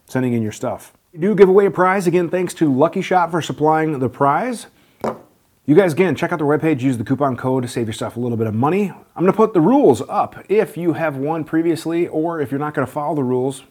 sending 0.06 0.34
in 0.34 0.42
your 0.42 0.52
stuff. 0.52 0.92
We 1.12 1.18
do 1.20 1.34
give 1.34 1.48
away 1.48 1.66
a 1.66 1.70
prize 1.70 2.06
again. 2.06 2.28
Thanks 2.28 2.54
to 2.54 2.72
Lucky 2.72 3.00
Shot 3.02 3.30
for 3.30 3.40
supplying 3.40 3.98
the 3.98 4.08
prize. 4.08 4.66
You 5.66 5.74
guys, 5.74 5.94
again, 5.94 6.14
check 6.14 6.30
out 6.30 6.38
their 6.38 6.46
webpage, 6.46 6.82
use 6.82 6.98
the 6.98 7.04
coupon 7.04 7.38
code 7.38 7.62
to 7.62 7.68
save 7.70 7.86
yourself 7.86 8.18
a 8.18 8.20
little 8.20 8.36
bit 8.36 8.46
of 8.46 8.52
money. 8.52 8.90
I'm 8.90 9.22
going 9.22 9.32
to 9.32 9.32
put 9.32 9.54
the 9.54 9.62
rules 9.62 10.02
up 10.10 10.44
if 10.50 10.76
you 10.76 10.92
have 10.92 11.16
won 11.16 11.42
previously 11.42 12.06
or 12.06 12.38
if 12.38 12.50
you're 12.50 12.60
not 12.60 12.74
going 12.74 12.86
to 12.86 12.92
follow 12.92 13.14
the 13.14 13.24
rules. 13.24 13.62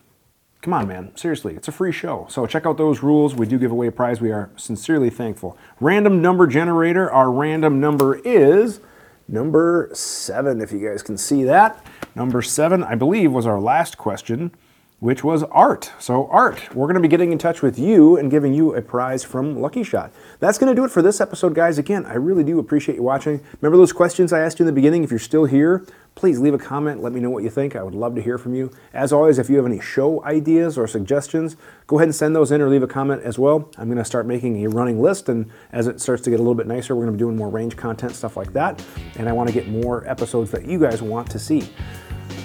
Come 0.64 0.74
on, 0.74 0.88
man. 0.88 1.16
Seriously, 1.16 1.56
it's 1.56 1.68
a 1.68 1.72
free 1.72 1.92
show. 1.92 2.26
So 2.32 2.48
check 2.48 2.66
out 2.66 2.78
those 2.78 3.04
rules. 3.04 3.36
We 3.36 3.46
do 3.46 3.60
give 3.60 3.70
away 3.70 3.86
a 3.86 3.92
prize. 3.92 4.20
We 4.20 4.32
are 4.32 4.50
sincerely 4.56 5.12
thankful. 5.12 5.56
Random 5.80 6.20
number 6.20 6.48
generator. 6.48 7.12
Our 7.12 7.30
random 7.30 7.80
number 7.80 8.16
is 8.26 8.80
number 9.28 9.92
seven, 9.94 10.62
if 10.62 10.72
you 10.72 10.90
guys 10.90 11.04
can 11.04 11.16
see 11.16 11.44
that. 11.44 11.86
Number 12.16 12.42
seven, 12.42 12.84
I 12.84 12.96
believe, 12.96 13.32
was 13.32 13.46
our 13.46 13.60
last 13.60 14.00
question 14.00 14.52
which 15.04 15.22
was 15.22 15.44
Art. 15.44 15.92
So, 16.00 16.28
Art, 16.28 16.74
we're 16.74 16.88
going 16.88 16.96
to 16.96 17.02
be 17.02 17.10
getting 17.10 17.34
in 17.34 17.38
touch 17.38 17.62
with 17.62 17.78
you 17.78 18.16
and 18.16 18.32
giving 18.32 18.54
you 18.54 18.74
a 18.74 18.82
prize 18.82 19.22
from 19.22 19.60
Lucky 19.60 19.84
Shot. 19.84 20.14
That's 20.40 20.58
going 20.58 20.74
to 20.74 20.76
do 20.80 20.86
it 20.86 20.92
for 20.92 21.02
this 21.02 21.20
episode, 21.20 21.54
guys. 21.54 21.78
Again, 21.78 22.06
I 22.06 22.14
really 22.14 22.46
do 22.46 22.58
appreciate 22.58 22.96
you 22.96 23.04
watching. 23.04 23.42
Remember 23.60 23.76
those 23.76 23.92
questions 23.92 24.32
I 24.32 24.40
asked 24.40 24.60
you 24.60 24.64
in 24.64 24.68
the 24.68 24.72
beginning? 24.72 25.04
If 25.04 25.10
you're 25.10 25.20
still 25.20 25.44
here, 25.44 25.86
please 26.16 26.40
leave 26.40 26.54
a 26.54 26.58
comment. 26.58 27.04
Let 27.04 27.12
me 27.12 27.20
know 27.20 27.30
what 27.30 27.44
you 27.44 27.50
think. 27.50 27.76
I 27.76 27.84
would 27.84 27.94
love 27.94 28.16
to 28.16 28.22
hear 28.22 28.38
from 28.38 28.56
you. 28.56 28.72
As 28.94 29.12
always, 29.12 29.40
if 29.40 29.50
you 29.50 29.58
have 29.58 29.66
any 29.66 29.82
show 29.82 30.24
ideas 30.24 30.78
or 30.78 30.88
suggestions, 30.88 31.58
go 31.86 31.98
ahead 31.98 32.08
and 32.08 32.16
send 32.16 32.34
those 32.34 32.54
in 32.54 32.62
or 32.62 32.70
leave 32.70 32.84
a 32.84 32.88
comment 32.88 33.24
as 33.24 33.38
well. 33.38 33.70
I'm 33.78 33.88
going 33.90 33.98
to 33.98 34.06
start 34.06 34.26
making 34.26 34.64
a 34.64 34.70
running 34.70 35.02
list, 35.02 35.28
and 35.28 35.52
as 35.74 35.88
it 35.88 36.00
starts 36.00 36.24
to 36.24 36.30
get 36.30 36.38
a 36.38 36.44
little 36.44 36.56
bit 36.56 36.68
nicer, 36.68 36.96
we're 36.96 37.04
going 37.04 37.18
to 37.18 37.18
be 37.18 37.26
doing 37.26 37.36
more 37.36 37.50
range 37.50 37.76
content, 37.76 38.16
stuff 38.16 38.38
like 38.38 38.54
that. 38.54 38.82
And 39.18 39.28
I 39.28 39.34
want 39.34 39.50
to 39.50 39.54
get 39.54 39.68
more 39.68 40.08
episodes 40.08 40.50
that 40.52 40.66
you 40.66 40.80
guys 40.80 41.02
want 41.02 41.30
to 41.32 41.40
see. 41.40 41.68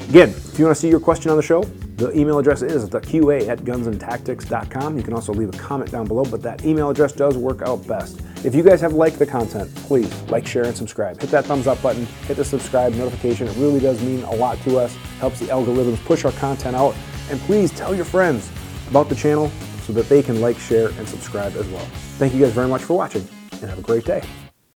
Again, 0.08 0.30
if 0.30 0.58
you 0.58 0.64
want 0.64 0.74
to 0.74 0.80
see 0.80 0.88
your 0.88 1.00
question 1.00 1.30
on 1.30 1.36
the 1.36 1.42
show, 1.42 1.64
the 1.98 2.16
email 2.18 2.38
address 2.38 2.62
is 2.62 2.88
the 2.88 2.98
QA 2.98 3.46
at 3.46 3.58
gunsandtactics.com. 3.58 4.96
You 4.96 5.02
can 5.02 5.12
also 5.12 5.34
leave 5.34 5.50
a 5.50 5.58
comment 5.58 5.90
down 5.90 6.06
below, 6.06 6.24
but 6.24 6.40
that 6.42 6.64
email 6.64 6.88
address 6.88 7.12
does 7.12 7.36
work 7.36 7.60
out 7.60 7.86
best. 7.86 8.22
If 8.42 8.54
you 8.54 8.62
guys 8.62 8.80
have 8.80 8.94
liked 8.94 9.18
the 9.18 9.26
content, 9.26 9.74
please 9.74 10.10
like, 10.30 10.46
share, 10.46 10.64
and 10.64 10.74
subscribe. 10.74 11.20
Hit 11.20 11.28
that 11.30 11.44
thumbs 11.44 11.66
up 11.66 11.82
button, 11.82 12.06
hit 12.26 12.38
the 12.38 12.44
subscribe 12.44 12.94
notification. 12.94 13.48
It 13.48 13.56
really 13.56 13.80
does 13.80 14.02
mean 14.02 14.22
a 14.22 14.34
lot 14.34 14.58
to 14.60 14.78
us, 14.78 14.96
helps 15.18 15.40
the 15.40 15.46
algorithms 15.46 16.02
push 16.06 16.24
our 16.24 16.32
content 16.32 16.74
out. 16.74 16.94
And 17.30 17.38
please 17.40 17.70
tell 17.72 17.94
your 17.94 18.06
friends 18.06 18.50
about 18.88 19.10
the 19.10 19.14
channel 19.14 19.50
so 19.82 19.92
that 19.92 20.08
they 20.08 20.22
can 20.22 20.40
like, 20.40 20.58
share, 20.58 20.88
and 20.88 21.06
subscribe 21.06 21.54
as 21.56 21.66
well. 21.68 21.84
Thank 22.16 22.32
you 22.32 22.40
guys 22.40 22.54
very 22.54 22.68
much 22.68 22.80
for 22.80 22.96
watching, 22.96 23.28
and 23.60 23.68
have 23.68 23.78
a 23.78 23.82
great 23.82 24.06
day. 24.06 24.22